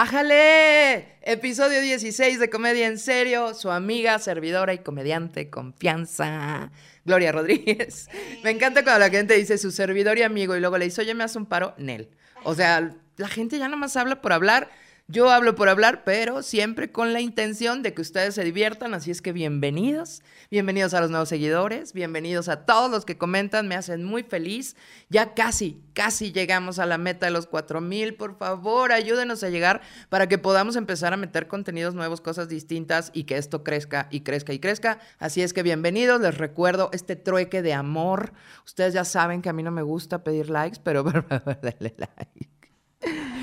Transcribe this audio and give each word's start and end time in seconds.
¡Ájale! 0.00 1.18
Episodio 1.22 1.80
16 1.80 2.38
de 2.38 2.48
Comedia 2.48 2.86
en 2.86 3.00
Serio. 3.00 3.52
Su 3.52 3.68
amiga, 3.68 4.16
servidora 4.20 4.72
y 4.72 4.78
comediante 4.78 5.50
confianza, 5.50 6.70
Gloria 7.04 7.32
Rodríguez. 7.32 8.08
Me 8.44 8.50
encanta 8.50 8.84
cuando 8.84 9.00
la 9.00 9.10
gente 9.10 9.34
dice 9.34 9.58
su 9.58 9.72
servidor 9.72 10.16
y 10.16 10.22
amigo 10.22 10.54
y 10.54 10.60
luego 10.60 10.78
le 10.78 10.84
dice, 10.84 11.00
oye, 11.00 11.14
me 11.14 11.24
hace 11.24 11.36
un 11.36 11.46
paro, 11.46 11.74
Nel. 11.78 12.10
O 12.44 12.54
sea, 12.54 12.94
la 13.16 13.26
gente 13.26 13.58
ya 13.58 13.68
más 13.70 13.96
habla 13.96 14.22
por 14.22 14.32
hablar 14.32 14.70
yo 15.10 15.30
hablo 15.30 15.54
por 15.54 15.70
hablar, 15.70 16.04
pero 16.04 16.42
siempre 16.42 16.92
con 16.92 17.14
la 17.14 17.22
intención 17.22 17.82
de 17.82 17.94
que 17.94 18.02
ustedes 18.02 18.34
se 18.34 18.44
diviertan, 18.44 18.92
así 18.92 19.10
es 19.10 19.22
que 19.22 19.32
bienvenidos, 19.32 20.22
bienvenidos 20.50 20.92
a 20.92 21.00
los 21.00 21.08
nuevos 21.08 21.30
seguidores, 21.30 21.94
bienvenidos 21.94 22.50
a 22.50 22.66
todos 22.66 22.90
los 22.90 23.06
que 23.06 23.16
comentan, 23.16 23.68
me 23.68 23.74
hacen 23.74 24.04
muy 24.04 24.22
feliz. 24.22 24.76
Ya 25.08 25.32
casi, 25.32 25.82
casi 25.94 26.30
llegamos 26.30 26.78
a 26.78 26.84
la 26.84 26.98
meta 26.98 27.24
de 27.24 27.32
los 27.32 27.46
4000, 27.46 28.16
por 28.16 28.36
favor, 28.36 28.92
ayúdenos 28.92 29.42
a 29.42 29.48
llegar 29.48 29.80
para 30.10 30.28
que 30.28 30.36
podamos 30.36 30.76
empezar 30.76 31.14
a 31.14 31.16
meter 31.16 31.48
contenidos 31.48 31.94
nuevos, 31.94 32.20
cosas 32.20 32.50
distintas 32.50 33.10
y 33.14 33.24
que 33.24 33.38
esto 33.38 33.64
crezca 33.64 34.08
y 34.10 34.20
crezca 34.20 34.52
y 34.52 34.58
crezca. 34.58 34.98
Así 35.18 35.40
es 35.40 35.54
que 35.54 35.62
bienvenidos, 35.62 36.20
les 36.20 36.36
recuerdo 36.36 36.90
este 36.92 37.16
trueque 37.16 37.62
de 37.62 37.72
amor. 37.72 38.34
Ustedes 38.66 38.92
ya 38.92 39.06
saben 39.06 39.40
que 39.40 39.48
a 39.48 39.54
mí 39.54 39.62
no 39.62 39.70
me 39.70 39.80
gusta 39.80 40.22
pedir 40.22 40.50
likes, 40.50 40.80
pero 40.84 41.02
dale 41.62 41.94
like. 41.96 42.47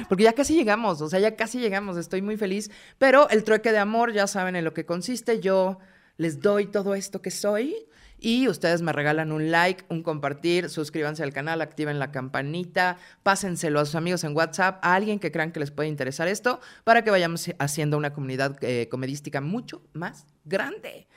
Porque 0.07 0.23
ya 0.23 0.33
casi 0.33 0.55
llegamos, 0.55 1.01
o 1.01 1.09
sea, 1.09 1.19
ya 1.19 1.35
casi 1.35 1.59
llegamos, 1.59 1.97
estoy 1.97 2.21
muy 2.21 2.37
feliz. 2.37 2.71
Pero 2.97 3.29
el 3.29 3.43
trueque 3.43 3.71
de 3.71 3.79
amor, 3.79 4.13
ya 4.13 4.27
saben 4.27 4.55
en 4.55 4.63
lo 4.63 4.73
que 4.73 4.85
consiste. 4.85 5.39
Yo 5.39 5.79
les 6.17 6.41
doy 6.41 6.67
todo 6.67 6.95
esto 6.95 7.21
que 7.21 7.31
soy 7.31 7.75
y 8.19 8.47
ustedes 8.47 8.81
me 8.81 8.91
regalan 8.91 9.31
un 9.31 9.51
like, 9.51 9.83
un 9.89 10.01
compartir, 10.01 10.69
suscríbanse 10.69 11.23
al 11.23 11.33
canal, 11.33 11.61
activen 11.61 11.99
la 11.99 12.11
campanita, 12.11 12.97
pásenselo 13.23 13.79
a 13.79 13.85
sus 13.85 13.95
amigos 13.95 14.23
en 14.23 14.35
WhatsApp, 14.35 14.79
a 14.81 14.95
alguien 14.95 15.19
que 15.19 15.31
crean 15.31 15.51
que 15.51 15.59
les 15.59 15.71
puede 15.71 15.89
interesar 15.89 16.27
esto, 16.27 16.59
para 16.83 17.03
que 17.03 17.11
vayamos 17.11 17.51
haciendo 17.59 17.97
una 17.97 18.13
comunidad 18.13 18.57
eh, 18.61 18.87
comedística 18.89 19.41
mucho 19.41 19.81
más 19.93 20.25
grande. 20.45 21.07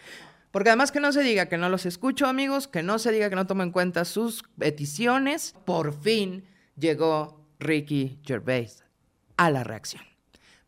Porque 0.51 0.71
además 0.71 0.91
que 0.93 1.01
no 1.01 1.13
se 1.13 1.23
diga 1.23 1.47
que 1.47 1.59
no 1.59 1.69
los 1.69 1.87
escucho, 1.87 2.27
amigos, 2.27 2.69
que 2.69 2.83
no 2.83 2.99
se 2.99 3.13
diga 3.13 3.31
que 3.31 3.37
no 3.37 3.47
tomo 3.47 3.63
en 3.63 3.71
cuenta 3.71 4.05
sus 4.05 4.43
peticiones, 4.59 5.55
por 5.65 5.93
fin 5.93 6.45
llegó 6.77 7.38
Ricky 7.59 8.19
Gervais 8.25 8.85
a 9.37 9.51
la 9.51 9.65
reacción. 9.65 10.03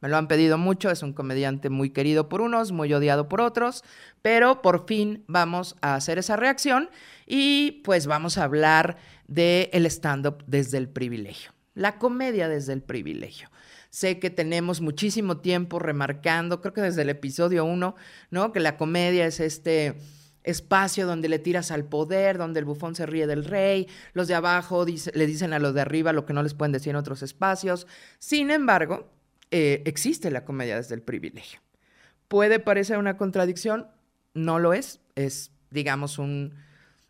Me 0.01 0.09
lo 0.09 0.17
han 0.17 0.29
pedido 0.29 0.57
mucho, 0.57 0.91
es 0.91 1.03
un 1.03 1.13
comediante 1.13 1.69
muy 1.69 1.91
querido 1.91 2.29
por 2.29 2.41
unos, 2.41 2.73
muy 2.73 2.93
odiado 2.93 3.29
por 3.29 3.43
otros, 3.43 3.85
pero 4.23 4.63
por 4.63 4.87
fin 4.87 5.25
vamos 5.27 5.77
a 5.83 5.95
hacer 5.95 6.19
esa 6.19 6.37
reacción 6.37 6.89
y 7.27 7.83
pues 7.85 8.07
vamos 8.07 8.39
a 8.39 8.45
hablar 8.45 8.97
del 9.29 9.69
el 9.73 9.87
stand-up 9.87 10.43
desde 10.47 10.79
el 10.79 10.89
privilegio, 10.89 11.53
la 11.75 11.99
comedia 11.99 12.49
desde 12.49 12.73
el 12.73 12.83
privilegio. 12.83 13.51
Sé 13.91 14.19
que 14.19 14.31
tenemos 14.31 14.81
muchísimo 14.81 15.39
tiempo 15.39 15.79
remarcando, 15.79 16.61
creo 16.61 16.73
que 16.73 16.81
desde 16.81 17.03
el 17.03 17.11
episodio 17.11 17.65
1, 17.65 17.95
¿no? 18.31 18.53
Que 18.53 18.61
la 18.61 18.77
comedia 18.77 19.27
es 19.27 19.41
este 19.41 19.97
espacio 20.45 21.07
donde 21.07 21.29
le 21.29 21.39
tiras 21.39 21.71
al 21.71 21.85
poder, 21.85 22.39
donde 22.39 22.61
el 22.61 22.65
bufón 22.65 22.95
se 22.95 23.07
ríe 23.07 23.27
del 23.27 23.45
rey, 23.45 23.89
los 24.13 24.29
de 24.29 24.35
abajo 24.35 24.85
le 24.87 25.27
dicen 25.27 25.53
a 25.53 25.59
los 25.59 25.75
de 25.75 25.81
arriba 25.81 26.13
lo 26.13 26.27
que 26.27 26.33
no 26.33 26.43
les 26.43 26.55
pueden 26.55 26.73
decir 26.73 26.91
en 26.91 26.97
otros 26.97 27.23
espacios. 27.23 27.87
Sin 28.19 28.51
embargo, 28.51 29.11
eh, 29.51 29.83
existe 29.85 30.31
la 30.31 30.45
comedia 30.45 30.77
desde 30.77 30.95
el 30.95 31.03
privilegio. 31.03 31.61
Puede 32.29 32.61
parecer 32.61 32.99
una 32.99 33.17
contradicción, 33.17 33.89
no 34.35 34.59
lo 34.59 34.73
es, 34.73 35.01
es, 35.17 35.51
digamos, 35.71 36.19
un 36.19 36.55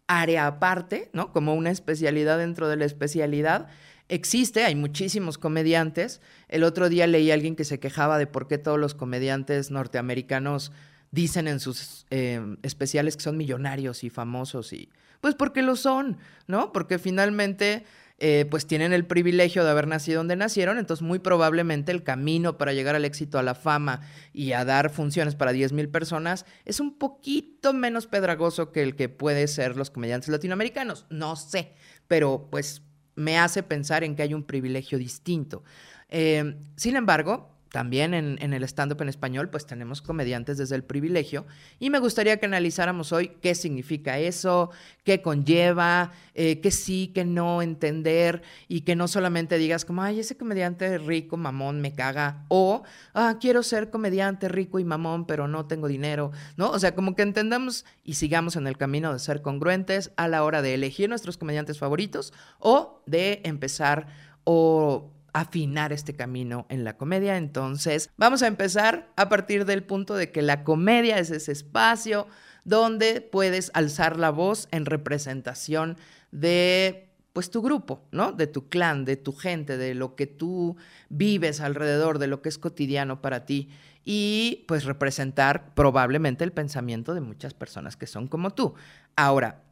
área 0.06 0.46
aparte, 0.46 1.10
¿no? 1.12 1.32
Como 1.32 1.54
una 1.54 1.70
especialidad 1.70 2.38
dentro 2.38 2.68
de 2.68 2.76
la 2.76 2.84
especialidad. 2.84 3.68
Existe, 4.08 4.64
hay 4.64 4.74
muchísimos 4.74 5.38
comediantes. 5.38 6.20
El 6.48 6.64
otro 6.64 6.88
día 6.88 7.06
leí 7.06 7.30
a 7.30 7.34
alguien 7.34 7.54
que 7.54 7.64
se 7.64 7.78
quejaba 7.78 8.18
de 8.18 8.26
por 8.26 8.48
qué 8.48 8.58
todos 8.58 8.78
los 8.78 8.94
comediantes 8.94 9.70
norteamericanos 9.70 10.72
dicen 11.10 11.48
en 11.48 11.60
sus 11.60 12.06
em, 12.10 12.56
especiales 12.62 13.16
que 13.16 13.22
son 13.22 13.36
millonarios 13.36 14.04
y 14.04 14.10
famosos 14.10 14.72
y 14.72 14.90
pues 15.20 15.34
porque 15.34 15.62
lo 15.62 15.76
son, 15.76 16.18
¿no? 16.46 16.72
Porque 16.72 16.98
finalmente 16.98 17.84
eh, 18.18 18.46
pues 18.50 18.66
tienen 18.66 18.92
el 18.92 19.06
privilegio 19.06 19.64
de 19.64 19.70
haber 19.70 19.86
nacido 19.86 20.18
donde 20.18 20.36
nacieron, 20.36 20.78
entonces 20.78 21.02
muy 21.02 21.18
probablemente 21.18 21.90
el 21.90 22.02
camino 22.02 22.58
para 22.58 22.72
llegar 22.72 22.94
al 22.94 23.04
éxito, 23.04 23.38
a 23.38 23.42
la 23.42 23.54
fama 23.54 24.02
y 24.32 24.52
a 24.52 24.64
dar 24.64 24.90
funciones 24.90 25.34
para 25.34 25.52
10 25.52 25.72
mil 25.72 25.88
personas 25.88 26.44
es 26.64 26.80
un 26.80 26.98
poquito 26.98 27.72
menos 27.72 28.06
pedragoso 28.06 28.72
que 28.72 28.82
el 28.82 28.94
que 28.94 29.08
puede 29.08 29.48
ser 29.48 29.76
los 29.76 29.90
comediantes 29.90 30.28
latinoamericanos, 30.28 31.06
no 31.10 31.34
sé, 31.36 31.72
pero 32.08 32.48
pues 32.50 32.82
me 33.14 33.38
hace 33.38 33.62
pensar 33.62 34.04
en 34.04 34.14
que 34.14 34.22
hay 34.22 34.34
un 34.34 34.44
privilegio 34.44 34.98
distinto. 34.98 35.64
Em, 36.08 36.58
sin 36.76 36.96
embargo, 36.96 37.50
también 37.70 38.14
en, 38.14 38.52
el 38.52 38.64
stand-up 38.64 39.00
en 39.02 39.08
español, 39.08 39.48
pues 39.48 39.64
tenemos 39.64 40.02
comediantes 40.02 40.58
desde 40.58 40.74
el 40.74 40.82
privilegio. 40.82 41.46
Y 41.78 41.90
me 41.90 42.00
gustaría 42.00 42.38
que 42.38 42.46
analizáramos 42.46 43.12
hoy 43.12 43.32
qué 43.40 43.54
significa 43.54 44.18
eso, 44.18 44.70
qué 45.04 45.22
conlleva, 45.22 46.10
eh, 46.34 46.60
qué 46.60 46.70
sí, 46.70 47.12
qué 47.14 47.24
no 47.24 47.62
entender, 47.62 48.42
y 48.66 48.80
que 48.80 48.96
no 48.96 49.06
solamente 49.06 49.56
digas 49.58 49.84
como, 49.84 50.02
ay, 50.02 50.20
ese 50.20 50.36
comediante 50.36 50.98
rico, 50.98 51.36
mamón, 51.36 51.80
me 51.80 51.94
caga, 51.94 52.44
o, 52.48 52.82
ah, 53.14 53.36
quiero 53.40 53.62
ser 53.62 53.90
comediante 53.90 54.48
rico 54.48 54.78
y 54.78 54.84
mamón, 54.84 55.26
pero 55.26 55.46
no 55.46 55.66
tengo 55.66 55.86
dinero, 55.86 56.32
¿no? 56.56 56.70
O 56.70 56.78
sea, 56.78 56.94
como 56.94 57.14
que 57.14 57.22
entendamos 57.22 57.84
y 58.04 58.14
sigamos 58.14 58.56
en 58.56 58.66
el 58.66 58.76
camino 58.76 59.12
de 59.12 59.20
ser 59.20 59.42
congruentes 59.42 60.10
a 60.16 60.26
la 60.26 60.42
hora 60.42 60.60
de 60.62 60.74
elegir 60.74 61.08
nuestros 61.08 61.36
comediantes 61.36 61.78
favoritos 61.78 62.32
o 62.58 63.02
de 63.06 63.40
empezar 63.44 64.08
o 64.44 65.12
afinar 65.32 65.92
este 65.92 66.14
camino 66.16 66.66
en 66.68 66.84
la 66.84 66.96
comedia. 66.96 67.36
Entonces, 67.36 68.10
vamos 68.16 68.42
a 68.42 68.46
empezar 68.46 69.10
a 69.16 69.28
partir 69.28 69.64
del 69.64 69.82
punto 69.82 70.14
de 70.14 70.30
que 70.30 70.42
la 70.42 70.64
comedia 70.64 71.18
es 71.18 71.30
ese 71.30 71.52
espacio 71.52 72.26
donde 72.64 73.20
puedes 73.20 73.70
alzar 73.74 74.18
la 74.18 74.30
voz 74.30 74.68
en 74.70 74.86
representación 74.86 75.96
de 76.30 77.06
pues 77.32 77.50
tu 77.50 77.62
grupo, 77.62 78.02
¿no? 78.10 78.32
De 78.32 78.46
tu 78.46 78.68
clan, 78.68 79.04
de 79.04 79.16
tu 79.16 79.32
gente, 79.32 79.76
de 79.76 79.94
lo 79.94 80.16
que 80.16 80.26
tú 80.26 80.76
vives 81.08 81.60
alrededor, 81.60 82.18
de 82.18 82.26
lo 82.26 82.42
que 82.42 82.48
es 82.48 82.58
cotidiano 82.58 83.22
para 83.22 83.46
ti 83.46 83.70
y 84.04 84.64
pues 84.66 84.84
representar 84.84 85.74
probablemente 85.74 86.42
el 86.44 86.52
pensamiento 86.52 87.14
de 87.14 87.20
muchas 87.20 87.54
personas 87.54 87.96
que 87.96 88.06
son 88.06 88.26
como 88.26 88.50
tú. 88.50 88.74
Ahora, 89.14 89.62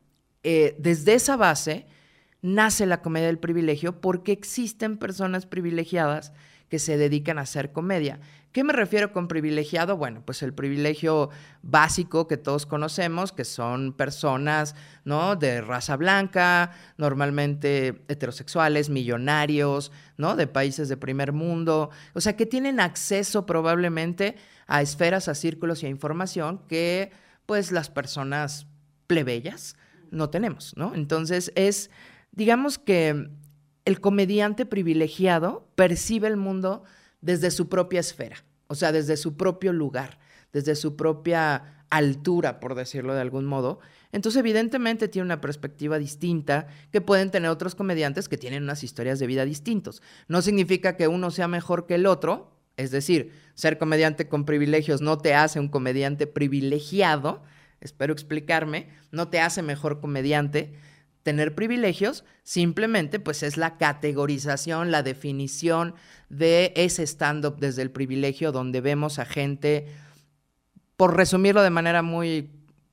eh, 0.43 0.77
desde 0.79 1.15
esa 1.15 1.37
base, 1.37 1.87
nace 2.43 2.87
la 2.87 3.03
comedia 3.03 3.27
del 3.27 3.39
privilegio 3.39 4.01
porque 4.01 4.33
existen 4.33 4.99
personas 4.99 5.47
privilegiadas 5.47 6.33
que 6.69 6.79
se 6.79 6.97
dedican 6.99 7.39
a 7.39 7.43
hacer 7.43 7.73
comedia. 7.73 8.21
¿Qué 8.53 8.65
me 8.65 8.73
refiero 8.73 9.13
con 9.13 9.29
privilegiado? 9.29 9.97
Bueno, 9.97 10.23
pues 10.25 10.43
el 10.43 10.55
privilegio 10.55 11.31
básico 11.63 12.27
que 12.27 12.37
todos 12.37 12.67
conocemos, 12.67 13.33
que 13.33 13.45
son 13.45 13.93
personas, 13.93 14.75
¿no? 15.05 15.37
De 15.37 15.61
raza 15.61 15.97
blanca, 15.97 16.73
normalmente 16.97 18.05
heterosexuales, 18.09 18.89
millonarios, 18.89 19.93
¿no? 20.17 20.35
De 20.35 20.47
países 20.47 20.89
de 20.89 20.97
primer 20.97 21.33
mundo, 21.33 21.91
o 22.15 22.21
sea, 22.21 22.37
que 22.37 22.47
tienen 22.47 22.81
acceso 22.81 23.47
probablemente 23.47 24.37
a 24.67 24.83
esferas, 24.83 25.29
a 25.29 25.35
círculos 25.35 25.83
y 25.83 25.87
a 25.87 25.91
información 25.91 26.61
que 26.69 27.11
pues 27.47 27.71
las 27.71 27.91
personas 27.91 28.67
plebeyas 29.07 29.77
no 30.11 30.31
tenemos, 30.31 30.75
¿no? 30.77 30.95
Entonces 30.95 31.53
es 31.55 31.91
digamos 32.33 32.79
que 32.79 33.31
el 33.85 34.01
comediante 34.01 34.67
privilegiado 34.67 35.69
percibe 35.75 36.29
el 36.29 36.37
mundo 36.37 36.85
desde 37.21 37.51
su 37.51 37.69
propia 37.69 38.01
esfera, 38.01 38.45
o 38.67 38.75
sea, 38.75 38.93
desde 38.93 39.17
su 39.17 39.37
propio 39.37 39.73
lugar, 39.73 40.19
desde 40.53 40.77
su 40.77 40.97
propia 40.97 41.85
altura, 41.91 42.61
por 42.61 42.75
decirlo 42.75 43.15
de 43.15 43.21
algún 43.21 43.47
modo. 43.47 43.81
Entonces, 44.13 44.41
evidentemente 44.41 45.09
tiene 45.09 45.27
una 45.27 45.41
perspectiva 45.41 45.99
distinta 45.99 46.67
que 46.93 47.01
pueden 47.01 47.31
tener 47.31 47.51
otros 47.51 47.75
comediantes 47.75 48.29
que 48.29 48.39
tienen 48.39 48.63
unas 48.63 48.83
historias 48.83 49.19
de 49.19 49.27
vida 49.27 49.45
distintos. 49.45 50.03
No 50.29 50.43
significa 50.43 50.97
que 50.97 51.09
uno 51.09 51.31
sea 51.31 51.49
mejor 51.49 51.87
que 51.87 51.95
el 51.95 52.07
otro, 52.07 52.53
es 52.77 52.91
decir, 52.91 53.33
ser 53.55 53.79
comediante 53.79 54.29
con 54.29 54.45
privilegios 54.45 55.01
no 55.01 55.19
te 55.19 55.35
hace 55.35 55.61
un 55.61 55.69
comediante 55.69 56.27
privilegiado, 56.27 57.43
espero 57.81 58.13
explicarme, 58.13 58.89
no 59.11 59.29
te 59.29 59.41
hace 59.41 59.63
mejor 59.63 60.01
comediante, 60.01 60.75
tener 61.23 61.55
privilegios, 61.55 62.25
simplemente 62.43 63.21
pues 63.21 63.43
es 63.43 63.57
la 63.57 63.77
categorización, 63.77 64.91
la 64.91 65.03
definición 65.03 65.95
de 66.29 66.73
ese 66.77 67.03
stand-up 67.07 67.59
desde 67.59 67.83
el 67.83 67.91
privilegio 67.91 68.53
donde 68.53 68.81
vemos 68.81 69.19
a 69.19 69.25
gente, 69.25 69.87
por 70.97 71.17
resumirlo 71.17 71.63
de 71.63 71.71
manera 71.71 72.03
muy, 72.03 72.51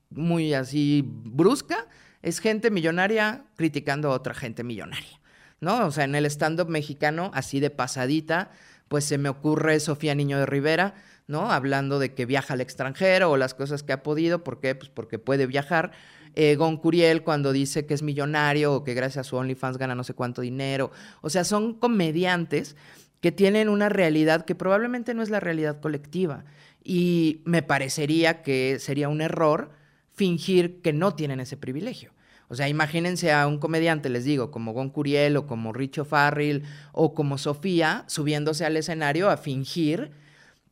muy 0.09 0.53
así 0.53 1.03
brusca, 1.05 1.87
es 2.21 2.39
gente 2.39 2.71
millonaria 2.71 3.45
criticando 3.55 4.11
a 4.11 4.15
otra 4.15 4.33
gente 4.33 4.63
millonaria, 4.63 5.21
¿no? 5.59 5.85
O 5.85 5.91
sea, 5.91 6.05
en 6.05 6.15
el 6.15 6.25
stand-up 6.25 6.69
mexicano, 6.69 7.31
así 7.33 7.59
de 7.59 7.69
pasadita, 7.69 8.51
pues 8.87 9.05
se 9.05 9.17
me 9.17 9.29
ocurre 9.29 9.79
Sofía 9.79 10.15
Niño 10.15 10.39
de 10.39 10.45
Rivera, 10.45 10.95
¿no? 11.27 11.51
Hablando 11.51 11.99
de 11.99 12.13
que 12.13 12.25
viaja 12.25 12.53
al 12.53 12.61
extranjero 12.61 13.31
o 13.31 13.37
las 13.37 13.53
cosas 13.53 13.83
que 13.83 13.93
ha 13.93 14.03
podido, 14.03 14.43
¿por 14.43 14.59
qué? 14.59 14.75
Pues 14.75 14.89
porque 14.89 15.19
puede 15.19 15.47
viajar 15.47 15.91
eh, 16.35 16.55
Gon 16.55 16.77
Curiel 16.77 17.23
cuando 17.23 17.53
dice 17.53 17.85
que 17.85 17.93
es 17.93 18.03
millonario 18.03 18.73
o 18.73 18.83
que 18.83 18.93
gracias 18.93 19.25
a 19.25 19.29
su 19.29 19.37
OnlyFans 19.37 19.77
gana 19.77 19.95
no 19.95 20.03
sé 20.03 20.13
cuánto 20.13 20.41
dinero. 20.41 20.91
O 21.21 21.29
sea, 21.29 21.43
son 21.43 21.73
comediantes 21.73 22.75
que 23.21 23.31
tienen 23.31 23.69
una 23.69 23.89
realidad 23.89 24.45
que 24.45 24.53
probablemente 24.53 25.13
no 25.13 25.23
es 25.23 25.29
la 25.29 25.39
realidad 25.39 25.79
colectiva. 25.79 26.45
Y 26.83 27.41
me 27.45 27.63
parecería 27.63 28.43
que 28.43 28.77
sería 28.79 29.09
un 29.09 29.21
error 29.21 29.71
fingir 30.13 30.81
que 30.81 30.93
no 30.93 31.15
tienen 31.15 31.39
ese 31.39 31.57
privilegio. 31.57 32.11
O 32.47 32.55
sea, 32.55 32.69
imagínense 32.69 33.31
a 33.31 33.47
un 33.47 33.57
comediante, 33.57 34.09
les 34.09 34.23
digo, 34.23 34.51
como 34.51 34.73
Gon 34.73 34.89
Curiel 34.89 35.37
o 35.37 35.47
como 35.47 35.73
Richo 35.73 36.05
Farrell 36.05 36.63
o 36.91 37.15
como 37.15 37.37
Sofía, 37.37 38.03
subiéndose 38.07 38.65
al 38.65 38.77
escenario 38.77 39.29
a 39.29 39.37
fingir 39.37 40.11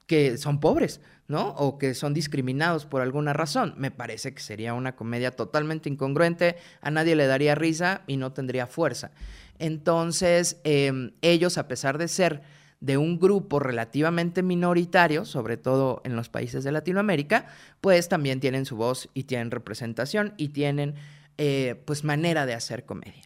que 0.06 0.38
son 0.38 0.59
pobres, 0.59 1.01
¿no? 1.27 1.49
O 1.49 1.77
que 1.77 1.93
son 1.93 2.13
discriminados 2.13 2.85
por 2.85 3.01
alguna 3.01 3.33
razón. 3.33 3.73
Me 3.77 3.91
parece 3.91 4.33
que 4.33 4.41
sería 4.41 4.73
una 4.73 4.95
comedia 4.95 5.31
totalmente 5.31 5.89
incongruente, 5.89 6.57
a 6.81 6.91
nadie 6.91 7.15
le 7.15 7.27
daría 7.27 7.55
risa 7.55 8.01
y 8.07 8.17
no 8.17 8.33
tendría 8.33 8.67
fuerza. 8.67 9.11
Entonces, 9.59 10.59
em, 10.63 11.11
ellos, 11.21 11.57
a 11.57 11.67
pesar 11.67 11.97
de 11.97 12.07
ser 12.07 12.41
de 12.83 12.97
un 12.97 13.17
grupo 13.17 13.59
relativamente 13.59 14.43
minoritario, 14.43 15.23
sobre 15.23 15.55
todo 15.55 16.01
en 16.03 16.17
los 16.17 16.27
países 16.27 16.65
de 16.65 16.71
Latinoamérica, 16.73 17.47
pues 17.79 18.09
también 18.09 18.41
tienen 18.41 18.65
su 18.65 18.75
voz 18.75 19.09
y 19.13 19.23
tienen 19.23 19.51
representación 19.51 20.33
y 20.35 20.49
tienen 20.49 20.95
eh, 21.37 21.81
pues 21.85 22.03
manera 22.03 22.45
de 22.45 22.53
hacer 22.53 22.83
comedia. 22.83 23.23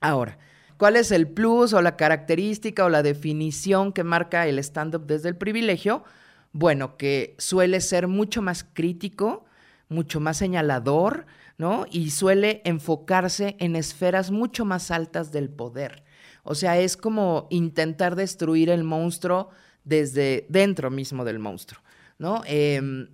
Ahora, 0.00 0.38
¿cuál 0.76 0.94
es 0.94 1.10
el 1.10 1.26
plus 1.26 1.72
o 1.72 1.82
la 1.82 1.96
característica 1.96 2.84
o 2.84 2.88
la 2.88 3.02
definición 3.02 3.92
que 3.92 4.04
marca 4.04 4.46
el 4.46 4.60
stand-up 4.60 5.06
desde 5.06 5.28
el 5.28 5.36
privilegio? 5.36 6.04
Bueno, 6.52 6.96
que 6.96 7.34
suele 7.38 7.80
ser 7.80 8.08
mucho 8.08 8.42
más 8.42 8.64
crítico, 8.64 9.44
mucho 9.88 10.20
más 10.20 10.36
señalador, 10.36 11.26
¿no? 11.58 11.86
Y 11.90 12.10
suele 12.10 12.62
enfocarse 12.64 13.56
en 13.58 13.76
esferas 13.76 14.30
mucho 14.30 14.64
más 14.64 14.90
altas 14.90 15.32
del 15.32 15.48
poder. 15.50 16.04
O 16.44 16.54
sea, 16.54 16.78
es 16.78 16.96
como 16.96 17.46
intentar 17.50 18.16
destruir 18.16 18.70
el 18.70 18.84
monstruo 18.84 19.50
desde 19.84 20.46
dentro 20.48 20.90
mismo 20.90 21.24
del 21.24 21.38
monstruo, 21.38 21.82
¿no? 22.18 22.42
Em, 22.46 23.08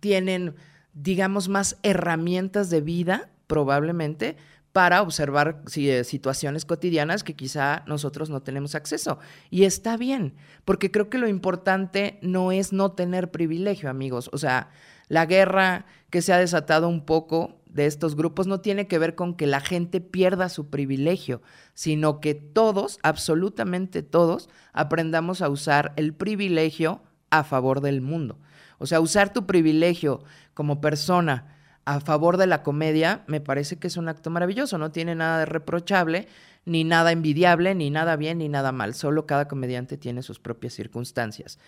tienen 0.00 0.54
digamos, 1.02 1.48
más 1.48 1.78
herramientas 1.82 2.70
de 2.70 2.80
vida, 2.80 3.30
probablemente, 3.46 4.36
para 4.78 5.02
observar 5.02 5.60
eh, 5.74 6.04
situaciones 6.04 6.64
cotidianas 6.64 7.24
que 7.24 7.34
quizá 7.34 7.82
nosotros 7.88 8.30
no 8.30 8.42
tenemos 8.42 8.76
acceso. 8.76 9.18
Y 9.50 9.64
está 9.64 9.96
bien, 9.96 10.36
porque 10.64 10.92
creo 10.92 11.10
que 11.10 11.18
lo 11.18 11.26
importante 11.26 12.20
no 12.22 12.52
es 12.52 12.72
no 12.72 12.92
tener 12.92 13.32
privilegio, 13.32 13.90
amigos. 13.90 14.30
O 14.32 14.38
sea, 14.38 14.70
la 15.08 15.26
guerra 15.26 15.86
que 16.10 16.22
se 16.22 16.32
ha 16.32 16.38
desatado 16.38 16.88
un 16.88 17.04
poco 17.04 17.60
de 17.66 17.86
estos 17.86 18.14
grupos 18.14 18.46
no 18.46 18.60
tiene 18.60 18.86
que 18.86 19.00
ver 19.00 19.16
con 19.16 19.34
que 19.34 19.48
la 19.48 19.58
gente 19.58 20.00
pierda 20.00 20.48
su 20.48 20.70
privilegio, 20.70 21.42
sino 21.74 22.20
que 22.20 22.36
todos, 22.36 23.00
absolutamente 23.02 24.04
todos, 24.04 24.48
aprendamos 24.72 25.42
a 25.42 25.48
usar 25.48 25.92
el 25.96 26.14
privilegio 26.14 27.02
a 27.30 27.42
favor 27.42 27.80
del 27.80 28.00
mundo. 28.00 28.38
O 28.78 28.86
sea, 28.86 29.00
usar 29.00 29.32
tu 29.32 29.44
privilegio 29.44 30.22
como 30.54 30.80
persona 30.80 31.57
a 31.88 32.00
favor 32.00 32.36
de 32.36 32.46
la 32.46 32.62
comedia 32.62 33.24
me 33.28 33.40
parece 33.40 33.78
que 33.78 33.86
es 33.86 33.96
un 33.96 34.08
acto 34.08 34.28
maravilloso. 34.28 34.76
No 34.76 34.92
tiene 34.92 35.14
nada 35.14 35.38
de 35.38 35.46
reprochable, 35.46 36.28
ni 36.66 36.84
nada 36.84 37.12
envidiable, 37.12 37.74
ni 37.74 37.88
nada 37.88 38.16
bien, 38.16 38.38
ni 38.38 38.50
nada 38.50 38.72
mal. 38.72 38.92
Solo 38.92 39.24
cada 39.24 39.48
comediante 39.48 39.96
tiene 39.96 40.22
sus 40.22 40.38
propias 40.38 40.74
circunstancias. 40.74 41.58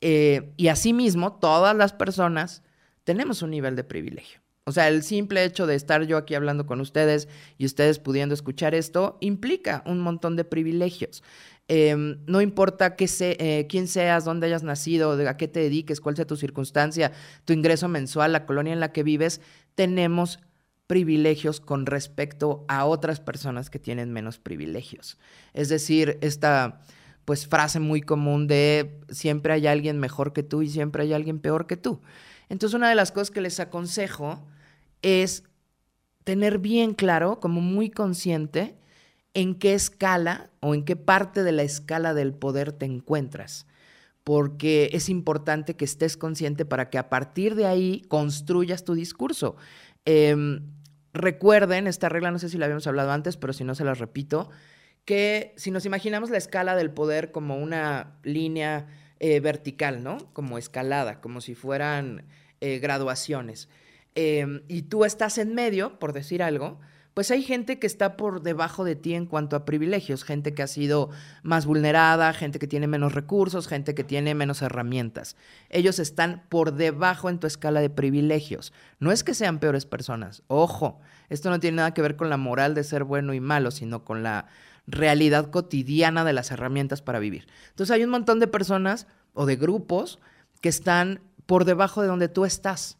Eh, 0.00 0.52
y 0.56 0.68
asimismo, 0.68 1.32
todas 1.32 1.74
las 1.74 1.92
personas 1.92 2.62
tenemos 3.02 3.42
un 3.42 3.50
nivel 3.50 3.74
de 3.74 3.82
privilegio. 3.82 4.40
O 4.62 4.70
sea, 4.70 4.86
el 4.86 5.02
simple 5.02 5.42
hecho 5.44 5.66
de 5.66 5.74
estar 5.74 6.04
yo 6.04 6.18
aquí 6.18 6.36
hablando 6.36 6.64
con 6.64 6.80
ustedes 6.80 7.26
y 7.56 7.66
ustedes 7.66 7.98
pudiendo 7.98 8.34
escuchar 8.34 8.76
esto 8.76 9.18
implica 9.20 9.82
un 9.86 9.98
montón 9.98 10.36
de 10.36 10.44
privilegios. 10.44 11.24
Em, 11.68 12.18
no 12.26 12.40
importa 12.40 12.96
eh, 12.98 13.66
quién 13.68 13.88
seas, 13.88 14.24
dónde 14.24 14.46
hayas 14.46 14.62
nacido, 14.62 15.12
a 15.12 15.36
qué 15.36 15.48
te 15.48 15.60
dediques, 15.60 16.00
cuál 16.00 16.16
sea 16.16 16.26
tu 16.26 16.36
circunstancia, 16.36 17.12
tu 17.44 17.52
ingreso 17.52 17.88
mensual, 17.88 18.32
la 18.32 18.46
colonia 18.46 18.72
en 18.72 18.80
la 18.80 18.90
que 18.92 19.02
vives, 19.02 19.42
tenemos 19.74 20.40
privilegios 20.86 21.60
con 21.60 21.84
respecto 21.84 22.64
a 22.68 22.86
otras 22.86 23.20
personas 23.20 23.68
que 23.68 23.78
tienen 23.78 24.10
menos 24.10 24.38
privilegios. 24.38 25.18
Es 25.52 25.68
decir, 25.68 26.18
esta 26.22 26.80
pues 27.26 27.46
frase 27.46 27.78
muy 27.78 28.00
común 28.00 28.46
de 28.46 29.02
siempre 29.10 29.52
hay 29.52 29.66
alguien 29.66 29.98
mejor 29.98 30.32
que 30.32 30.42
tú 30.42 30.62
y 30.62 30.70
siempre 30.70 31.02
hay 31.02 31.12
alguien 31.12 31.38
peor 31.38 31.66
que 31.66 31.76
tú. 31.76 32.00
Entonces, 32.48 32.74
una 32.74 32.88
de 32.88 32.94
las 32.94 33.12
cosas 33.12 33.30
que 33.30 33.42
les 33.42 33.60
aconsejo 33.60 34.46
es 35.02 35.44
tener 36.24 36.58
bien 36.58 36.94
claro, 36.94 37.38
como 37.38 37.60
muy 37.60 37.90
consciente, 37.90 38.78
en 39.38 39.54
qué 39.54 39.72
escala 39.74 40.50
o 40.58 40.74
en 40.74 40.84
qué 40.84 40.96
parte 40.96 41.44
de 41.44 41.52
la 41.52 41.62
escala 41.62 42.12
del 42.12 42.34
poder 42.34 42.72
te 42.72 42.86
encuentras. 42.86 43.68
Porque 44.24 44.90
es 44.92 45.08
importante 45.08 45.76
que 45.76 45.84
estés 45.84 46.16
consciente 46.16 46.64
para 46.64 46.90
que 46.90 46.98
a 46.98 47.08
partir 47.08 47.54
de 47.54 47.64
ahí 47.64 48.02
construyas 48.08 48.84
tu 48.84 48.94
discurso. 48.94 49.54
Em, 50.04 50.72
recuerden, 51.14 51.86
esta 51.86 52.08
regla 52.08 52.32
no 52.32 52.40
sé 52.40 52.48
si 52.48 52.58
la 52.58 52.64
habíamos 52.64 52.88
hablado 52.88 53.12
antes, 53.12 53.36
pero 53.36 53.52
si 53.52 53.62
no 53.62 53.76
se 53.76 53.84
la 53.84 53.94
repito, 53.94 54.50
que 55.04 55.54
si 55.56 55.70
nos 55.70 55.86
imaginamos 55.86 56.30
la 56.30 56.38
escala 56.38 56.74
del 56.74 56.90
poder 56.90 57.30
como 57.30 57.58
una 57.58 58.18
línea 58.24 58.88
eh, 59.20 59.38
vertical, 59.38 60.02
¿no? 60.02 60.18
Como 60.32 60.58
escalada, 60.58 61.20
como 61.20 61.40
si 61.40 61.54
fueran 61.54 62.24
eh, 62.60 62.80
graduaciones. 62.80 63.68
Em, 64.16 64.62
y 64.66 64.82
tú 64.82 65.04
estás 65.04 65.38
en 65.38 65.54
medio, 65.54 66.00
por 66.00 66.12
decir 66.12 66.42
algo, 66.42 66.80
pues 67.18 67.32
hay 67.32 67.42
gente 67.42 67.80
que 67.80 67.88
está 67.88 68.16
por 68.16 68.42
debajo 68.42 68.84
de 68.84 68.94
ti 68.94 69.12
en 69.14 69.26
cuanto 69.26 69.56
a 69.56 69.64
privilegios, 69.64 70.22
gente 70.22 70.54
que 70.54 70.62
ha 70.62 70.68
sido 70.68 71.10
más 71.42 71.66
vulnerada, 71.66 72.32
gente 72.32 72.60
que 72.60 72.68
tiene 72.68 72.86
menos 72.86 73.12
recursos, 73.12 73.66
gente 73.66 73.96
que 73.96 74.04
tiene 74.04 74.36
menos 74.36 74.62
herramientas. 74.62 75.34
Ellos 75.68 75.98
están 75.98 76.44
por 76.48 76.74
debajo 76.74 77.28
en 77.28 77.40
tu 77.40 77.48
escala 77.48 77.80
de 77.80 77.90
privilegios. 77.90 78.72
No 79.00 79.10
es 79.10 79.24
que 79.24 79.34
sean 79.34 79.58
peores 79.58 79.84
personas, 79.84 80.44
ojo, 80.46 81.00
esto 81.28 81.50
no 81.50 81.58
tiene 81.58 81.78
nada 81.78 81.92
que 81.92 82.02
ver 82.02 82.14
con 82.14 82.30
la 82.30 82.36
moral 82.36 82.76
de 82.76 82.84
ser 82.84 83.02
bueno 83.02 83.34
y 83.34 83.40
malo, 83.40 83.72
sino 83.72 84.04
con 84.04 84.22
la 84.22 84.46
realidad 84.86 85.50
cotidiana 85.50 86.24
de 86.24 86.34
las 86.34 86.52
herramientas 86.52 87.02
para 87.02 87.18
vivir. 87.18 87.48
Entonces 87.70 87.92
hay 87.92 88.04
un 88.04 88.10
montón 88.10 88.38
de 88.38 88.46
personas 88.46 89.08
o 89.34 89.44
de 89.44 89.56
grupos 89.56 90.20
que 90.60 90.68
están 90.68 91.18
por 91.46 91.64
debajo 91.64 92.00
de 92.00 92.06
donde 92.06 92.28
tú 92.28 92.44
estás, 92.44 92.96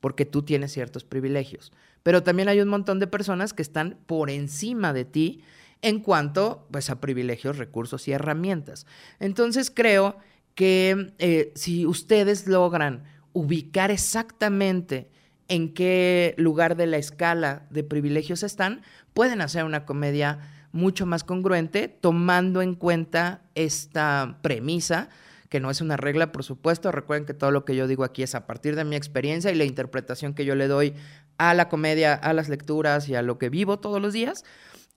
porque 0.00 0.26
tú 0.26 0.42
tienes 0.42 0.72
ciertos 0.72 1.04
privilegios 1.04 1.70
pero 2.02 2.22
también 2.22 2.48
hay 2.48 2.60
un 2.60 2.68
montón 2.68 2.98
de 2.98 3.06
personas 3.06 3.52
que 3.52 3.62
están 3.62 3.98
por 4.06 4.30
encima 4.30 4.92
de 4.92 5.04
ti 5.04 5.42
en 5.82 6.00
cuanto 6.00 6.66
pues, 6.70 6.90
a 6.90 7.00
privilegios, 7.00 7.58
recursos 7.58 8.06
y 8.08 8.12
herramientas. 8.12 8.86
Entonces 9.18 9.70
creo 9.70 10.16
que 10.54 11.12
eh, 11.18 11.52
si 11.54 11.86
ustedes 11.86 12.46
logran 12.46 13.04
ubicar 13.32 13.90
exactamente 13.90 15.08
en 15.48 15.72
qué 15.72 16.34
lugar 16.36 16.76
de 16.76 16.86
la 16.86 16.96
escala 16.96 17.66
de 17.70 17.82
privilegios 17.82 18.42
están, 18.42 18.82
pueden 19.14 19.40
hacer 19.40 19.64
una 19.64 19.84
comedia 19.84 20.38
mucho 20.72 21.06
más 21.06 21.24
congruente 21.24 21.88
tomando 21.88 22.62
en 22.62 22.74
cuenta 22.74 23.42
esta 23.54 24.38
premisa 24.42 25.08
que 25.48 25.58
no 25.58 25.68
es 25.68 25.80
una 25.80 25.96
regla, 25.96 26.30
por 26.30 26.44
supuesto. 26.44 26.92
Recuerden 26.92 27.26
que 27.26 27.34
todo 27.34 27.50
lo 27.50 27.64
que 27.64 27.74
yo 27.74 27.88
digo 27.88 28.04
aquí 28.04 28.22
es 28.22 28.36
a 28.36 28.46
partir 28.46 28.76
de 28.76 28.84
mi 28.84 28.94
experiencia 28.94 29.50
y 29.50 29.56
la 29.56 29.64
interpretación 29.64 30.32
que 30.32 30.44
yo 30.44 30.54
le 30.54 30.68
doy 30.68 30.94
a 31.40 31.54
la 31.54 31.70
comedia, 31.70 32.12
a 32.12 32.34
las 32.34 32.50
lecturas 32.50 33.08
y 33.08 33.14
a 33.14 33.22
lo 33.22 33.38
que 33.38 33.48
vivo 33.48 33.78
todos 33.78 34.02
los 34.02 34.12
días. 34.12 34.44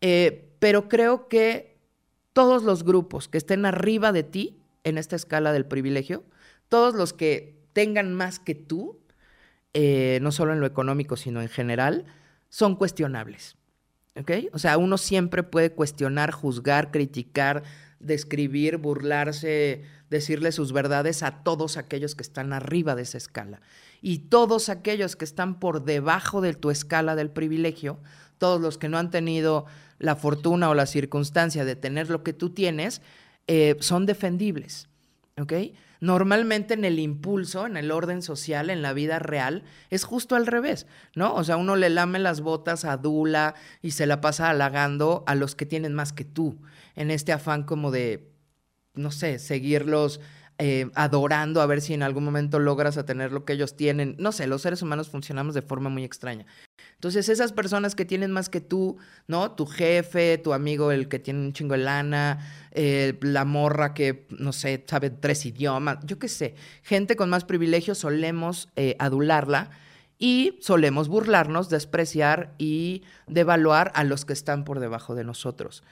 Eh, 0.01 0.51
pero 0.59 0.89
creo 0.89 1.29
que 1.29 1.77
todos 2.33 2.63
los 2.63 2.83
grupos 2.83 3.29
que 3.29 3.37
estén 3.37 3.65
arriba 3.65 4.11
de 4.11 4.23
ti 4.23 4.59
en 4.83 4.97
esta 4.97 5.15
escala 5.15 5.53
del 5.53 5.65
privilegio, 5.65 6.25
todos 6.67 6.95
los 6.95 7.13
que 7.13 7.63
tengan 7.71 8.13
más 8.13 8.39
que 8.39 8.55
tú, 8.55 8.99
eh, 9.73 10.19
no 10.21 10.33
solo 10.33 10.51
en 10.51 10.59
lo 10.59 10.65
económico, 10.65 11.15
sino 11.15 11.41
en 11.41 11.47
general, 11.47 12.05
son 12.49 12.75
cuestionables. 12.75 13.55
¿Ok? 14.17 14.31
O 14.51 14.59
sea, 14.59 14.77
uno 14.77 14.97
siempre 14.97 15.43
puede 15.43 15.71
cuestionar, 15.71 16.31
juzgar, 16.31 16.91
criticar, 16.91 17.63
describir, 18.01 18.77
burlarse, 18.77 19.83
decirle 20.09 20.51
sus 20.51 20.73
verdades 20.73 21.23
a 21.23 21.41
todos 21.43 21.77
aquellos 21.77 22.15
que 22.15 22.23
están 22.23 22.51
arriba 22.51 22.95
de 22.95 23.03
esa 23.03 23.17
escala 23.17 23.61
y 24.05 24.19
todos 24.19 24.67
aquellos 24.67 25.15
que 25.15 25.23
están 25.23 25.61
por 25.61 25.85
debajo 25.85 26.41
de 26.41 26.53
tu 26.53 26.71
escala 26.71 27.15
del 27.15 27.31
privilegio, 27.31 27.99
todos 28.37 28.59
los 28.59 28.77
que 28.77 28.89
no 28.89 28.97
han 28.97 29.09
tenido 29.09 29.65
la 29.97 30.17
fortuna 30.17 30.69
o 30.69 30.73
la 30.73 30.87
circunstancia 30.87 31.63
de 31.63 31.77
tener 31.77 32.09
lo 32.09 32.21
que 32.21 32.33
tú 32.33 32.49
tienes, 32.49 33.01
eh, 33.47 33.77
son 33.79 34.05
defendibles. 34.05 34.89
¿Ok? 35.39 35.53
Normalmente 36.01 36.73
en 36.73 36.83
el 36.83 36.99
impulso, 36.99 37.65
en 37.65 37.77
el 37.77 37.91
orden 37.91 38.21
social, 38.21 38.69
en 38.69 38.81
la 38.81 38.91
vida 38.91 39.19
real, 39.19 39.63
es 39.89 40.03
justo 40.03 40.35
al 40.35 40.47
revés, 40.47 40.85
¿no? 41.15 41.33
O 41.33 41.45
sea, 41.45 41.55
uno 41.55 41.77
le 41.77 41.89
lame 41.89 42.19
las 42.19 42.41
botas, 42.41 42.83
adula 42.83 43.55
y 43.81 43.91
se 43.91 44.05
la 44.05 44.19
pasa 44.19 44.49
halagando 44.49 45.23
a 45.27 45.35
los 45.35 45.55
que 45.55 45.65
tienen 45.65 45.93
más 45.93 46.11
que 46.11 46.25
tú, 46.25 46.59
en 46.97 47.09
este 47.09 47.31
afán 47.31 47.63
como 47.63 47.89
de, 47.89 48.29
no 48.95 49.11
sé, 49.11 49.39
seguirlos 49.39 50.19
eh, 50.59 50.89
adorando 50.95 51.61
a 51.61 51.65
ver 51.65 51.81
si 51.81 51.93
en 51.93 52.03
algún 52.03 52.23
momento 52.23 52.59
logras 52.59 53.03
tener 53.05 53.31
lo 53.31 53.45
que 53.45 53.53
ellos 53.53 53.75
tienen. 53.75 54.15
No 54.19 54.31
sé, 54.31 54.47
los 54.47 54.61
seres 54.61 54.81
humanos 54.81 55.09
funcionamos 55.09 55.55
de 55.55 55.61
forma 55.61 55.89
muy 55.89 56.03
extraña. 56.03 56.45
Entonces, 56.95 57.27
esas 57.27 57.51
personas 57.51 57.95
que 57.95 58.05
tienen 58.05 58.31
más 58.31 58.49
que 58.49 58.61
tú, 58.61 58.97
¿no? 59.27 59.51
Tu 59.51 59.65
jefe, 59.65 60.37
tu 60.37 60.53
amigo, 60.53 60.91
el 60.91 61.09
que 61.09 61.19
tiene 61.19 61.41
un 61.41 61.53
chingo 61.53 61.73
de 61.73 61.79
lana, 61.79 62.39
eh, 62.71 63.17
la 63.21 63.45
morra 63.45 63.93
que, 63.93 64.27
no 64.29 64.53
sé, 64.53 64.83
sabe 64.87 65.09
tres 65.09 65.45
idiomas, 65.45 65.97
yo 66.05 66.17
qué 66.17 66.27
sé, 66.27 66.55
gente 66.81 67.15
con 67.15 67.29
más 67.29 67.45
privilegios 67.45 67.97
solemos 67.97 68.69
eh, 68.75 68.95
adularla 68.99 69.69
y 70.17 70.57
solemos 70.61 71.09
burlarnos, 71.09 71.69
despreciar 71.69 72.53
y 72.57 73.03
devaluar 73.27 73.91
a 73.95 74.03
los 74.03 74.23
que 74.25 74.33
están 74.33 74.63
por 74.63 74.79
debajo 74.79 75.15
de 75.15 75.23
nosotros. 75.23 75.83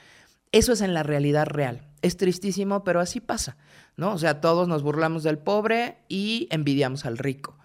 Eso 0.51 0.73
es 0.73 0.81
en 0.81 0.93
la 0.93 1.03
realidad 1.03 1.45
real. 1.47 1.90
Es 2.01 2.17
tristísimo, 2.17 2.83
pero 2.83 2.99
así 2.99 3.19
pasa, 3.19 3.57
¿no? 3.95 4.13
O 4.13 4.17
sea, 4.17 4.41
todos 4.41 4.67
nos 4.67 4.83
burlamos 4.83 5.23
del 5.23 5.37
pobre 5.37 5.97
y 6.07 6.47
envidiamos 6.51 7.05
al 7.05 7.17
rico. 7.17 7.57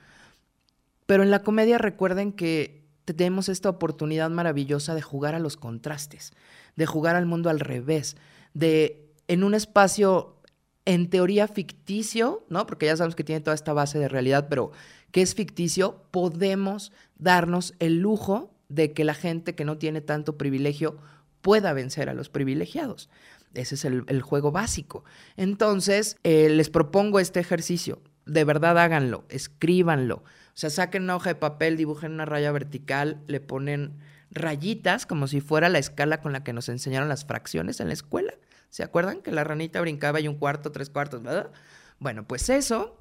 Pero 1.06 1.22
en 1.22 1.30
la 1.30 1.42
comedia 1.42 1.78
recuerden 1.78 2.32
que 2.32 2.84
tenemos 3.04 3.48
esta 3.48 3.68
oportunidad 3.68 4.30
maravillosa 4.30 4.94
de 4.94 5.02
jugar 5.02 5.34
a 5.34 5.38
los 5.38 5.56
contrastes, 5.56 6.32
de 6.74 6.86
jugar 6.86 7.16
al 7.16 7.26
mundo 7.26 7.48
al 7.48 7.60
revés, 7.60 8.16
de 8.52 9.12
en 9.28 9.44
un 9.44 9.54
espacio 9.54 10.36
en 10.84 11.10
teoría 11.10 11.48
ficticio, 11.48 12.44
¿no? 12.48 12.66
Porque 12.66 12.86
ya 12.86 12.96
sabemos 12.96 13.16
que 13.16 13.24
tiene 13.24 13.40
toda 13.40 13.54
esta 13.54 13.72
base 13.72 13.98
de 13.98 14.08
realidad, 14.08 14.48
pero 14.48 14.72
que 15.10 15.22
es 15.22 15.34
ficticio, 15.34 16.02
podemos 16.10 16.92
darnos 17.18 17.74
el 17.78 17.98
lujo 18.00 18.52
de 18.68 18.92
que 18.92 19.04
la 19.04 19.14
gente 19.14 19.54
que 19.54 19.64
no 19.64 19.78
tiene 19.78 20.00
tanto 20.00 20.36
privilegio 20.36 20.98
pueda 21.42 21.72
vencer 21.72 22.08
a 22.08 22.14
los 22.14 22.28
privilegiados. 22.28 23.08
Ese 23.56 23.74
es 23.74 23.84
el, 23.84 24.22
juego 24.22 24.52
básico. 24.52 25.04
Entonces, 25.36 26.16
eh, 26.24 26.48
les 26.48 26.70
propongo 26.70 27.20
este 27.20 27.40
ejercicio. 27.40 28.00
De 28.24 28.44
verdad 28.44 28.78
háganlo, 28.78 29.24
escríbanlo. 29.28 30.16
O 30.16 30.58
sea, 30.58 30.70
saquen 30.70 31.04
una 31.04 31.16
hoja 31.16 31.30
de 31.30 31.34
papel, 31.36 31.76
dibujen 31.76 32.12
una 32.12 32.24
raya 32.24 32.52
vertical, 32.52 33.22
le 33.26 33.40
ponen 33.40 33.98
rayitas 34.30 35.06
como 35.06 35.26
si 35.28 35.40
fuera 35.40 35.68
la 35.68 35.78
escala 35.78 36.20
con 36.20 36.32
la 36.32 36.42
que 36.42 36.52
nos 36.52 36.68
enseñaron 36.68 37.08
las 37.08 37.24
fracciones 37.24 37.80
en 37.80 37.88
la 37.88 37.94
escuela. 37.94 38.34
¿Se 38.70 38.82
acuerdan 38.82 39.22
que 39.22 39.32
la 39.32 39.44
ranita 39.44 39.80
brincaba 39.80 40.20
y 40.20 40.28
un 40.28 40.36
cuarto, 40.36 40.72
tres 40.72 40.90
cuartos? 40.90 41.22
¿verdad? 41.22 41.50
Bueno, 41.98 42.26
pues 42.26 42.48
eso, 42.50 43.00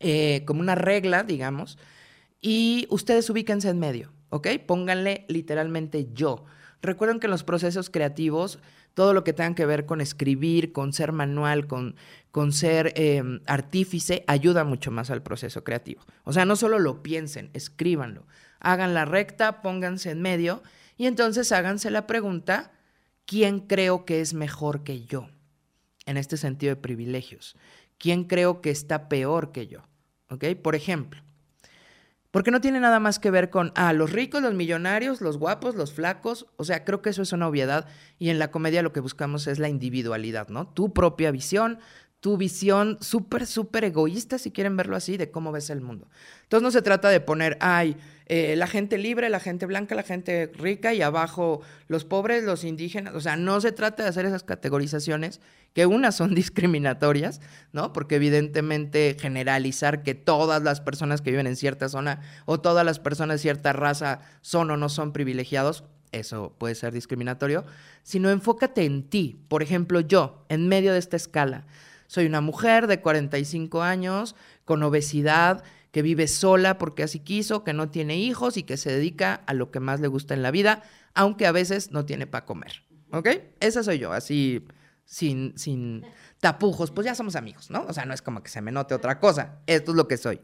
eh, 0.00 0.44
como 0.46 0.60
una 0.60 0.74
regla, 0.74 1.22
digamos, 1.22 1.78
y 2.40 2.86
ustedes 2.90 3.28
ubíquense 3.30 3.70
en 3.70 3.78
medio, 3.78 4.12
¿ok? 4.28 4.48
Pónganle 4.66 5.24
literalmente 5.28 6.08
yo. 6.12 6.44
Recuerden 6.82 7.18
que 7.18 7.26
en 7.26 7.30
los 7.30 7.44
procesos 7.44 7.88
creativos, 7.88 8.58
todo 8.94 9.12
lo 9.12 9.24
que 9.24 9.32
tenga 9.32 9.54
que 9.54 9.66
ver 9.66 9.86
con 9.86 10.00
escribir, 10.00 10.72
con 10.72 10.92
ser 10.92 11.12
manual, 11.12 11.66
con, 11.66 11.96
con 12.30 12.52
ser 12.52 12.92
em, 12.96 13.40
artífice, 13.46 14.24
ayuda 14.26 14.64
mucho 14.64 14.90
más 14.90 15.10
al 15.10 15.22
proceso 15.22 15.64
creativo. 15.64 16.02
O 16.22 16.32
sea, 16.32 16.44
no 16.44 16.56
solo 16.56 16.78
lo 16.78 17.02
piensen, 17.02 17.50
escríbanlo. 17.52 18.26
Hagan 18.60 18.94
la 18.94 19.04
recta, 19.04 19.60
pónganse 19.60 20.10
en 20.10 20.22
medio 20.22 20.62
y 20.96 21.06
entonces 21.06 21.50
háganse 21.52 21.90
la 21.90 22.06
pregunta, 22.06 22.72
¿quién 23.26 23.60
creo 23.60 24.04
que 24.04 24.20
es 24.20 24.32
mejor 24.32 24.84
que 24.84 25.04
yo? 25.04 25.28
En 26.06 26.16
este 26.16 26.36
sentido 26.36 26.74
de 26.74 26.80
privilegios. 26.80 27.56
¿Quién 27.98 28.24
creo 28.24 28.60
que 28.60 28.70
está 28.70 29.08
peor 29.08 29.52
que 29.52 29.66
yo? 29.66 29.82
¿Ok? 30.28 30.44
Por 30.62 30.74
ejemplo, 30.74 31.22
porque 32.34 32.50
no 32.50 32.60
tiene 32.60 32.80
nada 32.80 32.98
más 32.98 33.20
que 33.20 33.30
ver 33.30 33.48
con, 33.48 33.70
ah, 33.76 33.92
los 33.92 34.10
ricos, 34.10 34.42
los 34.42 34.54
millonarios, 34.54 35.20
los 35.20 35.38
guapos, 35.38 35.76
los 35.76 35.92
flacos. 35.92 36.46
O 36.56 36.64
sea, 36.64 36.84
creo 36.84 37.00
que 37.00 37.10
eso 37.10 37.22
es 37.22 37.32
una 37.32 37.46
obviedad. 37.46 37.86
Y 38.18 38.30
en 38.30 38.40
la 38.40 38.50
comedia 38.50 38.82
lo 38.82 38.92
que 38.92 38.98
buscamos 38.98 39.46
es 39.46 39.60
la 39.60 39.68
individualidad, 39.68 40.48
¿no? 40.48 40.66
Tu 40.66 40.92
propia 40.92 41.30
visión, 41.30 41.78
tu 42.18 42.36
visión 42.36 42.98
súper, 43.00 43.46
súper 43.46 43.84
egoísta, 43.84 44.38
si 44.38 44.50
quieren 44.50 44.76
verlo 44.76 44.96
así, 44.96 45.16
de 45.16 45.30
cómo 45.30 45.52
ves 45.52 45.70
el 45.70 45.80
mundo. 45.80 46.08
Entonces 46.42 46.64
no 46.64 46.72
se 46.72 46.82
trata 46.82 47.08
de 47.08 47.20
poner, 47.20 47.56
ay, 47.60 47.96
eh, 48.26 48.56
la 48.56 48.66
gente 48.66 48.96
libre, 48.96 49.28
la 49.28 49.40
gente 49.40 49.66
blanca, 49.66 49.94
la 49.94 50.02
gente 50.02 50.50
rica 50.54 50.94
y 50.94 51.02
abajo 51.02 51.60
los 51.88 52.04
pobres, 52.04 52.44
los 52.44 52.64
indígenas. 52.64 53.14
O 53.14 53.20
sea, 53.20 53.36
no 53.36 53.60
se 53.60 53.72
trata 53.72 54.02
de 54.02 54.08
hacer 54.08 54.24
esas 54.24 54.44
categorizaciones, 54.44 55.40
que 55.74 55.84
unas 55.86 56.16
son 56.16 56.34
discriminatorias, 56.34 57.40
¿no? 57.72 57.92
Porque 57.92 58.16
evidentemente 58.16 59.16
generalizar 59.20 60.02
que 60.02 60.14
todas 60.14 60.62
las 60.62 60.80
personas 60.80 61.20
que 61.20 61.30
viven 61.30 61.46
en 61.46 61.56
cierta 61.56 61.88
zona 61.88 62.22
o 62.46 62.60
todas 62.60 62.86
las 62.86 62.98
personas 62.98 63.36
de 63.36 63.42
cierta 63.42 63.72
raza 63.74 64.20
son 64.40 64.70
o 64.70 64.76
no 64.76 64.88
son 64.88 65.12
privilegiados, 65.12 65.84
eso 66.12 66.54
puede 66.58 66.76
ser 66.76 66.94
discriminatorio, 66.94 67.64
sino 68.04 68.30
enfócate 68.30 68.84
en 68.84 69.02
ti. 69.02 69.40
Por 69.48 69.62
ejemplo, 69.62 70.00
yo, 70.00 70.46
en 70.48 70.68
medio 70.68 70.92
de 70.92 70.98
esta 70.98 71.16
escala, 71.16 71.66
soy 72.06 72.26
una 72.26 72.40
mujer 72.40 72.86
de 72.86 73.00
45 73.00 73.82
años, 73.82 74.36
con 74.64 74.82
obesidad, 74.82 75.64
que 75.94 76.02
vive 76.02 76.26
sola 76.26 76.76
porque 76.76 77.04
así 77.04 77.20
quiso, 77.20 77.62
que 77.62 77.72
no 77.72 77.88
tiene 77.88 78.16
hijos 78.16 78.56
y 78.56 78.64
que 78.64 78.76
se 78.76 78.90
dedica 78.90 79.44
a 79.46 79.54
lo 79.54 79.70
que 79.70 79.78
más 79.78 80.00
le 80.00 80.08
gusta 80.08 80.34
en 80.34 80.42
la 80.42 80.50
vida, 80.50 80.82
aunque 81.14 81.46
a 81.46 81.52
veces 81.52 81.92
no 81.92 82.04
tiene 82.04 82.26
para 82.26 82.44
comer. 82.44 82.82
¿Ok? 83.12 83.28
Esa 83.60 83.84
soy 83.84 84.00
yo, 84.00 84.12
así 84.12 84.66
sin, 85.04 85.56
sin 85.56 86.04
tapujos. 86.40 86.90
Pues 86.90 87.04
ya 87.04 87.14
somos 87.14 87.36
amigos, 87.36 87.70
¿no? 87.70 87.86
O 87.86 87.92
sea, 87.92 88.06
no 88.06 88.12
es 88.12 88.22
como 88.22 88.42
que 88.42 88.50
se 88.50 88.60
me 88.60 88.72
note 88.72 88.92
otra 88.92 89.20
cosa. 89.20 89.60
Esto 89.68 89.92
es 89.92 89.96
lo 89.96 90.08
que 90.08 90.16
soy. 90.16 90.40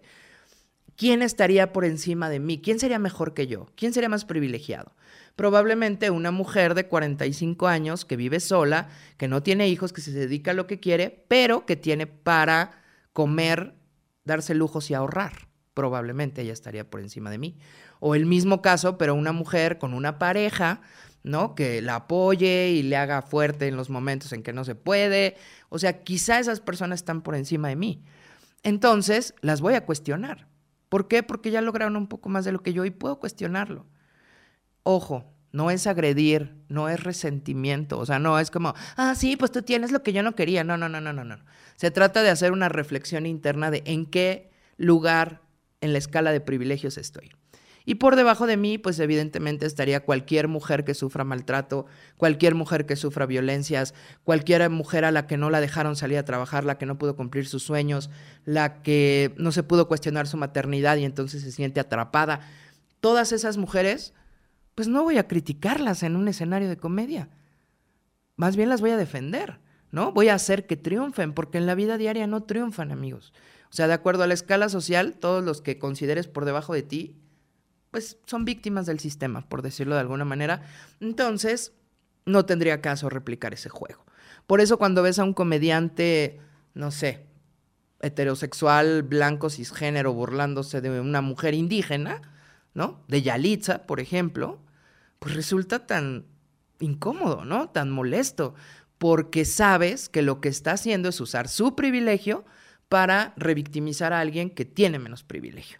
¿Quién 0.95 1.21
estaría 1.21 1.73
por 1.73 1.85
encima 1.85 2.30
de 2.30 2.38
mí? 2.38 2.62
¿Quién 2.62 2.78
sería 2.78 3.00
mejor 3.00 3.35
que 3.35 3.49
yo? 3.49 3.66
¿Quién 3.75 3.92
sería 3.92 4.09
más 4.09 4.25
privilegiado? 4.25 4.95
Probablemente 5.35 6.11
una 6.11 6.30
mujer 6.30 6.75
de 6.75 6.87
45 6.87 7.66
años 7.66 8.04
que 8.04 8.14
vive 8.14 8.38
sola, 8.38 8.88
que 9.16 9.26
no 9.26 9.42
tiene 9.42 9.66
hijos, 9.66 9.92
que 9.92 10.00
se 10.00 10.12
dedica 10.12 10.52
a 10.52 10.54
lo 10.54 10.69
que 10.69 10.78
quiere, 10.78 11.25
pero 11.26 11.66
que 11.66 11.75
tiene 11.75 12.07
para 12.07 12.85
comer, 13.12 13.75
darse 14.24 14.54
lujos 14.54 14.90
y 14.90 14.94
ahorrar. 14.94 15.48
Probablemente 15.74 16.42
ella 16.42 16.52
estaría 16.52 16.88
por 16.88 17.00
encima 17.00 17.30
de 17.30 17.38
mí. 17.38 17.58
O 18.00 18.14
el 18.14 18.26
mismo 18.26 18.62
caso, 18.62 18.98
pero 18.98 19.14
una 19.14 19.32
mujer 19.32 19.78
con 19.78 19.94
una 19.94 20.18
pareja, 20.18 20.80
¿no? 21.22 21.54
Que 21.54 21.80
la 21.82 21.96
apoye 21.96 22.70
y 22.70 22.82
le 22.82 22.96
haga 22.96 23.22
fuerte 23.22 23.68
en 23.68 23.76
los 23.76 23.90
momentos 23.90 24.32
en 24.32 24.42
que 24.42 24.52
no 24.52 24.64
se 24.64 24.74
puede. 24.74 25.36
O 25.68 25.78
sea, 25.78 26.02
quizá 26.02 26.38
esas 26.38 26.60
personas 26.60 27.00
están 27.00 27.22
por 27.22 27.34
encima 27.34 27.68
de 27.68 27.76
mí. 27.76 28.02
Entonces, 28.62 29.34
las 29.40 29.60
voy 29.60 29.74
a 29.74 29.84
cuestionar. 29.86 30.48
¿Por 30.88 31.08
qué? 31.08 31.22
Porque 31.22 31.50
ya 31.50 31.60
lograron 31.60 31.96
un 31.96 32.08
poco 32.08 32.28
más 32.28 32.44
de 32.44 32.52
lo 32.52 32.62
que 32.62 32.72
yo 32.72 32.84
y 32.84 32.90
puedo 32.90 33.18
cuestionarlo. 33.18 33.86
Ojo, 34.82 35.32
no 35.52 35.71
es 35.71 35.87
agredir, 35.87 36.54
no 36.69 36.88
es 36.88 37.02
resentimiento, 37.02 37.99
o 37.99 38.07
sea, 38.07 38.19
no 38.19 38.38
es 38.38 38.50
como, 38.50 38.75
ah, 38.97 39.14
sí, 39.14 39.37
pues 39.37 39.50
tú 39.50 39.62
tienes 39.62 39.90
lo 39.90 40.02
que 40.02 40.12
yo 40.12 40.23
no 40.23 40.35
quería. 40.35 40.64
No, 40.64 40.76
no, 40.76 40.88
no, 40.88 41.00
no, 41.00 41.12
no, 41.12 41.25
no. 41.25 41.38
Se 41.76 41.90
trata 41.90 42.23
de 42.23 42.30
hacer 42.30 42.52
una 42.52 42.69
reflexión 42.69 43.26
interna 43.26 43.71
de 43.71 43.83
en 43.87 44.07
qué 44.07 44.50
lugar 44.76 45.42
en 45.80 45.92
la 45.92 45.99
escala 45.99 46.33
de 46.33 46.40
privilegios 46.40 46.99
estoy. 46.99 47.30
Y 47.85 47.97
por 47.97 48.14
debajo 48.14 48.47
de 48.47 48.57
mí, 48.57 48.78
pues 48.78 48.99
evidentemente 49.00 49.66
estaría 49.66 50.04
cualquier 50.04 50.49
mujer 50.49 50.85
que 50.85 50.95
sufra 50.95 51.25
maltrato, 51.25 51.87
cualquier 52.19 52.54
mujer 52.54 52.87
que 52.87 52.95
sufra 52.95 53.26
violencias, 53.26 53.95
cualquier 54.23 54.69
mujer 54.71 55.04
a 55.04 55.11
la 55.11 55.26
que 55.26 55.38
no 55.38 55.50
la 55.50 55.61
dejaron 55.61 55.97
salir 55.97 56.19
a 56.19 56.25
trabajar, 56.25 56.64
la 56.64 56.78
que 56.78 56.87
no 56.87 56.99
pudo 56.99 57.16
cumplir 57.16 57.47
sus 57.47 57.62
sueños, 57.62 58.11
la 58.45 58.83
que 58.83 59.35
no 59.38 59.50
se 59.50 59.62
pudo 59.62 59.88
cuestionar 59.88 60.28
su 60.28 60.37
maternidad 60.37 60.99
y 60.99 61.04
entonces 61.04 61.42
se 61.42 61.52
siente 61.52 61.80
atrapada. 61.80 62.40
Todas 63.00 63.33
esas 63.33 63.57
mujeres 63.57 64.12
pues 64.74 64.88
no 64.88 65.02
voy 65.02 65.18
a 65.18 65.28
criticarlas 65.28 66.02
en 66.02 66.16
un 66.16 66.28
escenario 66.28 66.68
de 66.68 66.76
comedia. 66.76 67.28
Más 68.36 68.56
bien 68.56 68.68
las 68.68 68.80
voy 68.80 68.90
a 68.90 68.96
defender, 68.96 69.58
¿no? 69.90 70.12
Voy 70.12 70.28
a 70.28 70.34
hacer 70.34 70.66
que 70.66 70.76
triunfen, 70.76 71.32
porque 71.32 71.58
en 71.58 71.66
la 71.66 71.74
vida 71.74 71.98
diaria 71.98 72.26
no 72.26 72.42
triunfan, 72.42 72.92
amigos. 72.92 73.32
O 73.70 73.72
sea, 73.72 73.86
de 73.86 73.94
acuerdo 73.94 74.22
a 74.22 74.26
la 74.26 74.34
escala 74.34 74.68
social, 74.68 75.14
todos 75.14 75.44
los 75.44 75.62
que 75.62 75.78
consideres 75.78 76.26
por 76.26 76.44
debajo 76.44 76.74
de 76.74 76.82
ti, 76.82 77.20
pues 77.90 78.18
son 78.26 78.44
víctimas 78.44 78.86
del 78.86 79.00
sistema, 79.00 79.48
por 79.48 79.62
decirlo 79.62 79.94
de 79.94 80.00
alguna 80.00 80.24
manera. 80.24 80.62
Entonces, 81.00 81.72
no 82.24 82.46
tendría 82.46 82.80
caso 82.80 83.08
replicar 83.08 83.54
ese 83.54 83.68
juego. 83.68 84.04
Por 84.46 84.60
eso 84.60 84.78
cuando 84.78 85.02
ves 85.02 85.18
a 85.18 85.24
un 85.24 85.34
comediante, 85.34 86.40
no 86.74 86.90
sé, 86.90 87.26
heterosexual, 88.00 89.02
blanco, 89.02 89.50
cisgénero, 89.50 90.12
burlándose 90.12 90.80
de 90.80 91.00
una 91.00 91.20
mujer 91.20 91.54
indígena, 91.54 92.22
De 92.74 93.22
Yalitza, 93.22 93.86
por 93.86 94.00
ejemplo, 94.00 94.58
pues 95.18 95.34
resulta 95.34 95.86
tan 95.86 96.24
incómodo, 96.78 97.44
¿no? 97.44 97.68
Tan 97.68 97.90
molesto, 97.90 98.54
porque 98.98 99.44
sabes 99.44 100.08
que 100.08 100.22
lo 100.22 100.40
que 100.40 100.48
está 100.48 100.72
haciendo 100.72 101.08
es 101.08 101.20
usar 101.20 101.48
su 101.48 101.74
privilegio 101.74 102.44
para 102.88 103.34
revictimizar 103.36 104.12
a 104.12 104.20
alguien 104.20 104.50
que 104.50 104.64
tiene 104.64 104.98
menos 104.98 105.24
privilegio. 105.24 105.78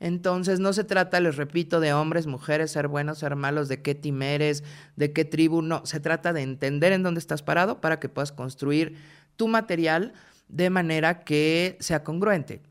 Entonces 0.00 0.60
no 0.60 0.72
se 0.72 0.84
trata, 0.84 1.20
les 1.20 1.36
repito, 1.36 1.80
de 1.80 1.92
hombres, 1.92 2.26
mujeres, 2.26 2.70
ser 2.70 2.88
buenos, 2.88 3.18
ser 3.18 3.34
malos, 3.36 3.68
de 3.68 3.82
qué 3.82 3.94
team 3.94 4.22
eres, 4.22 4.62
de 4.96 5.12
qué 5.12 5.24
tribu, 5.24 5.60
no, 5.60 5.84
se 5.84 5.98
trata 5.98 6.32
de 6.32 6.42
entender 6.42 6.92
en 6.92 7.02
dónde 7.02 7.18
estás 7.18 7.42
parado 7.42 7.80
para 7.80 7.98
que 7.98 8.08
puedas 8.08 8.30
construir 8.30 8.96
tu 9.36 9.48
material 9.48 10.12
de 10.48 10.70
manera 10.70 11.24
que 11.24 11.76
sea 11.80 12.04
congruente. 12.04 12.62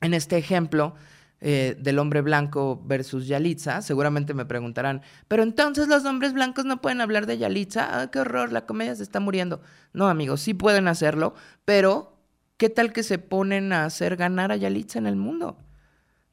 En 0.00 0.14
este 0.14 0.36
ejemplo, 0.36 0.94
eh, 1.40 1.76
del 1.78 1.98
hombre 1.98 2.20
blanco 2.20 2.82
versus 2.84 3.26
Yalitza, 3.26 3.82
seguramente 3.82 4.34
me 4.34 4.44
preguntarán, 4.44 5.02
pero 5.28 5.42
entonces 5.42 5.88
los 5.88 6.04
hombres 6.04 6.32
blancos 6.32 6.64
no 6.64 6.80
pueden 6.80 7.00
hablar 7.00 7.26
de 7.26 7.38
Yalitza, 7.38 8.00
ah, 8.00 8.10
qué 8.10 8.20
horror, 8.20 8.52
la 8.52 8.66
comedia 8.66 8.94
se 8.96 9.02
está 9.02 9.20
muriendo. 9.20 9.60
No, 9.92 10.08
amigos, 10.08 10.40
sí 10.40 10.54
pueden 10.54 10.88
hacerlo, 10.88 11.34
pero 11.64 12.18
¿qué 12.56 12.68
tal 12.68 12.92
que 12.92 13.02
se 13.02 13.18
ponen 13.18 13.72
a 13.72 13.84
hacer 13.84 14.16
ganar 14.16 14.52
a 14.52 14.56
Yalitza 14.56 14.98
en 14.98 15.06
el 15.06 15.16
mundo? 15.16 15.58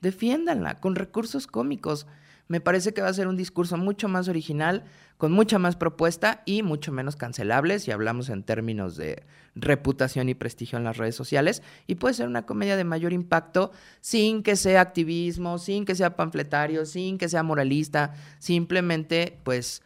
defiéndanla 0.05 0.79
con 0.79 0.95
recursos 0.95 1.47
cómicos. 1.47 2.05
Me 2.47 2.61
parece 2.61 2.93
que 2.93 3.01
va 3.01 3.09
a 3.09 3.13
ser 3.13 3.27
un 3.27 3.37
discurso 3.37 3.75
mucho 3.75 4.07
más 4.07 4.27
original, 4.27 4.83
con 5.17 5.31
mucha 5.31 5.57
más 5.57 5.75
propuesta 5.75 6.43
y 6.45 6.61
mucho 6.61 6.91
menos 6.91 7.15
cancelable 7.15 7.79
si 7.79 7.91
hablamos 7.91 8.29
en 8.29 8.43
términos 8.43 8.97
de 8.97 9.23
reputación 9.55 10.29
y 10.29 10.35
prestigio 10.35 10.77
en 10.77 10.83
las 10.83 10.97
redes 10.97 11.15
sociales. 11.15 11.63
Y 11.87 11.95
puede 11.95 12.13
ser 12.13 12.27
una 12.27 12.45
comedia 12.45 12.77
de 12.77 12.83
mayor 12.83 13.13
impacto 13.13 13.71
sin 14.01 14.43
que 14.43 14.55
sea 14.55 14.81
activismo, 14.81 15.57
sin 15.57 15.85
que 15.85 15.95
sea 15.95 16.15
panfletario, 16.15 16.85
sin 16.85 17.17
que 17.17 17.29
sea 17.29 17.41
moralista, 17.41 18.13
simplemente 18.37 19.39
pues 19.43 19.81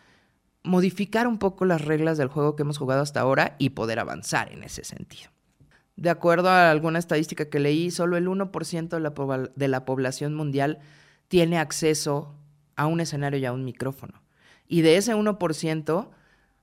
modificar 0.63 1.27
un 1.27 1.37
poco 1.37 1.63
las 1.63 1.81
reglas 1.85 2.17
del 2.17 2.27
juego 2.27 2.55
que 2.57 2.63
hemos 2.63 2.77
jugado 2.77 3.01
hasta 3.01 3.21
ahora 3.21 3.55
y 3.57 3.69
poder 3.69 3.99
avanzar 3.99 4.51
en 4.51 4.63
ese 4.63 4.83
sentido. 4.83 5.29
De 5.95 6.09
acuerdo 6.09 6.49
a 6.49 6.71
alguna 6.71 6.99
estadística 6.99 7.49
que 7.49 7.59
leí, 7.59 7.91
solo 7.91 8.17
el 8.17 8.27
1% 8.27 8.89
de 8.89 8.99
la, 8.99 9.49
de 9.55 9.67
la 9.67 9.85
población 9.85 10.33
mundial 10.33 10.79
tiene 11.27 11.57
acceso 11.57 12.38
a 12.79 12.87
un 12.87 13.01
escenario 13.01 13.37
y 13.37 13.45
a 13.45 13.51
un 13.51 13.65
micrófono. 13.65 14.23
Y 14.65 14.81
de 14.83 14.95
ese 14.95 15.13
1%, 15.13 16.09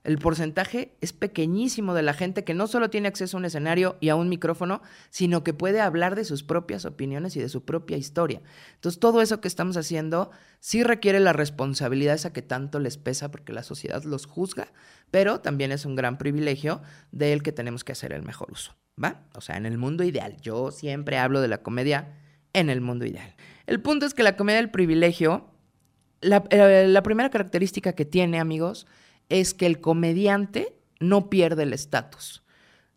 el 0.02 0.16
porcentaje 0.16 0.96
es 1.02 1.12
pequeñísimo 1.12 1.92
de 1.92 2.02
la 2.02 2.14
gente 2.14 2.42
que 2.42 2.54
no 2.54 2.68
solo 2.68 2.88
tiene 2.88 3.08
acceso 3.08 3.36
a 3.36 3.40
un 3.40 3.44
escenario 3.44 3.98
y 4.00 4.08
a 4.08 4.16
un 4.16 4.30
micrófono, 4.30 4.80
sino 5.10 5.44
que 5.44 5.52
puede 5.52 5.82
hablar 5.82 6.14
de 6.14 6.24
sus 6.24 6.42
propias 6.42 6.86
opiniones 6.86 7.36
y 7.36 7.40
de 7.40 7.50
su 7.50 7.66
propia 7.66 7.98
historia. 7.98 8.40
Entonces, 8.76 8.98
todo 8.98 9.20
eso 9.20 9.42
que 9.42 9.48
estamos 9.48 9.76
haciendo 9.76 10.30
sí 10.58 10.82
requiere 10.82 11.20
la 11.20 11.34
responsabilidad 11.34 12.14
esa 12.14 12.32
que 12.32 12.40
tanto 12.40 12.78
les 12.78 12.96
pesa 12.96 13.30
porque 13.30 13.52
la 13.52 13.62
sociedad 13.62 14.02
los 14.04 14.24
juzga, 14.24 14.68
pero 15.10 15.40
también 15.40 15.70
es 15.70 15.84
un 15.84 15.96
gran 15.96 16.16
privilegio 16.16 16.80
del 17.12 17.42
que 17.42 17.52
tenemos 17.52 17.84
que 17.84 17.92
hacer 17.92 18.14
el 18.14 18.22
mejor 18.22 18.52
uso, 18.52 18.74
¿va? 19.02 19.26
O 19.34 19.42
sea, 19.42 19.58
en 19.58 19.66
el 19.66 19.76
mundo 19.76 20.02
ideal. 20.02 20.38
Yo 20.40 20.70
siempre 20.70 21.18
hablo 21.18 21.42
de 21.42 21.48
la 21.48 21.62
comedia 21.62 22.16
en 22.54 22.70
el 22.70 22.80
mundo 22.80 23.04
ideal. 23.04 23.34
El 23.66 23.82
punto 23.82 24.06
es 24.06 24.14
que 24.14 24.22
la 24.22 24.36
comedia 24.36 24.60
del 24.60 24.70
privilegio 24.70 25.50
eh, 26.50 26.86
la, 26.88 27.02
primera 27.02 27.30
característica 27.30 27.92
que 27.92 28.04
tiene, 28.04 28.38
amigos, 28.38 28.86
es 29.28 29.54
que 29.54 29.66
el 29.66 29.80
comediante 29.80 30.76
no 31.00 31.30
pierde 31.30 31.64
el 31.64 31.72
estatus. 31.72 32.42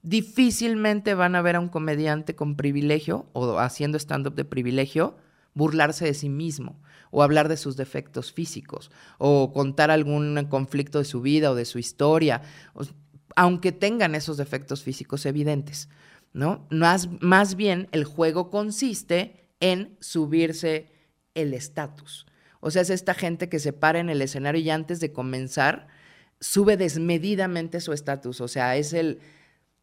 Difícilmente 0.01 1.13
van 1.13 1.35
a 1.35 1.41
ver 1.41 1.55
a 1.55 1.59
un 1.59 1.69
comediante 1.69 2.35
con 2.35 2.55
privilegio 2.55 3.27
o 3.33 3.59
haciendo 3.59 3.97
stand-up 3.97 4.35
de 4.35 4.45
privilegio 4.45 5.17
burlarse 5.53 6.05
de 6.05 6.13
sí 6.13 6.29
mismo 6.29 6.79
o 7.11 7.23
hablar 7.23 7.49
de 7.49 7.57
sus 7.57 7.75
defectos 7.75 8.31
físicos 8.31 8.91
o 9.17 9.51
contar 9.51 9.91
algún 9.91 10.41
conflicto 10.49 10.99
de 10.99 11.05
su 11.05 11.21
vida 11.21 11.51
o 11.51 11.55
de 11.55 11.65
su 11.65 11.79
historia, 11.79 12.41
aunque 13.35 13.71
tengan 13.71 14.15
esos 14.15 14.37
defectos 14.37 14.83
físicos 14.83 15.25
evidentes, 15.25 15.89
¿no? 16.33 16.65
Más, 16.69 17.09
más 17.21 17.55
bien 17.55 17.89
el 17.91 18.05
juego 18.05 18.49
consiste 18.49 19.49
en 19.59 19.97
subirse 19.99 20.91
el 21.33 21.53
estatus. 21.53 22.25
O 22.59 22.71
sea, 22.71 22.81
es 22.81 22.89
esta 22.89 23.13
gente 23.13 23.49
que 23.49 23.59
se 23.59 23.73
para 23.73 23.99
en 23.99 24.09
el 24.09 24.21
escenario 24.21 24.61
y 24.61 24.69
antes 24.69 24.99
de 24.99 25.11
comenzar 25.11 25.87
sube 26.39 26.77
desmedidamente 26.77 27.81
su 27.81 27.93
estatus. 27.93 28.41
O 28.41 28.47
sea, 28.47 28.75
es 28.75 28.93
el. 28.93 29.19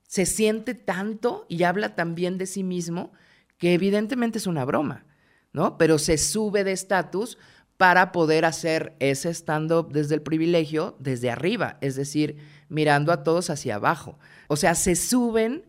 Se 0.06 0.26
siente 0.26 0.74
tanto 0.74 1.46
y 1.48 1.64
habla 1.64 1.94
tan 1.94 2.14
bien 2.14 2.38
de 2.38 2.46
sí 2.46 2.62
mismo 2.62 3.12
que 3.58 3.74
evidentemente 3.74 4.38
es 4.38 4.46
una 4.46 4.64
broma, 4.64 5.04
¿no? 5.52 5.78
Pero 5.78 5.98
se 5.98 6.16
sube 6.18 6.62
de 6.62 6.72
estatus 6.72 7.38
para 7.76 8.12
poder 8.12 8.44
hacer 8.44 8.94
ese 9.00 9.30
stand-up 9.30 9.92
desde 9.92 10.14
el 10.14 10.22
privilegio, 10.22 10.96
desde 10.98 11.30
arriba, 11.30 11.76
es 11.80 11.96
decir, 11.96 12.36
mirando 12.68 13.12
a 13.12 13.22
todos 13.22 13.50
hacia 13.50 13.74
abajo. 13.74 14.18
O 14.48 14.56
sea, 14.56 14.74
se 14.74 14.96
suben 14.96 15.64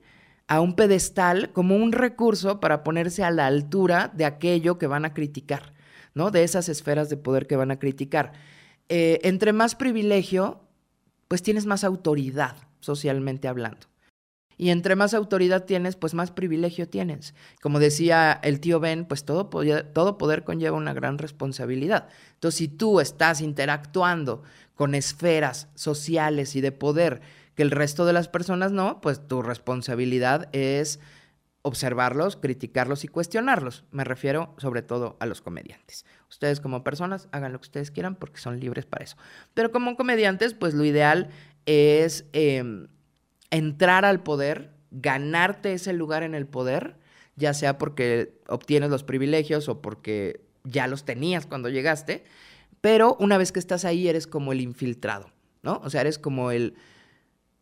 a 0.48 0.62
un 0.62 0.76
pedestal 0.76 1.52
como 1.52 1.76
un 1.76 1.92
recurso 1.92 2.60
para 2.60 2.84
ponerse 2.84 3.24
a 3.24 3.32
la 3.32 3.48
altura 3.48 4.12
de 4.16 4.26
aquello 4.26 4.78
que 4.78 4.88
van 4.88 5.04
a 5.04 5.14
criticar. 5.14 5.74
De 6.32 6.44
esas 6.44 6.70
esferas 6.70 7.10
de 7.10 7.18
poder 7.18 7.48
que 7.48 7.56
van 7.56 7.72
a 7.72 7.80
criticar. 7.80 8.34
Eh, 8.90 9.20
entre 9.24 9.54
más 9.54 9.76
privilegio, 9.76 10.62
pues 11.28 11.44
tienes 11.44 11.66
más 11.66 11.84
autoridad 11.84 12.56
socialmente 12.80 13.48
hablando. 13.48 13.88
Y 14.58 14.72
entre 14.72 14.96
más 14.96 15.14
autoridad 15.14 15.66
tienes, 15.66 15.96
pues 15.96 16.16
más 16.16 16.32
privilegio 16.32 16.90
tienes. 16.90 17.36
Como 17.62 17.80
decía 17.80 18.40
el 18.42 18.60
tío 18.60 18.80
Ben, 18.80 19.06
pues 19.06 19.24
todo 19.24 19.52
poder, 19.52 19.94
todo 19.94 20.18
poder 20.18 20.44
conlleva 20.44 20.76
una 20.76 20.94
gran 20.94 21.20
responsabilidad. 21.20 22.10
Entonces, 22.34 22.58
si 22.58 22.68
tú 22.68 23.00
estás 23.00 23.42
interactuando 23.42 24.42
con 24.74 24.96
esferas 24.96 25.68
sociales 25.76 26.56
y 26.56 26.62
de 26.62 26.72
poder 26.72 27.22
que 27.54 27.64
el 27.64 27.72
resto 27.72 28.06
de 28.06 28.14
las 28.14 28.28
personas 28.28 28.72
no, 28.72 29.00
pues 29.00 29.28
tu 29.28 29.44
responsabilidad 29.44 30.50
es 30.54 31.00
observarlos, 31.68 32.38
criticarlos 32.38 33.04
y 33.04 33.08
cuestionarlos. 33.08 33.84
Me 33.92 34.04
refiero 34.04 34.56
sobre 34.58 34.82
todo 34.82 35.18
a 35.20 35.26
los 35.26 35.42
comediantes. 35.42 36.06
Ustedes 36.30 36.60
como 36.60 36.84
personas 36.84 37.28
hagan 37.32 37.54
lo 37.54 37.60
que 37.60 37.68
ustedes 37.68 37.92
quieran 37.92 38.16
porque 38.16 38.40
son 38.40 38.60
libres 38.60 38.86
para 38.86 39.04
eso. 39.04 39.18
Pero 39.54 39.72
como 39.72 39.96
comediantes, 39.96 40.54
pues 40.54 40.74
lo 40.74 40.86
ideal 40.86 41.30
es 41.66 42.26
em, 42.34 42.88
entrar 43.52 44.06
al 44.06 44.24
poder, 44.24 44.74
ganarte 44.92 45.74
ese 45.74 45.94
lugar 45.94 46.24
en 46.24 46.34
el 46.34 46.48
poder, 46.48 46.98
ya 47.36 47.54
sea 47.54 47.78
porque 47.78 48.40
obtienes 48.48 48.90
los 48.90 49.04
privilegios 49.04 49.70
o 49.70 49.82
porque 49.82 50.42
ya 50.64 50.88
los 50.88 51.06
tenías 51.06 51.46
cuando 51.46 51.70
llegaste, 51.70 52.24
pero 52.82 53.16
una 53.20 53.38
vez 53.38 53.52
que 53.52 53.60
estás 53.60 53.86
ahí 53.86 54.08
eres 54.08 54.28
como 54.28 54.52
el 54.54 54.62
infiltrado, 54.62 55.32
¿no? 55.62 55.82
O 55.84 55.90
sea, 55.90 56.02
eres 56.02 56.18
como 56.18 56.52
el... 56.52 56.76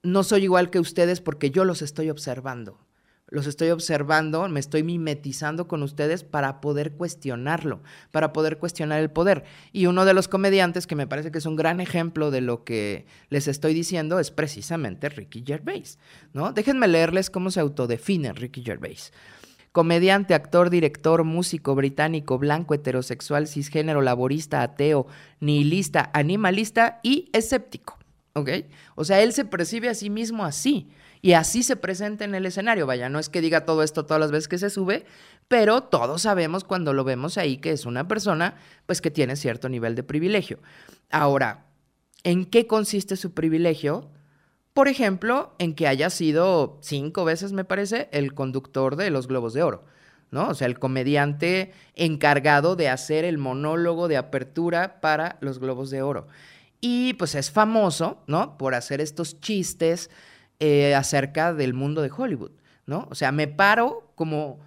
No 0.04 0.24
soy 0.24 0.44
igual 0.44 0.70
que 0.70 0.80
ustedes 0.80 1.20
porque 1.20 1.50
yo 1.50 1.66
los 1.66 1.82
estoy 1.82 2.12
observando 2.12 2.85
los 3.28 3.48
estoy 3.48 3.72
observando, 3.72 4.48
me 4.50 4.60
estoy 4.60 4.84
mimetizando 4.84 5.68
con 5.68 5.82
ustedes 5.82 6.24
para 6.24 6.62
poder 6.62 6.94
cuestionarlo, 6.94 7.82
para 8.12 8.34
poder 8.34 8.58
cuestionar 8.60 9.02
el 9.02 9.10
poder. 9.10 9.44
Y 9.72 9.88
uno 9.88 10.06
de 10.06 10.14
los 10.14 10.28
comediantes 10.28 10.86
que 10.86 10.96
me 10.96 11.08
parece 11.08 11.32
que 11.32 11.40
es 11.40 11.46
un 11.46 11.56
gran 11.56 11.80
ejemplo 11.80 12.30
de 12.30 12.42
lo 12.42 12.64
que 12.64 13.08
les 13.30 13.48
estoy 13.48 13.74
diciendo 13.74 14.20
es 14.20 14.30
precisamente 14.30 15.10
Ricky 15.10 15.44
Gervais, 15.46 15.98
¿no? 16.34 16.54
Déjenme 16.54 16.88
leerles 16.88 17.30
cómo 17.30 17.50
se 17.50 17.60
autodefine 17.60 18.34
Ricky 18.34 18.64
Gervais. 18.64 19.12
Comediante, 19.72 20.36
actor, 20.36 20.70
director, 20.70 21.26
músico 21.26 21.76
británico, 21.76 22.38
blanco, 22.38 22.76
heterosexual, 22.76 23.48
cisgénero, 23.48 24.02
laborista, 24.02 24.62
ateo, 24.62 25.08
nihilista, 25.42 26.12
animalista 26.14 27.02
y 27.04 27.30
escéptico. 27.34 28.00
¿Ok? 28.38 28.50
O 28.96 29.06
sea, 29.06 29.22
él 29.22 29.32
se 29.32 29.46
percibe 29.46 29.88
a 29.88 29.94
sí 29.94 30.10
mismo 30.10 30.44
así 30.44 30.90
y 31.22 31.34
así 31.34 31.64
se 31.64 31.78
presenta 31.78 32.26
en 32.26 32.36
el 32.36 32.46
escenario. 32.46 32.86
Vaya, 32.86 33.08
no 33.08 33.18
es 33.18 33.30
que 33.30 33.40
diga 33.40 33.64
todo 33.64 33.82
esto 33.82 34.06
todas 34.06 34.20
las 34.20 34.32
veces 34.32 34.50
que 34.50 34.58
se 34.58 34.70
sube, 34.70 35.06
pero 35.48 35.84
todos 35.84 36.24
sabemos 36.24 36.66
cuando 36.66 36.92
lo 36.92 37.06
vemos 37.06 37.38
ahí 37.38 37.58
que 37.58 37.72
es 37.72 37.86
una 37.86 38.10
persona 38.10 38.56
pues 38.86 39.00
que 39.00 39.10
tiene 39.10 39.38
cierto 39.38 39.70
nivel 39.70 39.96
de 39.96 40.04
privilegio. 40.04 40.60
Ahora, 41.12 41.68
¿en 42.24 42.44
qué 42.44 42.68
consiste 42.68 43.16
su 43.16 43.34
privilegio? 43.34 44.12
Por 44.74 44.90
ejemplo, 44.90 45.56
en 45.58 45.74
que 45.74 45.88
haya 45.88 46.10
sido 46.10 46.78
cinco 46.82 47.24
veces, 47.24 47.54
me 47.54 47.64
parece, 47.64 48.10
el 48.12 48.34
conductor 48.34 48.98
de 48.98 49.12
los 49.12 49.30
Globos 49.30 49.54
de 49.54 49.64
Oro. 49.64 49.86
¿no? 50.32 50.50
O 50.50 50.54
sea, 50.54 50.68
el 50.68 50.78
comediante 50.78 51.72
encargado 51.94 52.76
de 52.76 52.90
hacer 52.90 53.24
el 53.24 53.38
monólogo 53.38 54.10
de 54.10 54.18
apertura 54.18 55.00
para 55.00 55.38
los 55.40 55.60
Globos 55.60 55.90
de 55.90 56.02
Oro. 56.02 56.28
Y 56.82 57.14
pues 57.14 57.36
es 57.36 57.52
famoso, 57.52 58.24
¿no? 58.28 58.58
Por 58.58 58.76
hacer 58.76 59.02
estos 59.02 59.40
chistes 59.42 60.10
eh, 60.60 60.96
acerca 60.96 61.54
del 61.54 61.74
mundo 61.74 62.02
de 62.02 62.12
Hollywood, 62.16 62.52
¿no? 62.86 63.08
O 63.10 63.16
sea, 63.16 63.32
me 63.32 63.48
paro 63.48 64.12
como, 64.16 64.60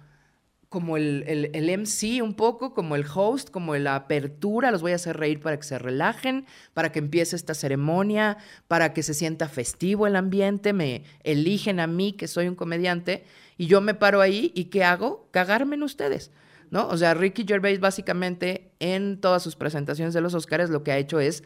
como 0.69 0.97
el, 0.97 1.23
el, 1.27 1.79
MC 1.79 2.21
un 2.21 2.35
poco, 2.35 2.75
como 2.75 2.95
el 2.95 3.05
host, 3.11 3.49
como 3.49 3.75
la 3.75 3.95
apertura, 3.95 4.69
los 4.69 4.83
voy 4.83 4.91
a 4.91 4.95
hacer 4.95 5.17
reír 5.17 5.39
para 5.39 5.57
que 5.57 5.63
se 5.63 5.79
relajen, 5.79 6.45
para 6.75 6.91
que 6.91 6.99
empiece 6.99 7.35
esta 7.35 7.55
ceremonia, 7.55 8.37
para 8.67 8.93
que 8.93 9.01
se 9.01 9.15
sienta 9.15 9.49
festivo 9.49 10.05
el 10.05 10.15
ambiente, 10.15 10.73
me 10.73 11.03
eligen 11.23 11.79
a 11.79 11.87
mí, 11.87 12.13
que 12.13 12.27
soy 12.27 12.47
un 12.47 12.55
comediante, 12.55 13.23
y 13.57 13.65
yo 13.65 13.81
me 13.81 13.95
paro 13.95 14.21
ahí 14.21 14.51
y 14.53 14.65
¿qué 14.65 14.83
hago? 14.83 15.27
Cagarme 15.31 15.75
en 15.75 15.83
ustedes. 15.83 16.31
¿No? 16.69 16.87
O 16.87 16.97
sea, 16.97 17.15
Ricky 17.15 17.45
Gervais 17.47 17.79
básicamente 17.79 18.71
en 18.79 19.19
todas 19.19 19.41
sus 19.41 19.55
presentaciones 19.55 20.13
de 20.13 20.21
los 20.21 20.35
Oscars 20.35 20.69
lo 20.69 20.83
que 20.83 20.91
ha 20.91 20.99
hecho 20.99 21.19
es, 21.19 21.43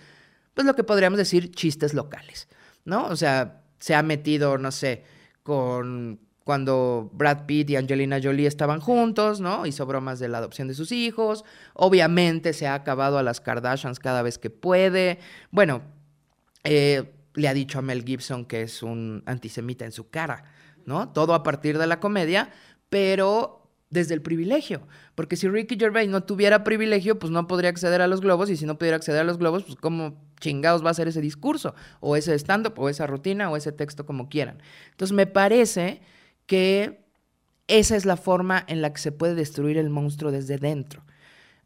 pues 0.53 0.65
lo 0.65 0.75
que 0.75 0.83
podríamos 0.83 1.17
decir, 1.17 1.51
chistes 1.51 1.93
locales, 1.93 2.47
¿no? 2.85 3.05
O 3.05 3.15
sea, 3.15 3.63
se 3.79 3.95
ha 3.95 4.03
metido, 4.03 4.57
no 4.57 4.71
sé, 4.71 5.03
con 5.43 6.19
cuando 6.43 7.09
Brad 7.13 7.45
Pitt 7.45 7.69
y 7.69 7.75
Angelina 7.75 8.19
Jolie 8.21 8.47
estaban 8.47 8.81
juntos, 8.81 9.39
¿no? 9.39 9.65
Hizo 9.65 9.85
bromas 9.85 10.19
de 10.19 10.27
la 10.27 10.39
adopción 10.39 10.67
de 10.67 10.73
sus 10.73 10.91
hijos. 10.91 11.45
Obviamente 11.73 12.53
se 12.53 12.67
ha 12.67 12.73
acabado 12.73 13.17
a 13.17 13.23
las 13.23 13.39
Kardashians 13.39 13.99
cada 13.99 14.21
vez 14.21 14.37
que 14.37 14.49
puede. 14.49 15.19
Bueno, 15.51 15.81
eh, 16.63 17.13
le 17.33 17.47
ha 17.47 17.53
dicho 17.53 17.79
a 17.79 17.81
Mel 17.81 18.03
Gibson 18.03 18.45
que 18.45 18.63
es 18.63 18.83
un 18.83 19.23
antisemita 19.25 19.85
en 19.85 19.93
su 19.93 20.09
cara, 20.09 20.43
¿no? 20.85 21.09
Todo 21.09 21.33
a 21.33 21.43
partir 21.43 21.77
de 21.77 21.87
la 21.87 21.99
comedia, 21.99 22.49
pero 22.89 23.62
desde 23.93 24.15
el 24.15 24.21
privilegio. 24.21 24.87
Porque 25.15 25.35
si 25.35 25.47
Ricky 25.47 25.77
Gervais 25.77 26.09
no 26.09 26.23
tuviera 26.23 26.63
privilegio, 26.63 27.19
pues 27.19 27.31
no 27.31 27.47
podría 27.47 27.69
acceder 27.69 28.01
a 28.01 28.07
los 28.07 28.19
globos. 28.19 28.49
Y 28.49 28.57
si 28.57 28.65
no 28.65 28.77
pudiera 28.77 28.97
acceder 28.97 29.21
a 29.21 29.23
los 29.23 29.37
globos, 29.37 29.63
pues 29.63 29.77
cómo 29.77 30.19
chingados 30.41 30.83
va 30.83 30.89
a 30.89 30.93
ser 30.93 31.07
ese 31.07 31.21
discurso, 31.21 31.73
o 32.01 32.17
ese 32.17 32.33
stand-up, 32.37 32.73
o 32.77 32.89
esa 32.89 33.07
rutina, 33.07 33.49
o 33.49 33.55
ese 33.55 33.71
texto, 33.71 34.05
como 34.05 34.27
quieran. 34.27 34.61
Entonces 34.91 35.15
me 35.15 35.27
parece 35.27 36.01
que 36.47 37.05
esa 37.67 37.95
es 37.95 38.05
la 38.05 38.17
forma 38.17 38.65
en 38.67 38.81
la 38.81 38.91
que 38.91 38.99
se 38.99 39.13
puede 39.13 39.35
destruir 39.35 39.77
el 39.77 39.89
monstruo 39.89 40.31
desde 40.31 40.57
dentro. 40.57 41.03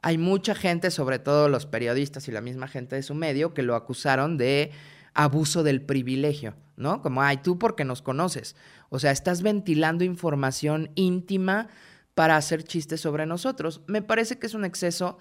hay 0.04 0.18
mucha 0.18 0.54
gente, 0.54 0.92
sobre 0.92 1.18
todo 1.18 1.50
los 1.50 1.66
periodistas 1.66 2.28
y 2.28 2.32
la 2.32 2.40
misma 2.40 2.68
gente 2.68 2.96
de 2.96 3.04
su 3.04 3.16
medio, 3.16 3.54
que 3.54 3.63
lo 3.63 3.76
acusaron 3.76 4.38
de 4.38 4.72
abuso 5.13 5.63
del 5.63 5.82
privilegio, 5.82 6.54
¿no? 6.76 7.02
Como, 7.02 7.24
ay, 7.24 7.38
tú 7.38 7.58
porque 7.58 7.84
nos 7.84 8.04
conoces. 8.04 8.56
O 8.90 9.00
sea, 9.00 9.12
estás 9.12 9.42
ventilando 9.42 10.04
información 10.04 10.92
íntima 10.96 11.68
para 12.17 12.36
hacer 12.36 12.63
chistes 12.63 12.99
sobre 12.99 13.27
nosotros. 13.27 13.82
Me 13.86 14.01
parece 14.01 14.39
que 14.39 14.47
es 14.47 14.56
un 14.56 14.65
exceso 14.65 15.19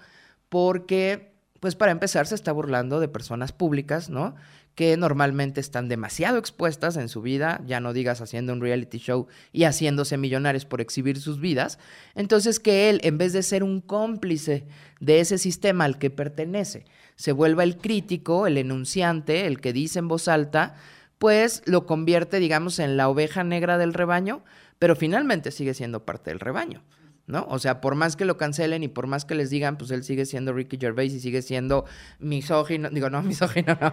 porque, 0.49 1.31
pues 1.59 1.75
para 1.75 1.91
empezar, 1.91 2.25
se 2.25 2.33
está 2.33 2.51
burlando 2.51 2.99
de 2.99 3.07
personas 3.07 3.51
públicas, 3.51 4.09
¿no? 4.09 4.33
que 4.73 4.97
normalmente 4.97 5.61
están 5.61 5.89
demasiado 5.89 6.39
expuestas 6.39 6.97
en 6.97 7.07
su 7.07 7.21
vida, 7.21 7.61
ya 7.67 7.79
no 7.79 7.93
digas 7.93 8.19
haciendo 8.21 8.51
un 8.51 8.61
reality 8.61 8.97
show 8.97 9.27
y 9.53 9.65
haciéndose 9.65 10.17
millonarios 10.17 10.65
por 10.65 10.81
exhibir 10.81 11.21
sus 11.21 11.39
vidas, 11.39 11.77
entonces 12.15 12.59
que 12.59 12.89
él, 12.89 12.99
en 13.03 13.19
vez 13.19 13.31
de 13.31 13.43
ser 13.43 13.63
un 13.63 13.79
cómplice 13.81 14.65
de 14.99 15.19
ese 15.19 15.37
sistema 15.37 15.85
al 15.85 15.99
que 15.99 16.09
pertenece, 16.09 16.85
se 17.15 17.31
vuelva 17.31 17.63
el 17.63 17.77
crítico, 17.77 18.47
el 18.47 18.57
enunciante, 18.57 19.45
el 19.45 19.61
que 19.61 19.71
dice 19.71 19.99
en 19.99 20.07
voz 20.07 20.27
alta, 20.27 20.75
pues 21.19 21.63
lo 21.65 21.85
convierte, 21.85 22.39
digamos, 22.39 22.79
en 22.79 22.97
la 22.97 23.09
oveja 23.09 23.43
negra 23.43 23.77
del 23.77 23.93
rebaño, 23.93 24.43
pero 24.79 24.95
finalmente 24.95 25.51
sigue 25.51 25.73
siendo 25.73 26.05
parte 26.05 26.29
del 26.29 26.39
rebaño. 26.39 26.83
¿no? 27.27 27.45
O 27.49 27.59
sea, 27.59 27.81
por 27.81 27.95
más 27.95 28.15
que 28.15 28.23
lo 28.23 28.37
cancelen 28.37 28.83
y 28.83 28.87
por 28.87 29.05
más 29.05 29.25
que 29.25 29.35
les 29.35 29.49
digan, 29.49 29.77
pues 29.77 29.91
él 29.91 30.05
sigue 30.05 30.25
siendo 30.25 30.53
Ricky 30.53 30.77
Gervais 30.79 31.13
y 31.13 31.19
sigue 31.19 31.41
siendo 31.41 31.83
misógino. 32.19 32.89
Digo, 32.89 33.09
no, 33.09 33.21
misógino, 33.23 33.77
no. 33.79 33.91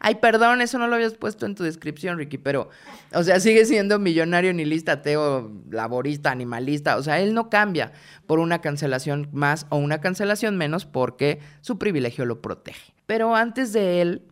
Ay, 0.00 0.16
perdón, 0.16 0.60
eso 0.60 0.78
no 0.78 0.86
lo 0.86 0.96
habías 0.96 1.14
puesto 1.14 1.46
en 1.46 1.54
tu 1.54 1.64
descripción, 1.64 2.18
Ricky, 2.18 2.36
pero, 2.36 2.68
o 3.14 3.22
sea, 3.22 3.40
sigue 3.40 3.64
siendo 3.64 3.98
millonario, 3.98 4.52
nihilista, 4.52 4.92
ateo, 4.92 5.50
laborista, 5.70 6.30
animalista. 6.30 6.98
O 6.98 7.02
sea, 7.02 7.20
él 7.20 7.32
no 7.32 7.48
cambia 7.48 7.92
por 8.26 8.38
una 8.38 8.60
cancelación 8.60 9.30
más 9.32 9.66
o 9.70 9.76
una 9.76 10.02
cancelación 10.02 10.58
menos 10.58 10.84
porque 10.84 11.40
su 11.62 11.78
privilegio 11.78 12.26
lo 12.26 12.42
protege. 12.42 12.92
Pero 13.06 13.34
antes 13.34 13.72
de 13.72 14.02
él, 14.02 14.22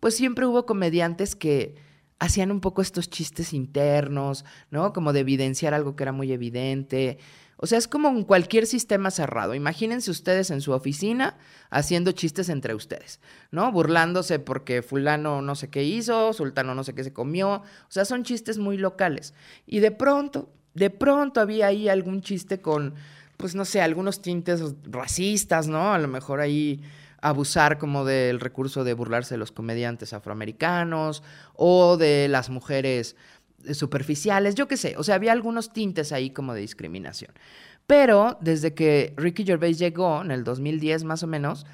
pues 0.00 0.16
siempre 0.16 0.44
hubo 0.44 0.66
comediantes 0.66 1.36
que 1.36 1.76
hacían 2.20 2.52
un 2.52 2.60
poco 2.60 2.82
estos 2.82 3.10
chistes 3.10 3.52
internos, 3.52 4.44
¿no? 4.70 4.92
Como 4.92 5.12
de 5.12 5.20
evidenciar 5.20 5.74
algo 5.74 5.96
que 5.96 6.04
era 6.04 6.12
muy 6.12 6.30
evidente. 6.30 7.18
O 7.56 7.66
sea, 7.66 7.78
es 7.78 7.88
como 7.88 8.08
en 8.08 8.24
cualquier 8.24 8.66
sistema 8.66 9.10
cerrado. 9.10 9.54
Imagínense 9.54 10.10
ustedes 10.10 10.50
en 10.50 10.60
su 10.60 10.72
oficina 10.72 11.38
haciendo 11.70 12.12
chistes 12.12 12.50
entre 12.50 12.74
ustedes, 12.74 13.20
¿no? 13.50 13.72
Burlándose 13.72 14.38
porque 14.38 14.82
fulano 14.82 15.40
no 15.40 15.54
sé 15.54 15.68
qué 15.68 15.82
hizo, 15.82 16.32
sultano 16.34 16.74
no 16.74 16.84
sé 16.84 16.94
qué 16.94 17.04
se 17.04 17.12
comió. 17.12 17.48
O 17.54 17.88
sea, 17.88 18.04
son 18.04 18.22
chistes 18.22 18.58
muy 18.58 18.76
locales. 18.76 19.34
Y 19.66 19.80
de 19.80 19.90
pronto, 19.90 20.50
de 20.74 20.90
pronto 20.90 21.40
había 21.40 21.68
ahí 21.68 21.88
algún 21.88 22.20
chiste 22.20 22.60
con, 22.60 22.94
pues 23.38 23.54
no 23.54 23.64
sé, 23.64 23.80
algunos 23.80 24.20
tintes 24.20 24.62
racistas, 24.84 25.68
¿no? 25.68 25.94
A 25.94 25.98
lo 25.98 26.08
mejor 26.08 26.40
ahí 26.40 26.82
abusar 27.22 27.78
como 27.78 28.04
del 28.04 28.40
recurso 28.40 28.84
de 28.84 28.94
burlarse 28.94 29.34
de 29.34 29.38
los 29.38 29.52
comediantes 29.52 30.12
afroamericanos 30.12 31.22
o 31.54 31.96
de 31.96 32.28
las 32.28 32.50
mujeres 32.50 33.16
superficiales, 33.72 34.54
yo 34.54 34.68
qué 34.68 34.76
sé, 34.76 34.94
o 34.96 35.02
sea, 35.02 35.16
había 35.16 35.32
algunos 35.32 35.72
tintes 35.72 36.12
ahí 36.12 36.30
como 36.30 36.54
de 36.54 36.62
discriminación. 36.62 37.32
Pero 37.86 38.38
desde 38.40 38.74
que 38.74 39.14
Ricky 39.16 39.44
Gervais 39.44 39.78
llegó, 39.78 40.22
en 40.22 40.30
el 40.30 40.44
2010 40.44 41.04
más 41.04 41.22
o 41.22 41.26
menos, 41.26 41.66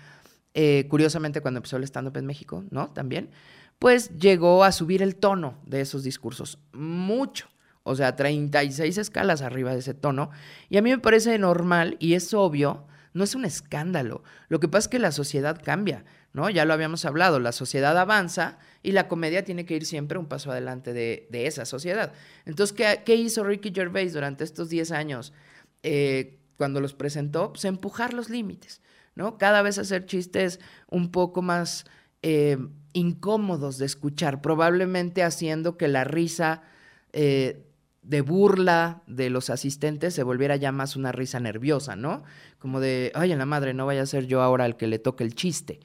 eh, 0.55 0.87
curiosamente 0.89 1.43
cuando 1.43 1.59
empezó 1.59 1.77
el 1.77 1.85
stand-up 1.85 2.17
en 2.17 2.27
México, 2.27 2.65
¿no? 2.71 2.89
También, 2.89 3.31
pues 3.79 4.19
llegó 4.19 4.65
a 4.65 4.73
subir 4.73 5.03
el 5.03 5.17
tono 5.17 5.59
de 5.67 5.83
esos 5.83 6.03
discursos, 6.03 6.59
mucho. 6.73 7.49
O 7.83 7.95
sea, 7.95 8.17
36 8.17 8.99
escalas 8.99 9.43
arriba 9.43 9.73
de 9.73 9.79
ese 9.79 9.95
tono. 9.95 10.31
Y 10.69 10.79
a 10.79 10.83
mí 10.83 10.91
me 10.91 10.99
parece 10.99 11.39
normal 11.39 11.97
y 12.01 12.15
es 12.15 12.35
obvio, 12.35 12.87
no 13.17 13.25
es 13.25 13.35
un 13.35 13.45
escándalo. 13.45 14.23
Lo 14.49 14.61
que 14.61 14.69
pasa 14.69 14.87
es 14.87 14.89
que 14.89 14.99
la 14.99 15.11
sociedad 15.11 15.61
cambia. 15.63 16.05
¿no? 16.37 16.51
Ya 16.51 16.67
lo 16.67 16.75
habíamos 16.75 17.07
hablado, 17.07 17.41
la 17.41 17.51
sociedad 17.51 17.97
avanza 17.97 18.59
y 18.83 18.93
la 18.93 19.09
comedia 19.09 19.43
tiene 19.43 19.65
que 19.65 19.75
ir 19.75 19.87
siempre 19.87 20.19
un 20.19 20.27
paso 20.27 20.51
adelante 20.51 20.93
de, 20.93 21.27
esa 21.33 21.65
sociedad. 21.65 22.13
Entonces, 22.45 22.77
¿qué, 23.07 23.15
hizo 23.15 23.43
Ricky 23.43 23.73
Gervais 23.75 24.13
durante 24.13 24.45
estos 24.45 24.69
10 24.69 24.93
años 24.93 25.33
eh, 25.83 26.39
cuando 26.59 26.83
los 26.83 26.93
presentó? 26.93 27.55
Pues 27.55 27.65
empujar 27.65 28.13
los 28.13 28.29
límites, 28.29 28.83
¿no? 29.15 29.39
Cada 29.39 29.63
vez 29.63 29.79
hacer 29.79 30.05
chistes 30.05 30.61
un 30.91 31.11
poco 31.11 31.41
más 31.41 31.87
eh, 32.21 32.59
incómodos 32.93 33.79
de 33.79 33.87
escuchar, 33.87 34.43
probablemente 34.43 35.23
haciendo 35.23 35.79
que 35.79 35.89
la 35.89 36.05
risa... 36.05 36.63
Eh, 37.15 37.63
de 38.07 38.21
burla 38.21 39.03
de 39.09 39.31
los 39.31 39.51
asistentes 39.51 40.15
se 40.15 40.23
volviera 40.23 40.55
ya 40.55 40.71
más 40.71 40.95
una 40.95 41.11
risa 41.11 41.41
nerviosa, 41.41 41.97
¿no? 41.97 42.23
Como 42.61 42.79
de, 42.79 43.11
ay, 43.15 43.33
en 43.33 43.39
la 43.39 43.47
madre, 43.47 43.75
no 43.75 43.85
vaya 43.85 44.03
a 44.03 44.07
ser 44.07 44.27
yo 44.27 44.43
ahora 44.43 44.65
el 44.65 44.77
que 44.77 44.87
le 44.87 45.01
toque 45.01 45.25
el 45.25 45.35
chiste. 45.35 45.81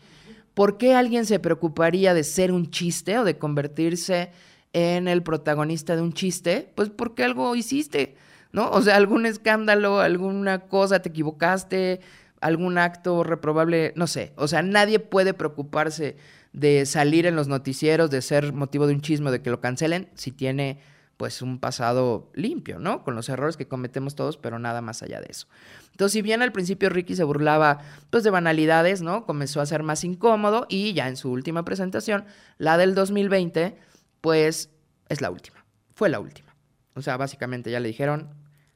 ¿Por 0.54 0.78
qué 0.78 0.94
alguien 0.94 1.26
se 1.26 1.40
preocuparía 1.40 2.14
de 2.14 2.24
ser 2.24 2.52
un 2.52 2.70
chiste 2.70 3.18
o 3.18 3.24
de 3.24 3.40
convertirse 3.40 4.32
en 4.72 5.08
el 5.08 5.24
protagonista 5.24 5.96
de 5.96 6.04
un 6.04 6.14
chiste? 6.14 6.72
Pues 6.76 6.90
porque 6.90 7.24
algo 7.24 7.56
hiciste, 7.56 8.16
¿no? 8.52 8.70
O 8.70 8.82
sea, 8.84 8.98
algún 8.98 9.26
escándalo, 9.26 10.00
alguna 10.00 10.68
cosa, 10.68 11.02
te 11.02 11.10
equivocaste, 11.10 12.02
algún 12.40 12.78
acto 12.78 13.24
reprobable, 13.24 13.94
no 13.96 14.06
sé. 14.06 14.34
O 14.36 14.48
sea, 14.48 14.62
nadie 14.62 15.00
puede 15.00 15.34
preocuparse 15.34 16.18
de 16.54 16.86
salir 16.86 17.26
en 17.26 17.36
los 17.36 17.48
noticieros, 17.48 18.12
de 18.12 18.22
ser 18.22 18.54
motivo 18.54 18.86
de 18.86 18.94
un 18.94 19.02
chisme, 19.02 19.32
de 19.32 19.42
que 19.42 19.50
lo 19.50 19.60
cancelen, 19.60 20.10
si 20.14 20.32
tiene 20.32 20.80
pues 21.22 21.44
un 21.44 21.60
pasado 21.60 22.32
limpio, 22.34 22.80
¿no? 22.80 23.04
Con 23.04 23.14
los 23.14 23.30
errores 23.30 23.56
que 23.56 23.68
cometemos 23.68 24.16
todos, 24.16 24.38
pero 24.38 24.58
nada 24.58 24.82
más 24.82 25.04
allá 25.04 25.22
de 25.22 25.28
eso. 25.30 25.46
Entonces, 25.92 26.14
si 26.14 26.24
bien 26.24 26.42
al 26.42 26.52
principio 26.52 26.90
Ricky 26.90 27.16
se 27.16 27.24
burlaba 27.24 27.78
pues 28.10 28.24
de 28.24 28.32
banalidades, 28.32 29.04
¿no? 29.04 29.28
Comenzó 29.28 29.62
a 29.62 29.68
ser 29.68 29.84
más 29.84 30.04
incómodo 30.04 30.66
y 30.68 30.94
ya 30.94 31.08
en 31.08 31.18
su 31.18 31.30
última 31.30 31.64
presentación, 31.64 32.26
la 32.58 32.80
del 32.80 32.96
2020, 32.96 33.78
pues 34.20 34.72
es 35.10 35.22
la 35.22 35.30
última. 35.30 35.64
Fue 35.94 36.10
la 36.10 36.20
última. 36.20 36.56
O 36.96 37.04
sea, 37.04 37.18
básicamente 37.18 37.70
ya 37.70 37.80
le 37.80 37.90
dijeron, 37.90 38.34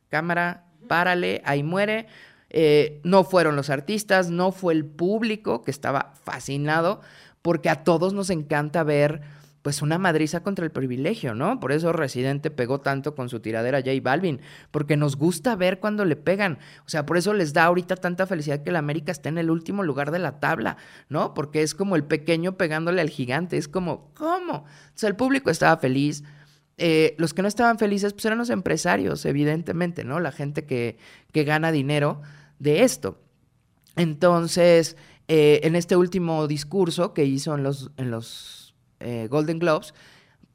cámara, 0.10 0.65
párale, 0.88 1.41
ahí 1.45 1.63
muere. 1.63 2.05
Eh, 2.51 3.01
no 3.03 3.23
fueron 3.23 3.55
los 3.55 3.71
artistas, 3.71 4.29
no 4.29 4.51
fue 4.51 4.73
el 4.73 4.86
público 4.86 5.63
que 5.63 5.71
estaba 5.71 6.13
fascinado, 6.23 7.01
porque 7.41 7.71
a 7.71 7.84
todos 7.84 8.13
nos 8.13 8.29
encanta 8.29 8.84
ver 8.84 9.23
pues 9.65 9.82
una 9.82 9.97
madriza 9.97 10.43
contra 10.43 10.63
el 10.63 10.69
privilegio, 10.69 11.34
¿no? 11.34 11.60
Por 11.60 11.71
eso 11.71 11.91
Residente 11.91 12.51
pegó 12.51 12.82
tanto 12.82 13.15
con 13.15 13.30
su 13.30 13.39
tiradera 13.39 13.80
J 13.80 13.93
Balvin, 13.99 14.39
porque 14.69 14.95
nos 14.95 15.15
gusta 15.15 15.56
ver 15.56 15.80
cuando 15.80 16.06
le 16.06 16.15
pegan. 16.15 16.60
O 16.86 16.89
sea, 16.89 17.08
por 17.08 17.17
eso 17.17 17.34
les 17.34 17.51
da 17.51 17.63
ahorita 17.63 17.95
tanta 17.95 18.28
felicidad 18.28 18.62
que 18.62 18.69
el 18.69 18.75
América 18.75 19.12
esté 19.12 19.30
en 19.30 19.39
el 19.39 19.49
último 19.49 19.82
lugar 19.82 20.12
de 20.12 20.19
la 20.19 20.39
tabla, 20.39 20.78
¿no? 21.10 21.34
Porque 21.34 21.63
es 21.63 21.73
como 21.73 21.95
el 21.95 22.04
pequeño 22.04 22.58
pegándole 22.58 23.01
al 23.01 23.10
gigante, 23.10 23.58
es 23.58 23.67
como, 23.67 24.12
¿cómo? 24.13 24.54
O 24.54 24.65
sea, 24.93 25.10
el 25.10 25.15
público 25.15 25.49
estaba 25.49 25.78
feliz. 25.78 26.23
Eh, 26.78 27.15
los 27.17 27.34
que 27.34 27.41
no 27.41 27.47
estaban 27.47 27.80
felices, 27.80 28.13
pues 28.13 28.25
eran 28.25 28.38
los 28.38 28.51
empresarios, 28.51 29.25
evidentemente, 29.25 30.04
¿no? 30.04 30.19
La 30.19 30.32
gente 30.32 30.65
que, 30.65 30.99
que 31.32 31.43
gana 31.43 31.71
dinero 31.71 32.21
de 32.60 32.84
esto. 32.84 33.19
Entonces, 33.95 34.95
eh, 35.28 35.62
en 35.63 35.75
este 35.75 35.95
último 35.95 36.45
discurso 36.45 37.15
que 37.15 37.25
hizo 37.25 37.56
en 37.56 37.63
los, 37.63 37.89
en 37.97 38.12
los 38.12 38.64
eh, 38.99 39.27
Golden 39.29 39.60
Globes, 39.60 39.93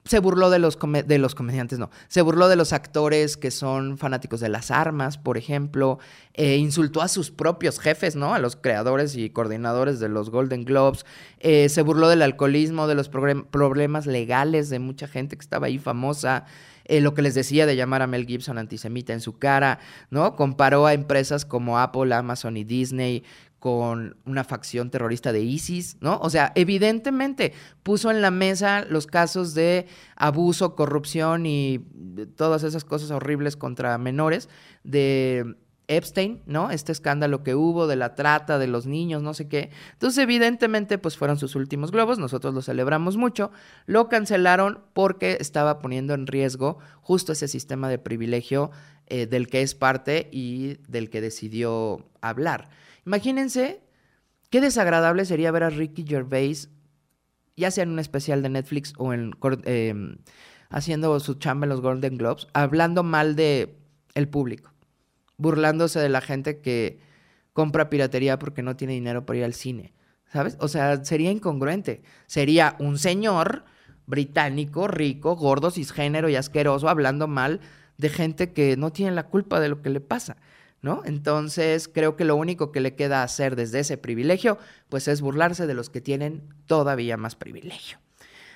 se 0.05 0.19
burló 0.19 0.49
de 0.49 0.59
los, 0.59 0.79
de 1.07 1.19
los 1.19 1.35
comediantes, 1.35 1.79
no, 1.79 1.91
se 2.09 2.23
burló 2.23 2.49
de 2.49 2.57
los 2.57 2.73
actores 2.73 3.37
que 3.37 3.51
son 3.51 3.99
fanáticos 3.99 4.41
de 4.41 4.49
las 4.49 4.71
armas, 4.71 5.19
por 5.19 5.37
ejemplo, 5.37 5.99
eh, 6.33 6.57
insultó 6.57 7.03
a 7.03 7.09
sus 7.09 7.31
propios 7.31 7.79
jefes, 7.79 8.17
¿no? 8.17 8.35
A 8.35 8.39
los 8.39 8.57
creadores 8.57 9.15
y 9.15 9.29
coordinadores 9.29 10.01
de 10.01 10.09
los 10.09 10.31
Golden 10.31 10.65
Globes, 10.65 11.05
eh, 11.39 11.69
se 11.69 11.83
burló 11.83 12.09
del 12.09 12.23
alcoholismo, 12.23 12.87
de 12.87 12.95
los 12.95 13.11
problemas 13.11 14.07
legales 14.07 14.71
de 14.71 14.79
mucha 14.79 15.07
gente 15.07 15.37
que 15.37 15.43
estaba 15.43 15.67
ahí 15.67 15.79
famosa, 15.79 16.47
lo 16.89 17.15
que 17.15 17.23
les 17.23 17.37
decía 17.37 17.67
de 17.67 17.77
llamar 17.77 18.03
a 18.03 18.09
Mel 18.09 18.27
Gibson 18.27 18.59
antisemita 18.59 19.13
en 19.13 19.21
su 19.21 19.39
cara, 19.39 19.79
¿no? 20.11 20.35
Comparó 20.35 20.87
a 20.87 20.93
empresas 20.93 21.45
como 21.45 21.79
Apple, 21.79 22.13
Amazon 22.13 22.57
y 22.57 22.65
Disney 22.65 23.23
con 23.61 24.17
una 24.25 24.43
facción 24.43 24.91
terrorista 24.91 25.33
de 25.33 25.43
ISIS, 25.43 25.99
¿no? 26.01 26.19
O 26.23 26.31
sea, 26.31 26.51
evidentemente 26.55 27.53
puso 27.83 28.11
en 28.11 28.23
la 28.23 28.31
mesa 28.31 28.85
los 28.87 29.07
casos 29.07 29.55
de 29.55 29.87
abuso, 30.17 30.75
corrupción 30.75 31.45
y 31.47 31.85
todas 32.37 32.65
esas 32.65 32.85
cosas 32.85 33.11
horribles 33.11 33.57
contra 33.57 33.97
menores 33.99 34.49
de 34.83 35.57
Epstein, 35.89 36.41
¿no? 36.47 36.71
Este 36.71 36.93
escándalo 36.93 37.43
que 37.43 37.55
hubo 37.55 37.87
de 37.87 37.97
la 37.97 38.15
trata 38.15 38.59
de 38.59 38.67
los 38.67 38.87
niños, 38.87 39.23
no 39.23 39.35
sé 39.35 39.49
qué. 39.49 39.71
Entonces, 39.93 40.23
evidentemente, 40.23 40.99
pues 40.99 41.17
fueron 41.17 41.37
sus 41.37 41.55
últimos 41.55 41.91
globos, 41.91 42.19
nosotros 42.19 42.55
lo 42.55 42.63
celebramos 42.63 43.17
mucho, 43.17 43.51
lo 43.87 44.09
cancelaron 44.09 44.81
porque 44.95 45.37
estaba 45.41 45.81
poniendo 45.81 46.15
en 46.15 46.27
riesgo 46.27 46.79
justo 47.03 47.33
ese 47.33 47.49
sistema 47.49 47.89
de 47.89 47.99
privilegio 47.99 48.71
eh, 49.09 49.27
del 49.27 49.49
que 49.49 49.63
es 49.63 49.75
parte 49.75 50.29
y 50.31 50.79
del 50.89 51.11
que 51.11 51.21
decidió 51.21 52.07
hablar. 52.21 52.71
Imagínense 53.11 53.83
qué 54.51 54.61
desagradable 54.61 55.25
sería 55.25 55.51
ver 55.51 55.65
a 55.65 55.71
Ricky 55.71 56.05
Gervais, 56.07 56.71
ya 57.57 57.73
sea 57.73 57.83
en 57.83 57.91
un 57.91 57.99
especial 57.99 58.41
de 58.41 58.51
Netflix 58.51 58.93
o 58.99 59.13
en 59.13 59.33
em, 59.65 60.19
haciendo 60.69 61.19
su 61.19 61.35
chamba 61.35 61.65
en 61.65 61.71
los 61.71 61.81
Golden 61.81 62.17
Globes, 62.17 62.47
hablando 62.53 63.03
mal 63.03 63.35
de 63.35 63.77
el 64.15 64.29
público, 64.29 64.71
burlándose 65.39 65.99
de 65.99 66.09
la 66.09 66.21
gente 66.21 66.61
que 66.61 67.01
compra 67.53 67.91
piratería 67.91 68.39
porque 68.39 68.63
no 68.63 68.77
tiene 68.77 68.93
dinero 68.93 69.27
para 69.27 69.41
ir 69.41 69.45
al 69.45 69.55
cine. 69.55 69.93
¿Sabes? 70.33 70.57
O 70.61 70.69
sea, 70.69 71.05
sería 71.05 71.33
incongruente. 71.33 72.03
Sería 72.29 72.77
un 72.79 72.97
señor 72.97 73.65
británico, 74.07 74.87
rico, 74.87 75.35
gordo, 75.35 75.73
cisgénero 75.73 76.29
y 76.29 76.37
asqueroso, 76.37 76.89
hablando 76.89 77.27
mal 77.27 77.59
de 77.99 78.09
gente 78.09 78.53
que 78.53 78.77
no 78.77 78.93
tiene 78.93 79.11
la 79.11 79.25
culpa 79.25 79.59
de 79.59 79.69
lo 79.69 79.83
que 79.83 79.91
le 79.91 80.01
pasa. 80.01 80.37
¿No? 80.83 81.03
Entonces, 81.05 81.89
creo 81.89 82.17
que 82.17 82.25
lo 82.25 82.37
único 82.37 82.73
que 82.73 82.81
le 82.81 82.95
queda 82.95 83.23
hacer 83.23 83.55
desde 83.55 83.81
ese 83.81 83.99
privilegio, 83.99 84.59
pues 84.89 85.09
es 85.09 85.21
burlarse 85.21 85.67
de 85.67 85.75
los 85.75 85.91
que 85.91 86.01
tienen 86.01 86.43
todavía 86.67 87.19
más 87.19 87.37
privilegio. 87.37 87.99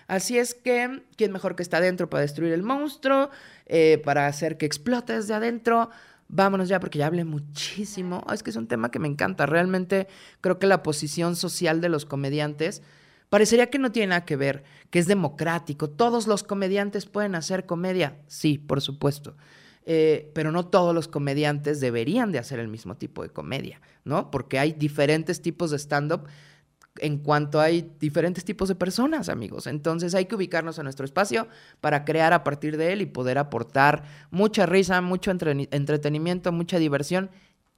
Así 0.07 0.39
es 0.39 0.55
que, 0.55 1.03
¿quién 1.17 1.33
mejor 1.33 1.57
que 1.57 1.63
está 1.63 1.79
adentro 1.79 2.11
para 2.11 2.23
destruir 2.23 2.53
el 2.53 2.63
monstruo? 2.63 3.31
Eh, 3.67 4.01
para 4.05 4.27
hacer 4.27 4.57
que 4.59 4.67
explote 4.67 5.15
desde 5.15 5.35
adentro. 5.35 5.91
Vámonos 6.29 6.69
ya 6.69 6.81
porque 6.81 6.99
ya 6.99 7.07
hablé 7.07 7.25
muchísimo. 7.25 8.25
Es 8.33 8.43
que 8.43 8.51
es 8.51 8.57
un 8.57 8.67
tema 8.67 8.91
que 8.91 8.99
me 8.99 9.09
encanta. 9.09 9.47
Realmente 9.47 10.09
creo 10.41 10.59
que 10.59 10.67
la 10.67 10.83
posición 10.83 11.37
social 11.37 11.81
de 11.81 11.89
los 11.89 12.05
comediantes 12.05 12.83
parecería 13.31 13.71
que 13.71 13.79
no 13.79 13.93
tiene 13.93 14.09
nada 14.09 14.25
que 14.25 14.37
ver, 14.37 14.65
que 14.91 14.99
es 14.99 15.07
democrático. 15.07 15.89
Todos 15.89 16.27
los 16.27 16.43
comediantes 16.43 17.07
pueden 17.07 17.35
hacer 17.35 17.67
comedia. 17.67 18.17
Sí, 18.27 18.59
por 18.59 18.81
supuesto. 18.81 19.37
Eh, 19.87 20.31
pero 20.35 20.51
no 20.51 20.67
todos 20.67 20.95
los 20.95 21.09
comediantes 21.09 21.79
deberían 21.79 22.33
de 22.33 22.39
hacer 22.39 22.59
el 22.59 22.69
mismo 22.69 22.97
tipo 22.97 23.23
de 23.23 23.29
comedia, 23.29 23.83
¿no? 24.05 24.31
Porque 24.31 24.59
hay 24.59 24.73
diferentes 24.73 25.43
tipos 25.43 25.71
de 25.71 25.79
stand-up 25.79 26.27
en 26.99 27.19
cuanto 27.19 27.61
hay 27.61 27.93
diferentes 27.99 28.45
tipos 28.45 28.69
de 28.69 28.75
personas, 28.77 29.29
amigos. 29.29 29.67
Entonces 29.67 30.15
hay 30.15 30.27
que 30.27 30.37
ubicarnos 30.37 30.79
en 30.79 30.85
nuestro 30.85 31.05
espacio 31.05 31.49
para 31.81 32.05
crear 32.05 32.33
a 32.33 32.45
partir 32.45 32.77
de 32.77 32.93
él 32.93 33.03
y 33.03 33.07
poder 33.07 33.39
aportar 33.39 34.05
mucha 34.31 34.67
risa, 34.67 35.01
mucho 35.01 35.31
entretenimiento, 35.31 36.53
mucha 36.53 36.79
diversión 36.79 37.31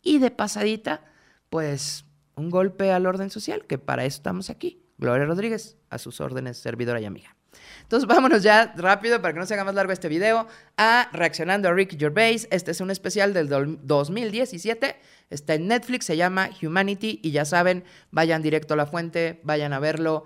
y 0.03 0.19
de 0.19 0.31
pasadita, 0.31 1.03
pues 1.51 2.05
un 2.37 2.51
golpe 2.51 2.93
al 2.93 3.07
orden 3.07 3.31
social, 3.31 3.65
que 3.67 3.79
para 3.79 4.05
eso 4.05 4.19
estamos 4.19 4.51
aquí. 4.51 4.83
Gloria 4.99 5.27
Rodríguez, 5.27 5.77
a 5.91 5.99
sus 5.99 6.21
órdenes, 6.21 6.59
servidora 6.59 7.01
y 7.01 7.07
amiga. 7.07 7.36
Entonces 7.83 8.07
vámonos 8.09 8.43
ya 8.43 8.75
rápido 8.77 9.21
para 9.21 9.35
que 9.35 9.41
no 9.41 9.47
se 9.47 9.55
haga 9.55 9.65
más 9.65 9.75
largo 9.75 9.93
este 9.93 10.09
video 10.09 10.47
a 10.77 11.09
reaccionando 11.13 11.69
a 11.69 11.73
Ricky 11.73 11.97
Gervais. 11.97 12.49
Este 12.51 12.71
es 12.71 12.81
un 12.81 12.91
especial 12.91 13.33
del 13.33 13.49
2017. 13.49 14.97
Está 15.31 15.55
en 15.55 15.69
Netflix, 15.69 16.07
se 16.07 16.17
llama 16.17 16.51
Humanity 16.63 17.21
y 17.23 17.31
ya 17.31 17.45
saben, 17.45 17.85
vayan 18.11 18.43
directo 18.43 18.75
a 18.75 18.77
la 18.77 18.87
fuente, 18.87 19.41
vayan 19.45 19.73
a 19.73 19.79
verlo. 19.79 20.25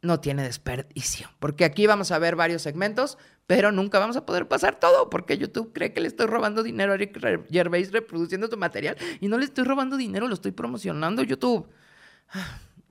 No 0.00 0.18
tiene 0.18 0.42
desperdicio, 0.42 1.30
porque 1.38 1.64
aquí 1.64 1.86
vamos 1.86 2.10
a 2.10 2.18
ver 2.18 2.34
varios 2.34 2.62
segmentos, 2.62 3.18
pero 3.46 3.70
nunca 3.70 4.00
vamos 4.00 4.16
a 4.16 4.26
poder 4.26 4.48
pasar 4.48 4.80
todo, 4.80 5.08
porque 5.08 5.38
YouTube 5.38 5.72
cree 5.72 5.92
que 5.92 6.00
le 6.00 6.08
estoy 6.08 6.26
robando 6.26 6.64
dinero 6.64 6.92
a 6.92 6.96
Ricky 6.96 7.20
Gervais 7.50 7.92
reproduciendo 7.92 8.48
tu 8.48 8.56
material 8.56 8.96
y 9.20 9.28
no 9.28 9.38
le 9.38 9.44
estoy 9.44 9.62
robando 9.62 9.96
dinero, 9.96 10.26
lo 10.26 10.34
estoy 10.34 10.50
promocionando 10.50 11.22
YouTube. 11.22 11.68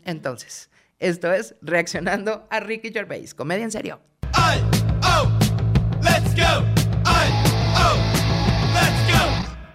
Entonces, 0.06 0.70
esto 1.02 1.34
es 1.34 1.56
Reaccionando 1.62 2.48
a 2.50 2.60
Ricky 2.60 2.92
Gervais. 2.94 3.34
Comedia 3.34 3.66
en 3.66 3.72
serio. 3.72 4.00
Oh, 5.04 5.30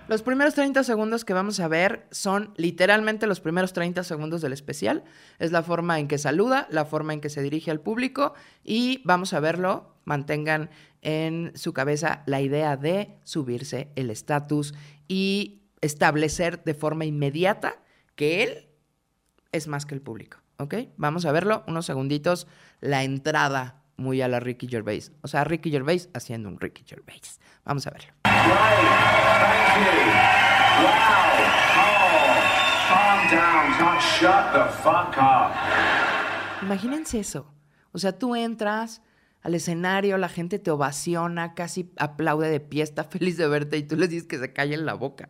los 0.08 0.22
primeros 0.22 0.54
30 0.54 0.84
segundos 0.84 1.24
que 1.24 1.34
vamos 1.34 1.58
a 1.58 1.66
ver 1.66 2.06
son 2.12 2.54
literalmente 2.56 3.26
los 3.26 3.40
primeros 3.40 3.72
30 3.72 4.04
segundos 4.04 4.40
del 4.40 4.52
especial. 4.52 5.02
Es 5.40 5.50
la 5.50 5.64
forma 5.64 5.98
en 5.98 6.06
que 6.06 6.16
saluda, 6.16 6.68
la 6.70 6.84
forma 6.84 7.12
en 7.12 7.20
que 7.20 7.28
se 7.28 7.42
dirige 7.42 7.72
al 7.72 7.80
público 7.80 8.34
y 8.62 9.02
vamos 9.04 9.32
a 9.32 9.40
verlo. 9.40 9.96
Mantengan 10.04 10.70
en 11.02 11.50
su 11.56 11.72
cabeza 11.72 12.22
la 12.26 12.40
idea 12.40 12.76
de 12.76 13.18
subirse 13.24 13.90
el 13.96 14.10
estatus 14.10 14.74
y 15.08 15.64
establecer 15.80 16.62
de 16.62 16.74
forma 16.74 17.04
inmediata 17.04 17.82
que 18.14 18.44
él 18.44 18.68
es 19.50 19.66
más 19.66 19.86
que 19.86 19.96
el 19.96 20.02
público. 20.02 20.38
¿Ok? 20.58 20.74
Vamos 20.96 21.24
a 21.26 21.32
verlo, 21.32 21.64
unos 21.66 21.86
segunditos, 21.86 22.46
la 22.80 23.04
entrada 23.04 23.82
muy 23.96 24.20
a 24.22 24.28
la 24.28 24.40
Ricky 24.40 24.68
Gervais. 24.68 25.12
O 25.22 25.28
sea, 25.28 25.44
Ricky 25.44 25.70
Gervais 25.70 26.08
haciendo 26.14 26.48
un 26.48 26.60
Ricky 26.60 26.84
Gervais. 26.86 27.40
Vamos 27.64 27.86
a 27.86 27.90
verlo. 27.90 28.12
Imagínense 36.62 37.20
eso. 37.20 37.46
O 37.92 37.98
sea, 37.98 38.18
tú 38.18 38.36
entras 38.36 39.02
al 39.42 39.54
escenario, 39.54 40.18
la 40.18 40.28
gente 40.28 40.58
te 40.58 40.70
ovaciona, 40.70 41.54
casi 41.54 41.92
aplaude 41.98 42.50
de 42.50 42.60
pie, 42.60 42.82
está 42.82 43.04
feliz 43.04 43.36
de 43.36 43.46
verte 43.46 43.76
y 43.76 43.84
tú 43.84 43.96
les 43.96 44.10
dices 44.10 44.26
que 44.26 44.38
se 44.38 44.52
calle 44.52 44.74
en 44.74 44.84
la 44.86 44.94
boca. 44.94 45.28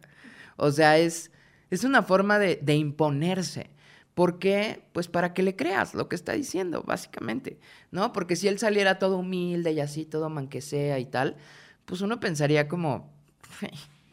O 0.56 0.70
sea, 0.70 0.98
es, 0.98 1.30
es 1.70 1.84
una 1.84 2.02
forma 2.02 2.38
de, 2.38 2.58
de 2.62 2.74
imponerse. 2.76 3.70
¿Por 4.16 4.38
qué? 4.38 4.82
Pues 4.94 5.08
para 5.08 5.34
que 5.34 5.42
le 5.42 5.56
creas 5.56 5.92
lo 5.92 6.08
que 6.08 6.16
está 6.16 6.32
diciendo, 6.32 6.82
básicamente, 6.82 7.60
¿no? 7.90 8.14
Porque 8.14 8.34
si 8.34 8.48
él 8.48 8.58
saliera 8.58 8.98
todo 8.98 9.18
humilde 9.18 9.72
y 9.72 9.80
así, 9.80 10.06
todo 10.06 10.30
manquesea 10.30 10.98
y 10.98 11.04
tal, 11.04 11.36
pues 11.84 12.00
uno 12.00 12.18
pensaría 12.18 12.66
como, 12.66 13.12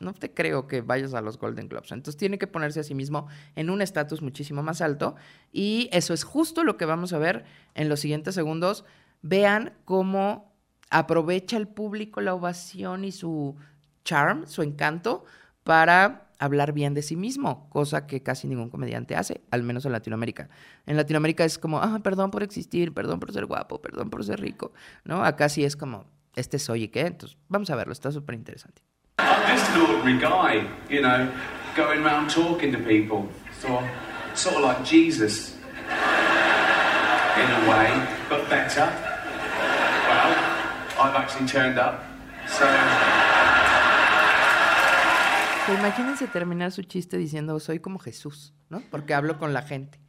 no 0.01 0.13
te 0.13 0.33
creo 0.33 0.67
que 0.67 0.81
vayas 0.81 1.13
a 1.13 1.21
los 1.21 1.37
Golden 1.37 1.69
Globes. 1.69 1.93
Entonces 1.93 2.17
tiene 2.17 2.37
que 2.37 2.47
ponerse 2.47 2.81
a 2.81 2.83
sí 2.83 2.93
mismo 2.93 3.27
en 3.55 3.69
un 3.69 3.81
estatus 3.81 4.21
muchísimo 4.21 4.61
más 4.61 4.81
alto 4.81 5.15
y 5.53 5.87
eso 5.93 6.13
es 6.13 6.25
justo 6.25 6.65
lo 6.65 6.75
que 6.75 6.83
vamos 6.83 7.13
a 7.13 7.17
ver 7.17 7.45
en 7.73 7.87
los 7.87 8.01
siguientes 8.01 8.35
segundos. 8.35 8.83
Vean 9.21 9.71
cómo 9.85 10.53
aprovecha 10.89 11.55
el 11.55 11.69
público 11.69 12.19
la 12.19 12.33
ovación 12.33 13.05
y 13.05 13.13
su 13.13 13.55
charm, 14.03 14.47
su 14.47 14.63
encanto, 14.63 15.23
para 15.63 16.27
hablar 16.43 16.73
bien 16.73 16.93
de 16.93 17.01
sí 17.01 17.15
mismo, 17.15 17.69
cosa 17.69 18.05
que 18.05 18.21
casi 18.21 18.47
ningún 18.47 18.69
comediante 18.69 19.15
hace, 19.15 19.41
al 19.51 19.63
menos 19.63 19.85
en 19.85 19.91
Latinoamérica. 19.93 20.49
En 20.85 20.97
Latinoamérica 20.97 21.45
es 21.45 21.57
como, 21.57 21.79
ah, 21.79 21.99
perdón 22.03 22.31
por 22.31 22.43
existir, 22.43 22.93
perdón 22.93 23.19
por 23.19 23.31
ser 23.31 23.45
guapo, 23.45 23.81
perdón 23.81 24.09
por 24.09 24.23
ser 24.25 24.41
rico, 24.41 24.73
¿no? 25.05 25.23
Acá 25.23 25.49
sí 25.49 25.63
es 25.63 25.75
como, 25.75 26.05
este 26.35 26.59
soy 26.59 26.83
y 26.83 26.87
qué, 26.89 27.01
entonces 27.01 27.37
vamos 27.47 27.69
a 27.69 27.75
verlo, 27.75 27.93
está 27.93 28.11
súper 28.11 28.35
interesante. 28.35 28.81
In 37.35 37.49
a 37.49 37.67
way, 37.67 37.89
but 38.29 38.47
better. 38.47 38.85
Well, 40.07 40.35
I've 40.99 41.15
actually 41.15 41.47
turned 41.47 41.79
up, 41.79 42.03
so 42.45 42.67
imagínense 45.71 46.27
terminar 46.27 46.71
su 46.71 46.83
chiste 46.83 47.17
diciendo, 47.17 47.59
soy 47.59 47.79
como 47.79 47.99
Jesús, 47.99 48.53
¿no? 48.69 48.81
Porque 48.91 49.13
hablo 49.13 49.39
con 49.39 49.53
la 49.53 49.61
gente. 49.61 49.99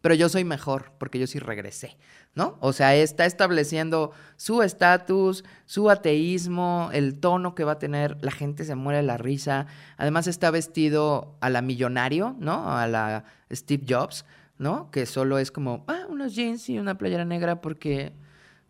Pero 0.00 0.14
yo 0.14 0.28
soy 0.28 0.42
mejor, 0.42 0.92
porque 0.98 1.18
yo 1.20 1.28
sí 1.28 1.38
regresé, 1.38 1.96
¿no? 2.34 2.56
O 2.60 2.72
sea, 2.72 2.94
está 2.96 3.24
estableciendo 3.24 4.10
su 4.36 4.62
estatus, 4.62 5.44
su 5.64 5.90
ateísmo, 5.90 6.90
el 6.92 7.20
tono 7.20 7.54
que 7.54 7.62
va 7.62 7.72
a 7.72 7.78
tener, 7.78 8.16
la 8.20 8.32
gente 8.32 8.64
se 8.64 8.74
muere 8.74 8.96
de 8.98 9.04
la 9.04 9.16
risa. 9.16 9.66
Además 9.96 10.26
está 10.26 10.50
vestido 10.50 11.36
a 11.40 11.50
la 11.50 11.62
millonario, 11.62 12.34
¿no? 12.40 12.76
A 12.76 12.88
la 12.88 13.24
Steve 13.52 13.84
Jobs, 13.88 14.24
¿no? 14.58 14.90
Que 14.90 15.06
solo 15.06 15.38
es 15.38 15.52
como, 15.52 15.84
ah, 15.86 16.06
unos 16.08 16.34
jeans 16.34 16.68
y 16.68 16.80
una 16.80 16.98
playera 16.98 17.24
negra 17.24 17.60
porque 17.60 18.12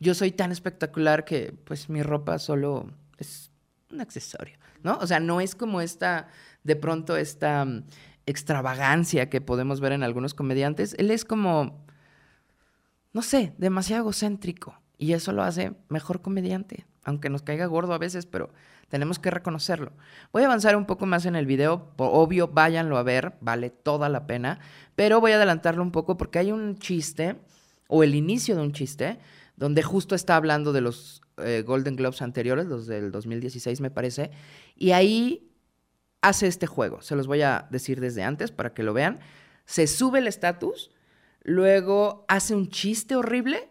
yo 0.00 0.14
soy 0.14 0.32
tan 0.32 0.52
espectacular 0.52 1.24
que 1.24 1.54
pues 1.64 1.88
mi 1.88 2.02
ropa 2.02 2.38
solo 2.38 2.90
es 3.16 3.50
un 3.90 4.00
accesorio, 4.00 4.58
¿no? 4.82 4.98
O 4.98 5.06
sea, 5.06 5.20
no 5.20 5.40
es 5.40 5.54
como 5.54 5.80
esta, 5.80 6.28
de 6.64 6.76
pronto, 6.76 7.16
esta 7.16 7.64
mm, 7.64 7.84
extravagancia 8.26 9.28
que 9.28 9.40
podemos 9.40 9.80
ver 9.80 9.92
en 9.92 10.02
algunos 10.02 10.34
comediantes. 10.34 10.94
Él 10.98 11.10
es 11.10 11.24
como, 11.24 11.84
no 13.12 13.22
sé, 13.22 13.54
demasiado 13.58 14.02
egocéntrico. 14.02 14.78
Y 14.98 15.14
eso 15.14 15.32
lo 15.32 15.42
hace 15.42 15.72
mejor 15.88 16.22
comediante, 16.22 16.86
aunque 17.02 17.28
nos 17.28 17.42
caiga 17.42 17.66
gordo 17.66 17.92
a 17.92 17.98
veces, 17.98 18.24
pero 18.24 18.50
tenemos 18.88 19.18
que 19.18 19.32
reconocerlo. 19.32 19.92
Voy 20.32 20.42
a 20.42 20.46
avanzar 20.46 20.76
un 20.76 20.86
poco 20.86 21.06
más 21.06 21.26
en 21.26 21.34
el 21.34 21.44
video, 21.44 21.92
obvio, 21.96 22.46
váyanlo 22.46 22.98
a 22.98 23.02
ver, 23.02 23.32
vale 23.40 23.70
toda 23.70 24.08
la 24.08 24.28
pena, 24.28 24.60
pero 24.94 25.20
voy 25.20 25.32
a 25.32 25.36
adelantarlo 25.36 25.82
un 25.82 25.90
poco 25.90 26.16
porque 26.16 26.38
hay 26.38 26.52
un 26.52 26.78
chiste, 26.78 27.40
o 27.88 28.04
el 28.04 28.14
inicio 28.14 28.54
de 28.54 28.62
un 28.62 28.72
chiste, 28.72 29.18
donde 29.56 29.82
justo 29.82 30.14
está 30.14 30.36
hablando 30.36 30.72
de 30.72 30.82
los 30.82 31.20
eh, 31.44 31.62
Golden 31.62 31.96
Globes 31.96 32.22
anteriores, 32.22 32.66
los 32.66 32.86
del 32.86 33.10
2016 33.10 33.80
me 33.80 33.90
parece, 33.90 34.30
y 34.76 34.92
ahí 34.92 35.50
hace 36.20 36.46
este 36.46 36.66
juego. 36.66 37.02
Se 37.02 37.16
los 37.16 37.26
voy 37.26 37.42
a 37.42 37.66
decir 37.70 38.00
desde 38.00 38.22
antes 38.22 38.50
para 38.50 38.72
que 38.74 38.82
lo 38.82 38.94
vean. 38.94 39.20
Se 39.64 39.86
sube 39.86 40.20
el 40.20 40.26
estatus, 40.26 40.90
luego 41.42 42.24
hace 42.28 42.54
un 42.54 42.68
chiste 42.68 43.16
horrible 43.16 43.68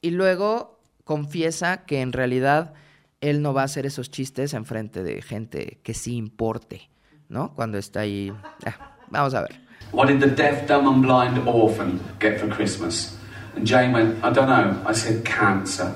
y 0.00 0.10
luego 0.10 0.80
confiesa 1.04 1.84
que 1.84 2.00
en 2.00 2.12
realidad 2.12 2.74
él 3.20 3.40
no 3.42 3.54
va 3.54 3.62
a 3.62 3.64
hacer 3.64 3.86
esos 3.86 4.10
chistes 4.10 4.54
en 4.54 4.64
frente 4.64 5.02
de 5.02 5.22
gente 5.22 5.78
que 5.82 5.94
sí 5.94 6.16
importe, 6.16 6.90
¿no? 7.28 7.54
Cuando 7.54 7.78
está 7.78 8.00
ahí. 8.00 8.32
Ah, 8.66 8.96
vamos 9.10 9.34
a 9.34 9.42
ver. 9.42 9.60
What 9.92 10.08
did 10.08 10.20
the 10.20 10.28
deaf, 10.28 10.66
dumb 10.66 10.88
and 10.88 11.02
blind 11.02 11.38
orphan 11.46 12.00
get 12.18 12.40
for 12.40 12.48
Christmas? 12.48 13.16
And 13.54 13.66
Jane 13.66 13.92
went, 13.92 14.16
I 14.24 14.32
don't 14.32 14.48
know. 14.48 14.74
I 14.88 14.94
said 14.94 15.24
cancer. 15.24 15.94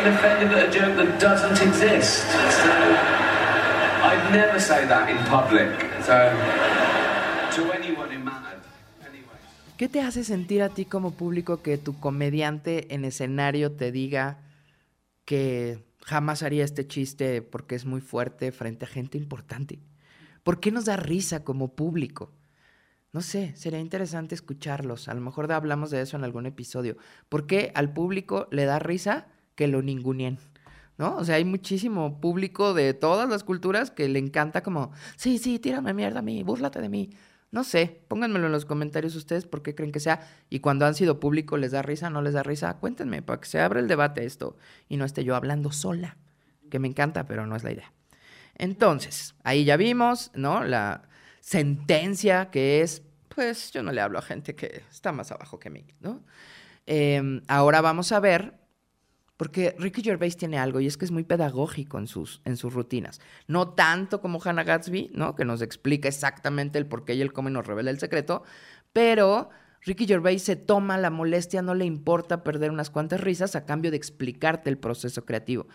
Getting 0.00 0.14
offended 0.14 0.52
at 0.56 0.68
a 0.68 0.70
joke 0.70 0.96
that 0.96 1.20
doesn't 1.20 1.60
exist. 1.62 2.24
So, 2.62 2.70
I'd 4.02 4.32
never 4.32 4.60
say 4.60 4.86
that 4.86 5.08
in 5.10 5.18
public. 5.28 5.68
So, 6.02 6.14
to 7.56 7.72
anyone. 7.72 8.08
¿Qué 9.76 9.88
te 9.88 10.02
hace 10.02 10.24
sentir 10.24 10.62
a 10.62 10.68
ti 10.68 10.84
como 10.84 11.12
público 11.12 11.62
que 11.62 11.78
tu 11.78 11.98
comediante 11.98 12.92
en 12.94 13.06
escenario 13.06 13.72
te 13.72 13.90
diga 13.90 14.36
que 15.24 15.86
jamás 16.04 16.42
haría 16.42 16.64
este 16.64 16.86
chiste 16.86 17.40
porque 17.40 17.76
es 17.76 17.86
muy 17.86 18.02
fuerte 18.02 18.52
frente 18.52 18.84
a 18.84 18.88
gente 18.88 19.16
importante? 19.16 19.80
¿Por 20.42 20.60
qué 20.60 20.70
nos 20.70 20.84
da 20.84 20.96
risa 20.96 21.44
como 21.44 21.74
público? 21.74 22.30
No 23.12 23.22
sé, 23.22 23.56
sería 23.56 23.80
interesante 23.80 24.34
escucharlos. 24.34 25.08
A 25.08 25.14
lo 25.14 25.22
mejor 25.22 25.50
hablamos 25.50 25.90
de 25.90 26.02
eso 26.02 26.18
en 26.18 26.24
algún 26.24 26.44
episodio. 26.44 26.98
¿Por 27.30 27.46
qué 27.46 27.72
al 27.74 27.90
público 27.90 28.48
le 28.50 28.66
da 28.66 28.78
risa 28.78 29.28
que 29.54 29.68
lo 29.68 29.82
ningunien? 29.82 30.38
¿No? 30.98 31.16
O 31.16 31.24
sea, 31.24 31.36
hay 31.36 31.44
muchísimo 31.44 32.20
público 32.20 32.74
de 32.74 32.92
todas 32.92 33.28
las 33.28 33.42
culturas 33.42 33.90
que 33.90 34.08
le 34.08 34.18
encanta 34.18 34.62
como, 34.62 34.92
sí, 35.16 35.38
sí, 35.38 35.58
tírame 35.58 35.94
mierda 35.94 36.18
a 36.18 36.22
mí, 36.22 36.42
búrlate 36.42 36.80
de 36.80 36.90
mí. 36.90 37.10
No 37.52 37.64
sé, 37.64 38.02
pónganmelo 38.06 38.46
en 38.46 38.52
los 38.52 38.64
comentarios 38.64 39.16
ustedes 39.16 39.44
por 39.44 39.62
qué 39.62 39.74
creen 39.74 39.90
que 39.90 39.98
sea. 39.98 40.20
Y 40.50 40.60
cuando 40.60 40.86
han 40.86 40.94
sido 40.94 41.18
público, 41.18 41.56
¿les 41.56 41.72
da 41.72 41.82
risa? 41.82 42.08
¿No 42.08 42.22
les 42.22 42.34
da 42.34 42.42
risa? 42.42 42.76
Cuéntenme 42.78 43.22
para 43.22 43.40
que 43.40 43.48
se 43.48 43.60
abra 43.60 43.80
el 43.80 43.88
debate 43.88 44.24
esto 44.24 44.56
y 44.88 44.96
no 44.96 45.04
esté 45.04 45.24
yo 45.24 45.34
hablando 45.34 45.72
sola, 45.72 46.16
que 46.70 46.78
me 46.78 46.86
encanta, 46.86 47.26
pero 47.26 47.46
no 47.46 47.56
es 47.56 47.64
la 47.64 47.72
idea. 47.72 47.92
Entonces, 48.54 49.34
ahí 49.42 49.64
ya 49.64 49.76
vimos, 49.76 50.30
¿no? 50.34 50.62
La 50.62 51.08
sentencia 51.40 52.50
que 52.50 52.82
es, 52.82 53.02
pues 53.34 53.72
yo 53.72 53.82
no 53.82 53.90
le 53.90 54.00
hablo 54.00 54.18
a 54.18 54.22
gente 54.22 54.54
que 54.54 54.82
está 54.90 55.10
más 55.10 55.32
abajo 55.32 55.58
que 55.58 55.70
mí, 55.70 55.86
¿no? 55.98 56.22
Eh, 56.86 57.40
ahora 57.48 57.80
vamos 57.80 58.12
a 58.12 58.20
ver, 58.20 58.59
porque 59.40 59.74
Ricky 59.78 60.02
Gervais 60.02 60.36
tiene 60.36 60.58
algo 60.58 60.80
y 60.80 60.86
es 60.86 60.98
que 60.98 61.06
es 61.06 61.10
muy 61.10 61.24
pedagógico 61.24 61.98
en 61.98 62.06
sus, 62.06 62.42
en 62.44 62.58
sus 62.58 62.74
rutinas. 62.74 63.22
No 63.46 63.70
tanto 63.70 64.20
como 64.20 64.38
Hannah 64.38 64.64
Gatsby, 64.64 65.12
¿no? 65.14 65.34
Que 65.34 65.46
nos 65.46 65.62
explica 65.62 66.08
exactamente 66.08 66.76
el 66.76 66.84
por 66.84 67.06
qué 67.06 67.14
y 67.14 67.22
el 67.22 67.32
cómo 67.32 67.48
y 67.48 67.52
nos 67.52 67.66
revela 67.66 67.90
el 67.90 67.98
secreto, 67.98 68.42
pero 68.92 69.48
Ricky 69.80 70.06
Gervais 70.06 70.42
se 70.42 70.56
toma 70.56 70.98
la 70.98 71.08
molestia, 71.08 71.62
no 71.62 71.74
le 71.74 71.86
importa 71.86 72.44
perder 72.44 72.70
unas 72.70 72.90
cuantas 72.90 73.22
risas 73.22 73.56
a 73.56 73.64
cambio 73.64 73.90
de 73.90 73.96
explicarte 73.96 74.68
el 74.68 74.76
proceso 74.76 75.24
creativo. 75.24 75.68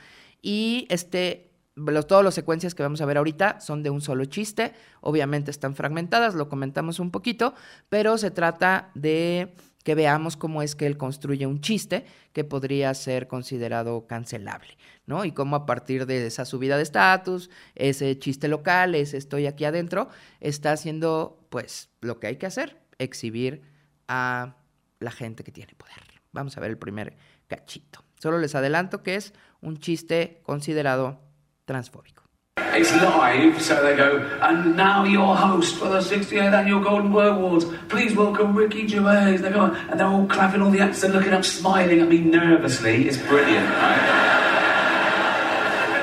Y 0.43 0.85
este 0.91 1.49
los, 1.73 2.05
todas 2.05 2.23
las 2.23 2.35
secuencias 2.35 2.75
que 2.75 2.83
vamos 2.83 3.01
a 3.01 3.07
ver 3.07 3.17
ahorita 3.17 3.61
son 3.61 3.81
de 3.81 3.89
un 3.89 4.01
solo 4.01 4.25
chiste, 4.25 4.73
obviamente 5.01 5.49
están 5.49 5.73
fragmentadas, 5.73 6.35
lo 6.35 6.49
comentamos 6.49 6.99
un 6.99 7.09
poquito, 7.09 7.55
pero 7.89 8.19
se 8.19 8.29
trata 8.29 8.91
de 8.93 9.55
que 9.85 9.93
veamos 9.93 10.35
cómo 10.35 10.63
es 10.63 10.75
que 10.75 10.87
él 10.87 10.97
construye 10.97 11.45
un 11.45 11.61
chiste 11.61 12.05
que 12.33 12.43
podría 12.43 12.91
ser 12.95 13.27
considerado 13.27 14.07
cancelable, 14.07 14.77
¿no? 15.05 15.25
Y 15.25 15.31
cómo 15.31 15.55
a 15.55 15.67
partir 15.67 16.07
de 16.07 16.25
esa 16.25 16.43
subida 16.43 16.75
de 16.75 16.81
estatus, 16.83 17.51
ese 17.75 18.17
chiste 18.17 18.47
local, 18.47 18.95
ese 18.95 19.17
estoy 19.17 19.45
aquí 19.45 19.63
adentro, 19.63 20.09
está 20.41 20.71
haciendo 20.71 21.45
pues 21.51 21.91
lo 22.01 22.19
que 22.19 22.25
hay 22.25 22.37
que 22.37 22.47
hacer, 22.47 22.81
exhibir 22.97 23.61
a 24.07 24.55
la 24.99 25.11
gente 25.11 25.43
que 25.43 25.51
tiene 25.51 25.75
poder. 25.75 25.95
Vamos 26.31 26.57
a 26.57 26.61
ver 26.61 26.71
el 26.71 26.79
primer 26.79 27.15
cachito. 27.47 28.03
Solo 28.19 28.39
les 28.39 28.55
adelanto 28.55 29.03
que 29.03 29.13
es 29.13 29.33
un 29.61 29.77
chiste 29.77 30.41
considerado 30.43 31.21
transfóbico. 31.65 32.24
It's 32.57 32.93
live, 32.93 33.61
so 33.61 33.81
they 33.83 33.95
go, 33.95 34.19
and 34.41 34.75
now 34.77 35.05
your 35.05 35.35
host 35.35 35.75
for 35.75 35.89
the 35.89 35.99
68th 35.99 36.53
annual 36.53 36.81
Golden 36.81 37.11
Globe 37.11 37.37
Awards, 37.37 37.65
please 37.87 38.15
welcome 38.15 38.55
Ricky 38.55 38.87
Gervais. 38.87 39.37
They 39.37 39.49
go, 39.49 39.65
and 39.65 39.99
they're 39.99 40.07
all 40.07 40.25
clapping, 40.25 40.61
all 40.61 40.71
the 40.71 40.79
actors 40.79 41.03
are 41.05 41.09
looking 41.09 41.33
up, 41.33 41.43
smiling 41.45 41.99
at 42.01 42.07
me 42.07 42.19
nervously. 42.19 43.07
It's 43.07 43.17
brilliant, 43.17 43.69
right? 43.69 44.07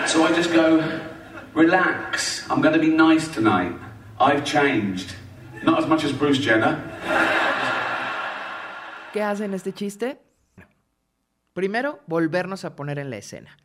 So 0.07 0.25
I 0.25 0.33
just 0.35 0.53
go, 0.53 1.01
relax, 1.55 2.47
I'm 2.51 2.61
going 2.61 2.75
to 2.75 2.81
be 2.81 2.91
nice 2.91 3.29
tonight. 3.29 3.75
I've 4.21 4.45
changed. 4.45 5.15
Not 5.63 5.79
as 5.79 5.87
much 5.87 6.05
as 6.05 6.13
Bruce 6.13 6.39
Jenner. 6.39 6.83
¿Qué 9.13 9.23
hacen 9.23 9.55
este 9.55 9.73
chiste? 9.73 10.21
Primero, 11.55 12.01
volvernos 12.07 12.65
a 12.65 12.75
poner 12.77 12.99
en 12.99 13.09
la 13.11 13.17
escena. 13.17 13.59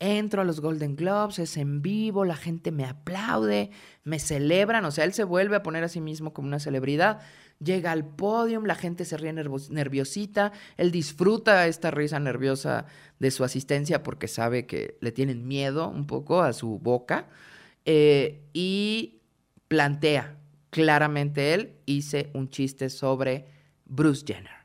Entro 0.00 0.42
a 0.42 0.44
los 0.44 0.60
Golden 0.60 0.94
Globes, 0.94 1.40
es 1.40 1.56
en 1.56 1.82
vivo, 1.82 2.24
la 2.24 2.36
gente 2.36 2.70
me 2.70 2.84
aplaude, 2.84 3.70
me 4.04 4.20
celebran, 4.20 4.84
o 4.84 4.92
sea, 4.92 5.04
él 5.04 5.12
se 5.12 5.24
vuelve 5.24 5.56
a 5.56 5.64
poner 5.64 5.82
a 5.82 5.88
sí 5.88 6.00
mismo 6.00 6.32
como 6.32 6.46
una 6.46 6.60
celebridad. 6.60 7.20
Llega 7.58 7.90
al 7.90 8.06
podio, 8.06 8.60
la 8.60 8.76
gente 8.76 9.04
se 9.04 9.16
ríe 9.16 9.32
nerviosita, 9.32 10.52
él 10.76 10.92
disfruta 10.92 11.66
esta 11.66 11.90
risa 11.90 12.20
nerviosa 12.20 12.86
de 13.18 13.32
su 13.32 13.42
asistencia 13.42 14.04
porque 14.04 14.28
sabe 14.28 14.66
que 14.66 14.98
le 15.00 15.10
tienen 15.10 15.48
miedo 15.48 15.88
un 15.88 16.06
poco 16.06 16.42
a 16.42 16.52
su 16.52 16.78
boca 16.78 17.26
eh, 17.84 18.44
y 18.52 19.22
plantea 19.66 20.38
claramente 20.70 21.54
él, 21.54 21.72
hice 21.86 22.30
un 22.34 22.50
chiste 22.50 22.88
sobre 22.88 23.46
Bruce 23.84 24.24
Jenner. 24.24 24.57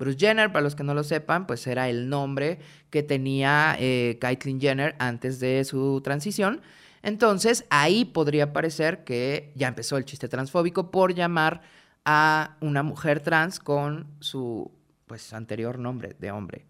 Bruce 0.00 0.18
Jenner, 0.18 0.50
para 0.50 0.62
los 0.62 0.74
que 0.74 0.82
no 0.82 0.94
lo 0.94 1.04
sepan, 1.04 1.46
pues 1.46 1.66
era 1.66 1.90
el 1.90 2.08
nombre 2.08 2.58
que 2.88 3.02
tenía 3.02 3.76
eh, 3.78 4.16
Caitlyn 4.18 4.58
Jenner 4.58 4.96
antes 4.98 5.40
de 5.40 5.62
su 5.64 6.00
transición. 6.02 6.62
Entonces, 7.02 7.66
ahí 7.68 8.06
podría 8.06 8.54
parecer 8.54 9.04
que 9.04 9.52
ya 9.54 9.68
empezó 9.68 9.98
el 9.98 10.06
chiste 10.06 10.26
transfóbico 10.26 10.90
por 10.90 11.14
llamar 11.14 11.60
a 12.06 12.56
una 12.62 12.82
mujer 12.82 13.20
trans 13.20 13.60
con 13.60 14.06
su 14.20 14.72
pues 15.06 15.34
anterior 15.34 15.78
nombre 15.78 16.16
de 16.18 16.30
hombre. 16.30 16.64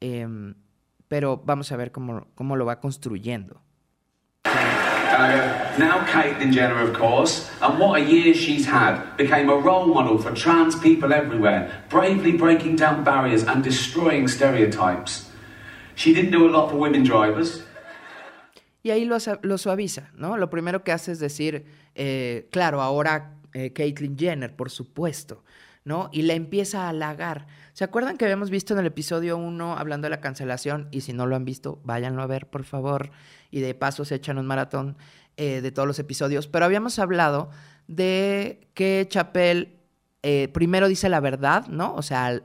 Em, 0.00 0.54
pero 1.08 1.42
vamos 1.44 1.72
a 1.72 1.76
ver 1.76 1.90
cómo, 1.90 2.28
cómo 2.36 2.54
lo 2.54 2.64
va 2.64 2.78
construyendo. 2.78 3.60
Now 5.18 6.04
Caitlyn 6.06 6.52
Jenner, 6.52 6.80
of 6.80 6.94
course, 6.94 7.50
and 7.60 7.78
what 7.78 8.00
a 8.00 8.04
year 8.04 8.34
she's 8.34 8.66
had, 8.66 9.16
became 9.16 9.50
a 9.50 9.56
role 9.56 9.86
model 9.86 10.16
for 10.18 10.32
trans 10.32 10.76
people 10.76 11.12
everywhere, 11.12 11.84
bravely 11.88 12.32
breaking 12.32 12.76
down 12.76 13.02
barriers 13.02 13.42
and 13.42 13.64
destroying 13.64 14.28
stereotypes. 14.28 15.28
She 15.96 16.14
didn't 16.14 16.30
do 16.30 16.48
a 16.48 16.50
lot 16.50 16.70
for 16.70 16.76
women 16.76 17.02
drivers. 17.02 17.64
Y 18.84 18.90
ahí 18.90 19.04
lo, 19.04 19.18
lo 19.42 19.58
suaviza, 19.58 20.10
¿no? 20.14 20.36
Lo 20.36 20.48
primero 20.48 20.84
que 20.84 20.92
hace 20.92 21.10
es 21.10 21.18
decir, 21.18 21.64
eh, 21.96 22.48
claro, 22.52 22.80
ahora 22.80 23.34
eh, 23.52 23.72
Caitlyn 23.72 24.16
Jenner, 24.16 24.54
por 24.54 24.70
supuesto, 24.70 25.42
¿no? 25.88 26.10
Y 26.12 26.22
le 26.22 26.34
empieza 26.34 26.84
a 26.84 26.90
halagar. 26.90 27.46
¿Se 27.72 27.82
acuerdan 27.82 28.18
que 28.18 28.26
habíamos 28.26 28.50
visto 28.50 28.74
en 28.74 28.80
el 28.80 28.86
episodio 28.86 29.38
1 29.38 29.78
hablando 29.78 30.04
de 30.04 30.10
la 30.10 30.20
cancelación? 30.20 30.86
Y 30.90 31.00
si 31.00 31.14
no 31.14 31.26
lo 31.26 31.34
han 31.34 31.46
visto, 31.46 31.80
váyanlo 31.82 32.22
a 32.22 32.26
ver, 32.26 32.46
por 32.46 32.64
favor. 32.64 33.10
Y 33.50 33.60
de 33.60 33.74
paso 33.74 34.04
se 34.04 34.16
echan 34.16 34.36
un 34.36 34.46
maratón 34.46 34.98
eh, 35.38 35.62
de 35.62 35.72
todos 35.72 35.88
los 35.88 35.98
episodios. 35.98 36.46
Pero 36.46 36.66
habíamos 36.66 36.98
hablado 36.98 37.48
de 37.86 38.68
que 38.74 39.06
Chapel 39.08 39.78
eh, 40.22 40.48
primero 40.52 40.88
dice 40.88 41.08
la 41.08 41.20
verdad, 41.20 41.66
¿no? 41.68 41.94
O 41.94 42.02
sea, 42.02 42.42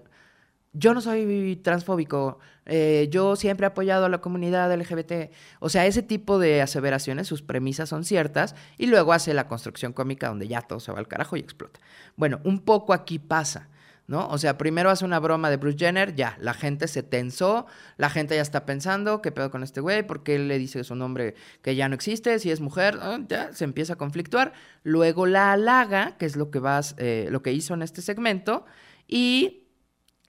yo 0.74 0.94
no 0.94 1.02
soy 1.02 1.60
transfóbico, 1.64 2.40
eh, 2.66 3.08
yo 3.12 3.36
siempre 3.36 3.66
he 3.66 3.68
apoyado 3.68 4.06
a 4.06 4.10
la 4.10 4.20
comunidad 4.20 4.74
LGBT. 4.74 5.32
O 5.60 5.70
sea, 5.70 5.86
ese 5.86 6.02
tipo 6.02 6.40
de 6.40 6.62
aseveraciones, 6.62 7.28
sus 7.28 7.42
premisas 7.42 7.90
son 7.90 8.04
ciertas, 8.04 8.56
y 8.78 8.88
luego 8.88 9.14
hace 9.14 9.34
la 9.34 9.48
construcción 9.48 9.94
cómica 9.94 10.28
donde 10.28 10.48
ya 10.48 10.62
todo 10.62 10.80
se 10.80 10.92
va 10.92 11.00
al 11.00 11.08
carajo 11.08 11.38
y 11.38 11.42
explota. 11.42 11.80
Bueno, 12.16 12.40
un 12.44 12.60
poco 12.60 12.94
aquí 12.94 13.20
pasa. 13.20 13.70
¿no? 14.06 14.28
O 14.28 14.38
sea, 14.38 14.58
primero 14.58 14.90
hace 14.90 15.06
una 15.06 15.20
broma 15.20 15.50
de 15.50 15.58
Bruce 15.58 15.78
Jenner, 15.78 16.14
ya, 16.14 16.38
la 16.42 16.54
gente 16.54 16.90
se 16.90 17.04
tensó, 17.04 17.66
la 17.96 18.10
gente 18.10 18.36
ya 18.36 18.42
está 18.42 18.66
pensando, 18.66 19.22
¿qué 19.22 19.32
pedo 19.32 19.50
con 19.50 19.64
este 19.64 19.80
güey? 19.80 20.06
¿Por 20.06 20.24
qué 20.24 20.38
le 20.40 20.60
dice 20.60 20.84
su 20.84 20.96
nombre 20.96 21.36
que 21.62 21.76
ya 21.76 21.88
no 21.88 21.96
existe? 21.96 22.38
Si 22.40 22.52
es 22.52 22.60
mujer, 22.60 23.00
ah, 23.02 23.20
ya 23.30 23.54
se 23.54 23.64
empieza 23.64 23.94
a 23.94 23.96
conflictuar. 23.96 24.52
Luego 24.84 25.26
la 25.26 25.54
halaga, 25.54 26.18
que 26.18 26.26
es 26.26 26.36
lo 26.36 26.52
que, 26.52 26.60
vas, 26.60 26.96
eh, 26.98 27.28
lo 27.32 27.42
que 27.42 27.54
hizo 27.54 27.74
en 27.74 27.82
este 27.82 28.02
segmento, 28.02 28.66
y 29.08 29.63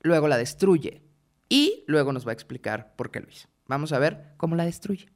luego 0.05 0.29
la 0.29 0.39
destruye. 0.39 1.03
Y 1.49 1.85
luego 1.89 2.13
nos 2.13 2.25
va 2.27 2.31
a 2.31 2.35
explicar 2.35 2.95
por 2.97 3.11
qué 3.11 3.21
lo 3.21 3.29
hizo. 3.29 3.49
Vamos 3.67 3.93
a 3.93 3.99
ver 3.99 4.35
cómo 4.37 4.55
la 4.55 4.65
destruye. 4.65 5.09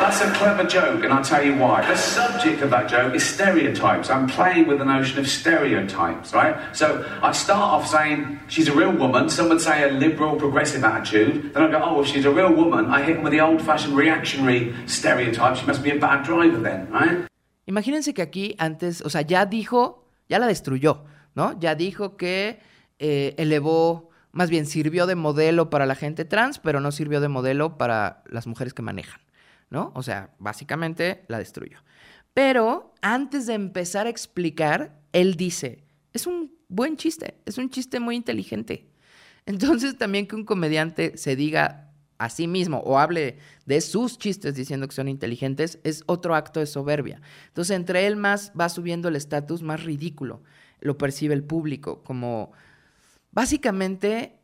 That's 0.00 0.22
a 0.22 0.32
clever 0.32 0.64
joke, 0.64 1.04
and 1.04 1.12
I'll 1.12 1.22
tell 1.22 1.44
you 1.44 1.54
why. 1.54 1.86
The 1.86 1.94
subject 1.94 2.62
of 2.62 2.70
that 2.70 2.88
joke 2.88 3.14
is 3.14 3.22
stereotypes. 3.22 4.08
I'm 4.08 4.26
playing 4.26 4.66
with 4.66 4.78
the 4.78 4.84
notion 4.84 5.18
of 5.20 5.28
stereotypes, 5.28 6.32
right? 6.32 6.56
So 6.74 7.04
I 7.22 7.32
start 7.32 7.60
off 7.60 7.86
saying 7.86 8.40
she's 8.48 8.66
a 8.66 8.72
real 8.72 8.92
woman. 8.92 9.28
Some 9.28 9.50
would 9.50 9.60
say 9.60 9.88
a 9.88 9.92
liberal, 9.92 10.36
progressive 10.36 10.82
attitude. 10.84 11.52
Then 11.52 11.64
I 11.64 11.70
go, 11.70 11.80
oh, 11.84 12.00
if 12.00 12.08
she's 12.08 12.24
a 12.24 12.30
real 12.30 12.52
woman, 12.52 12.86
I 12.86 13.02
hit 13.02 13.16
them 13.16 13.24
with 13.24 13.32
the 13.32 13.40
old 13.40 13.60
fashioned 13.60 13.94
reactionary 13.94 14.74
stereotype. 14.86 15.56
She 15.56 15.66
must 15.66 15.82
be 15.82 15.90
a 15.90 15.98
bad 16.00 16.24
driver 16.24 16.58
then, 16.58 16.90
right? 16.90 17.26
Imagínense 17.66 18.14
que 18.14 18.22
aquí 18.22 18.56
antes, 18.58 19.02
o 19.02 19.10
sea, 19.10 19.20
ya 19.20 19.44
dijo, 19.44 20.08
ya 20.28 20.38
la 20.38 20.46
destruyó, 20.46 21.04
¿no? 21.34 21.58
Ya 21.58 21.74
dijo 21.74 22.16
que 22.16 22.60
eh, 22.98 23.34
elevó 23.38 24.10
más 24.32 24.48
bien 24.48 24.66
sirvió 24.66 25.06
de 25.06 25.16
modelo 25.16 25.70
para 25.70 25.86
la 25.86 25.96
gente 25.96 26.24
trans, 26.24 26.58
pero 26.58 26.80
no 26.80 26.92
sirvió 26.92 27.20
de 27.20 27.28
modelo 27.28 27.78
para 27.78 28.22
las 28.26 28.46
mujeres 28.46 28.74
que 28.74 28.82
manejan. 28.82 29.20
¿no? 29.70 29.92
O 29.94 30.02
sea, 30.02 30.34
básicamente 30.38 31.24
la 31.28 31.38
destruyó. 31.38 31.78
Pero 32.34 32.92
antes 33.00 33.46
de 33.46 33.54
empezar 33.54 34.06
a 34.06 34.10
explicar, 34.10 35.00
él 35.12 35.36
dice, 35.36 35.84
es 36.12 36.26
un 36.26 36.54
buen 36.68 36.96
chiste, 36.96 37.40
es 37.46 37.58
un 37.58 37.70
chiste 37.70 38.00
muy 38.00 38.16
inteligente. 38.16 38.86
Entonces 39.46 39.96
también 39.96 40.26
que 40.26 40.36
un 40.36 40.44
comediante 40.44 41.16
se 41.16 41.34
diga 41.34 41.92
a 42.18 42.28
sí 42.28 42.46
mismo 42.46 42.78
o 42.80 42.98
hable 42.98 43.38
de 43.64 43.80
sus 43.80 44.18
chistes 44.18 44.54
diciendo 44.54 44.86
que 44.86 44.94
son 44.94 45.08
inteligentes 45.08 45.78
es 45.84 46.02
otro 46.06 46.34
acto 46.34 46.60
de 46.60 46.66
soberbia. 46.66 47.22
Entonces 47.48 47.74
entre 47.74 48.06
él 48.06 48.16
más 48.16 48.52
va 48.58 48.68
subiendo 48.68 49.08
el 49.08 49.16
estatus 49.16 49.62
más 49.62 49.82
ridículo, 49.82 50.42
lo 50.80 50.98
percibe 50.98 51.34
el 51.34 51.44
público 51.44 52.02
como 52.02 52.52
básicamente 53.32 54.38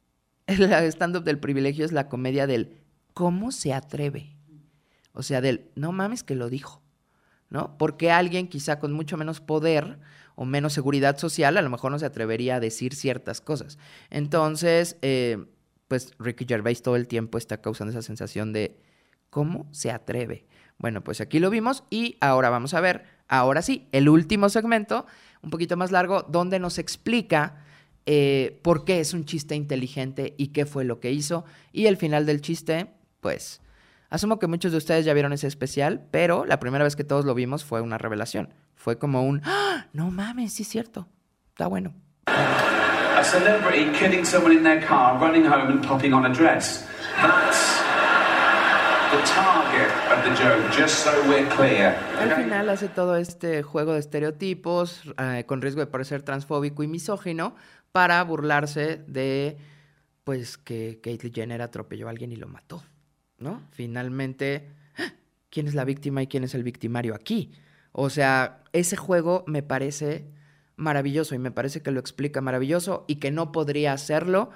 el 0.46 0.72
stand-up 0.92 1.24
del 1.24 1.38
privilegio 1.38 1.84
es 1.84 1.92
la 1.92 2.08
comedia 2.08 2.46
del 2.46 2.76
cómo 3.14 3.52
se 3.52 3.72
atreve. 3.72 4.36
O 5.12 5.22
sea, 5.22 5.40
del 5.40 5.70
no 5.74 5.92
mames 5.92 6.22
que 6.22 6.34
lo 6.34 6.48
dijo. 6.48 6.82
¿no? 7.50 7.76
Porque 7.76 8.10
alguien 8.10 8.48
quizá 8.48 8.78
con 8.78 8.92
mucho 8.92 9.16
menos 9.16 9.40
poder 9.40 9.98
o 10.36 10.44
menos 10.44 10.72
seguridad 10.72 11.18
social 11.18 11.56
a 11.56 11.62
lo 11.62 11.68
mejor 11.68 11.90
no 11.90 11.98
se 11.98 12.06
atrevería 12.06 12.56
a 12.56 12.60
decir 12.60 12.94
ciertas 12.94 13.40
cosas. 13.40 13.78
Entonces, 14.08 14.96
eh, 15.02 15.44
pues 15.88 16.12
Ricky 16.18 16.46
Gervais 16.48 16.82
todo 16.82 16.96
el 16.96 17.08
tiempo 17.08 17.36
está 17.36 17.60
causando 17.60 17.90
esa 17.90 18.02
sensación 18.02 18.52
de 18.52 18.80
cómo 19.28 19.68
se 19.72 19.90
atreve. 19.90 20.46
Bueno, 20.78 21.04
pues 21.04 21.20
aquí 21.20 21.40
lo 21.40 21.50
vimos 21.50 21.84
y 21.90 22.16
ahora 22.20 22.48
vamos 22.48 22.72
a 22.72 22.80
ver, 22.80 23.04
ahora 23.28 23.60
sí, 23.60 23.88
el 23.92 24.08
último 24.08 24.48
segmento, 24.48 25.04
un 25.42 25.50
poquito 25.50 25.76
más 25.76 25.90
largo, 25.90 26.22
donde 26.28 26.58
nos 26.58 26.78
explica 26.78 27.56
eh, 28.06 28.58
por 28.62 28.84
qué 28.84 29.00
es 29.00 29.14
un 29.14 29.24
chiste 29.24 29.54
inteligente 29.54 30.34
y 30.36 30.48
qué 30.48 30.66
fue 30.66 30.84
lo 30.84 31.00
que 31.00 31.12
hizo. 31.12 31.44
Y 31.72 31.86
el 31.86 31.96
final 31.96 32.26
del 32.26 32.40
chiste, 32.40 32.88
pues 33.20 33.60
Asumo 34.10 34.40
que 34.40 34.48
muchos 34.48 34.72
de 34.72 34.78
ustedes 34.78 35.04
ya 35.04 35.14
vieron 35.14 35.32
ese 35.32 35.46
especial, 35.46 36.02
pero 36.10 36.44
la 36.44 36.58
primera 36.58 36.82
vez 36.82 36.96
que 36.96 37.04
todos 37.04 37.24
lo 37.24 37.32
vimos 37.32 37.64
fue 37.64 37.80
una 37.80 37.96
revelación. 37.96 38.52
Fue 38.74 38.98
como 38.98 39.22
un, 39.22 39.40
¡Ah! 39.44 39.86
no 39.92 40.10
mames, 40.10 40.52
sí 40.52 40.64
es 40.64 40.68
cierto. 40.68 41.06
Está 41.50 41.68
bueno. 41.68 41.94
A 42.26 43.22
celebrity 43.22 43.86
killing 43.96 44.24
someone 44.24 44.52
in 44.52 44.64
their 44.64 44.84
car, 44.84 45.20
running 45.20 45.44
home 45.46 45.70
and 45.70 45.86
popping 45.86 46.12
on 46.12 46.26
a 46.26 46.34
dress. 46.34 46.84
That's 47.22 47.78
the 49.12 49.22
target 49.32 49.59
Al 52.18 52.34
final 52.34 52.68
hace 52.68 52.88
todo 52.88 53.16
este 53.16 53.62
juego 53.62 53.94
de 53.94 54.00
estereotipos 54.00 55.02
eh, 55.18 55.44
con 55.46 55.62
riesgo 55.62 55.80
de 55.80 55.86
parecer 55.86 56.22
transfóbico 56.22 56.82
y 56.82 56.88
misógino 56.88 57.54
para 57.92 58.22
burlarse 58.24 59.02
de 59.06 59.56
pues 60.24 60.58
que 60.58 61.00
Caitlyn 61.02 61.32
Jenner 61.32 61.62
atropelló 61.62 62.06
a 62.06 62.10
alguien 62.10 62.32
y 62.32 62.36
lo 62.36 62.46
mató. 62.46 62.82
¿no? 63.38 63.62
Finalmente, 63.72 64.68
¿quién 65.50 65.66
es 65.66 65.74
la 65.74 65.84
víctima 65.84 66.22
y 66.22 66.26
quién 66.26 66.44
es 66.44 66.54
el 66.54 66.62
victimario 66.62 67.14
aquí? 67.14 67.52
O 67.92 68.10
sea, 68.10 68.62
ese 68.72 68.96
juego 68.96 69.44
me 69.46 69.62
parece 69.62 70.26
maravilloso 70.76 71.34
y 71.34 71.38
me 71.38 71.50
parece 71.50 71.82
que 71.82 71.90
lo 71.90 72.00
explica 72.00 72.40
maravilloso 72.40 73.04
y 73.08 73.16
que 73.16 73.30
no 73.30 73.50
podría 73.50 73.92
hacerlo 73.92 74.50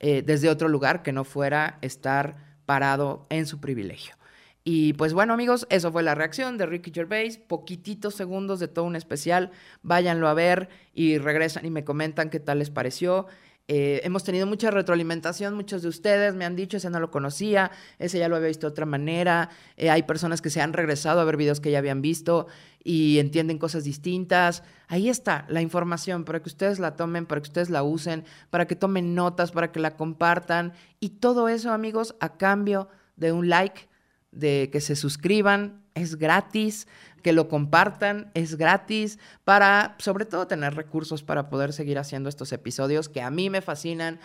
eh, 0.00 0.22
desde 0.22 0.48
otro 0.48 0.68
lugar 0.68 1.02
que 1.02 1.12
no 1.12 1.24
fuera 1.24 1.78
estar 1.82 2.36
parado 2.66 3.26
en 3.30 3.46
su 3.46 3.60
privilegio. 3.60 4.14
Y 4.62 4.92
pues 4.94 5.14
bueno 5.14 5.32
amigos, 5.32 5.66
eso 5.70 5.90
fue 5.90 6.02
la 6.02 6.14
reacción 6.14 6.58
de 6.58 6.66
Ricky 6.66 6.92
Gervais, 6.92 7.38
poquititos 7.38 8.14
segundos 8.14 8.60
de 8.60 8.68
todo 8.68 8.84
un 8.84 8.94
especial, 8.94 9.50
váyanlo 9.82 10.28
a 10.28 10.34
ver 10.34 10.68
y 10.92 11.18
regresan 11.18 11.64
y 11.64 11.70
me 11.70 11.84
comentan 11.84 12.28
qué 12.28 12.40
tal 12.40 12.58
les 12.58 12.70
pareció. 12.70 13.26
Eh, 13.72 14.00
hemos 14.02 14.24
tenido 14.24 14.48
mucha 14.48 14.72
retroalimentación, 14.72 15.54
muchos 15.54 15.82
de 15.82 15.88
ustedes 15.88 16.34
me 16.34 16.44
han 16.44 16.56
dicho, 16.56 16.76
ese 16.76 16.90
no 16.90 16.98
lo 16.98 17.12
conocía, 17.12 17.70
ese 18.00 18.18
ya 18.18 18.28
lo 18.28 18.34
había 18.34 18.48
visto 18.48 18.66
de 18.66 18.72
otra 18.72 18.84
manera. 18.84 19.48
Eh, 19.76 19.90
hay 19.90 20.02
personas 20.02 20.42
que 20.42 20.50
se 20.50 20.60
han 20.60 20.72
regresado 20.72 21.20
a 21.20 21.24
ver 21.24 21.36
videos 21.36 21.60
que 21.60 21.70
ya 21.70 21.78
habían 21.78 22.02
visto 22.02 22.48
y 22.82 23.20
entienden 23.20 23.58
cosas 23.58 23.84
distintas. 23.84 24.64
Ahí 24.88 25.08
está 25.08 25.46
la 25.48 25.62
información 25.62 26.24
para 26.24 26.42
que 26.42 26.48
ustedes 26.48 26.80
la 26.80 26.96
tomen, 26.96 27.26
para 27.26 27.40
que 27.40 27.46
ustedes 27.46 27.70
la 27.70 27.84
usen, 27.84 28.24
para 28.50 28.66
que 28.66 28.74
tomen 28.74 29.14
notas, 29.14 29.52
para 29.52 29.70
que 29.70 29.78
la 29.78 29.94
compartan. 29.96 30.72
Y 30.98 31.10
todo 31.10 31.48
eso, 31.48 31.72
amigos, 31.72 32.16
a 32.18 32.36
cambio 32.36 32.88
de 33.14 33.30
un 33.30 33.48
like, 33.48 33.88
de 34.32 34.70
que 34.72 34.80
se 34.80 34.96
suscriban, 34.96 35.82
es 35.94 36.16
gratis 36.16 36.86
que 37.22 37.32
lo 37.32 37.48
compartan, 37.48 38.30
es 38.34 38.56
gratis, 38.56 39.18
para 39.44 39.96
sobre 39.98 40.24
todo 40.24 40.46
tener 40.46 40.74
recursos 40.74 41.22
para 41.22 41.50
poder 41.50 41.72
seguir 41.72 41.98
haciendo 41.98 42.28
estos 42.28 42.52
episodios 42.52 43.08
que 43.08 43.22
a 43.22 43.30
mí 43.30 43.50
me 43.50 43.60
fascinan. 43.60 44.18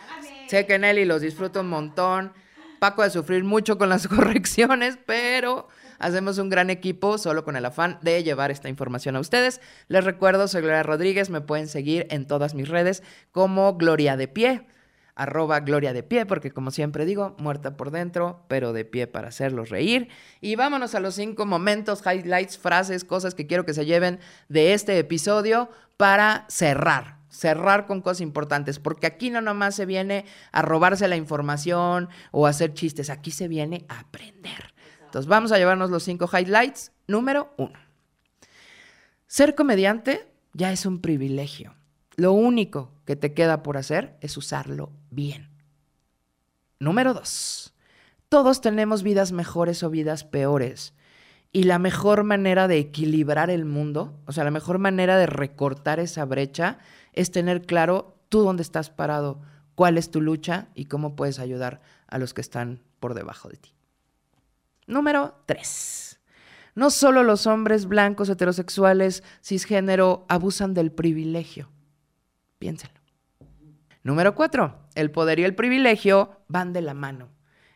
Sé 0.48 0.66
que 0.66 0.80
Nelly 0.80 1.06
los 1.06 1.22
disfruto 1.22 1.62
un 1.62 1.70
montón. 1.70 2.34
Paco 2.80 3.04
de 3.04 3.10
sufrir 3.10 3.44
mucho 3.44 3.78
con 3.78 3.90
las 3.90 4.08
correcciones, 4.10 4.98
pero 5.06 5.68
hacemos 6.00 6.38
un 6.38 6.50
gran 6.50 6.70
equipo 6.70 7.18
solo 7.18 7.44
con 7.44 7.56
el 7.56 7.66
afán 7.66 8.00
de 8.02 8.24
llevar 8.24 8.52
esta 8.52 8.70
información 8.70 9.16
a 9.16 9.20
ustedes. 9.20 9.62
Les 9.88 10.04
recuerdo, 10.04 10.48
soy 10.48 10.62
Gloria 10.62 10.84
Rodríguez, 10.84 11.30
me 11.30 11.42
pueden 11.42 11.68
seguir 11.68 12.08
en 12.10 12.28
todas 12.28 12.54
mis 12.54 12.70
redes 12.70 13.02
como 13.32 13.76
Gloria 13.76 14.18
de 14.18 14.28
Pie 14.28 14.68
arroba 15.16 15.62
Gloria 15.62 15.94
de 15.94 16.04
Pie, 16.04 16.26
porque 16.26 16.52
como 16.52 16.72
siempre 16.72 17.06
digo, 17.06 17.36
muerta 17.40 17.78
por 17.78 17.92
dentro, 17.92 18.44
pero 18.48 18.74
de 18.74 18.86
pie 18.86 19.08
para 19.08 19.30
hacerlos 19.30 19.70
reír. 19.70 20.10
Y 20.42 20.56
vámonos 20.56 20.94
a 20.94 21.00
los 21.00 21.16
cinco 21.16 21.46
momentos, 21.46 22.04
highlights, 22.06 22.58
frases, 22.58 23.06
cosas 23.06 23.34
que 23.34 23.48
quiero 23.48 23.66
que 23.66 23.74
se 23.74 23.86
lleven 23.86 24.20
de 24.50 24.74
este 24.74 25.00
episodio 25.00 25.70
para 25.98 26.46
cerrar. 26.50 27.16
Cerrar 27.30 27.86
con 27.86 28.02
cosas 28.02 28.22
importantes, 28.22 28.80
porque 28.80 29.08
aquí 29.08 29.30
no 29.30 29.42
nomás 29.42 29.76
se 29.76 29.86
viene 29.86 30.26
a 30.54 30.62
robarse 30.62 31.08
la 31.08 31.18
información 31.18 32.08
o 32.32 32.48
a 32.48 32.52
hacer 32.52 32.74
chistes, 32.74 33.10
aquí 33.10 33.32
se 33.32 33.50
viene 33.50 33.86
a 33.90 34.00
aprender. 34.00 34.74
Entonces 35.04 35.28
vamos 35.28 35.52
a 35.52 35.58
llevarnos 35.58 35.90
los 35.90 36.04
cinco 36.04 36.30
highlights. 36.32 36.92
Número 37.08 37.54
uno. 37.58 37.78
Ser 39.28 39.56
comediante 39.56 40.32
ya 40.54 40.72
es 40.72 40.86
un 40.86 41.02
privilegio. 41.02 41.76
Lo 42.16 42.32
único 42.32 42.95
que 43.06 43.16
te 43.16 43.34
queda 43.34 43.64
por 43.64 43.78
hacer 43.78 44.18
es 44.22 44.38
usarlo 44.38 44.92
bien. 45.10 45.50
Número 46.80 47.14
dos. 47.14 47.74
Todos 48.30 48.62
tenemos 48.62 49.04
vidas 49.04 49.32
mejores 49.32 49.84
o 49.84 49.90
vidas 49.90 50.24
peores. 50.24 50.94
Y 51.52 51.64
la 51.64 51.80
mejor 51.80 52.24
manera 52.24 52.68
de 52.68 52.80
equilibrar 52.80 53.50
el 53.50 53.64
mundo, 53.64 54.20
o 54.26 54.34
sea, 54.34 54.44
la 54.44 54.52
mejor 54.52 54.78
manera 54.78 55.18
de 55.18 55.26
recortar 55.26 56.00
esa 56.00 56.26
brecha, 56.26 56.80
es 57.14 57.32
tener 57.32 57.66
claro 57.66 58.18
tú 58.28 58.42
dónde 58.42 58.64
estás 58.64 58.90
parado, 58.90 59.42
cuál 59.76 59.98
es 59.98 60.12
tu 60.12 60.20
lucha 60.20 60.68
y 60.76 60.86
cómo 60.86 61.16
puedes 61.16 61.40
ayudar 61.40 61.82
a 62.08 62.18
los 62.18 62.34
que 62.34 62.42
están 62.42 62.82
por 63.00 63.14
debajo 63.14 63.48
de 63.48 63.58
ti. 63.58 63.74
Número 64.88 65.36
tres. 65.46 66.20
No 66.76 66.90
solo 66.90 67.24
los 67.24 67.48
hombres 67.48 67.86
blancos, 67.86 68.28
heterosexuales, 68.28 69.24
cisgénero 69.42 70.26
abusan 70.28 70.74
del 70.74 70.92
privilegio. 70.92 71.70
Piénsenlo. 72.66 73.00
Número 74.02 74.34
cuatro, 74.34 74.88
el 74.96 75.12
poder 75.12 75.38
y 75.38 75.44
el 75.44 75.54
privilegio 75.54 76.42
van 76.48 76.74
de 76.74 76.82
la 76.82 76.96
mano. 76.96 77.30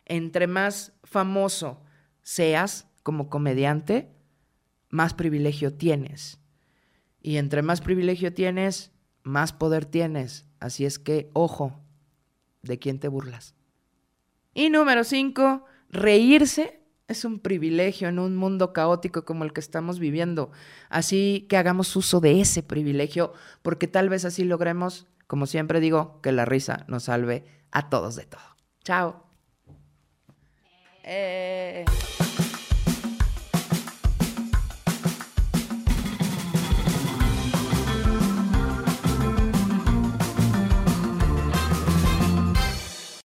Entre 0.04 0.48
más 0.48 0.94
famoso 1.04 1.84
seas 2.22 2.88
como 3.04 3.30
comediante, 3.30 4.10
más 4.88 5.14
privilegio 5.14 5.74
tienes. 5.74 6.40
Y 7.22 7.36
entre 7.36 7.62
más 7.62 7.80
privilegio 7.80 8.34
tienes, 8.34 8.90
más 9.22 9.52
poder 9.52 9.84
tienes. 9.84 10.48
Así 10.58 10.84
es 10.84 10.98
que, 10.98 11.30
ojo, 11.34 11.80
de 12.62 12.80
quién 12.80 12.98
te 12.98 13.06
burlas. 13.06 13.54
Y 14.54 14.70
número 14.70 15.04
cinco, 15.04 15.66
reírse 15.88 16.79
es 17.10 17.24
un 17.24 17.40
privilegio 17.40 18.08
en 18.08 18.18
un 18.18 18.36
mundo 18.36 18.72
caótico 18.72 19.24
como 19.24 19.44
el 19.44 19.52
que 19.52 19.60
estamos 19.60 19.98
viviendo. 19.98 20.50
Así 20.88 21.46
que 21.48 21.56
hagamos 21.56 21.94
uso 21.96 22.20
de 22.20 22.40
ese 22.40 22.62
privilegio 22.62 23.32
porque 23.62 23.88
tal 23.88 24.08
vez 24.08 24.24
así 24.24 24.44
logremos, 24.44 25.06
como 25.26 25.46
siempre 25.46 25.80
digo, 25.80 26.20
que 26.22 26.32
la 26.32 26.44
risa 26.44 26.84
nos 26.88 27.04
salve 27.04 27.44
a 27.72 27.90
todos 27.90 28.14
de 28.14 28.26
todo. 28.26 28.56
Chao. 28.84 29.24
Eh. 31.02 31.84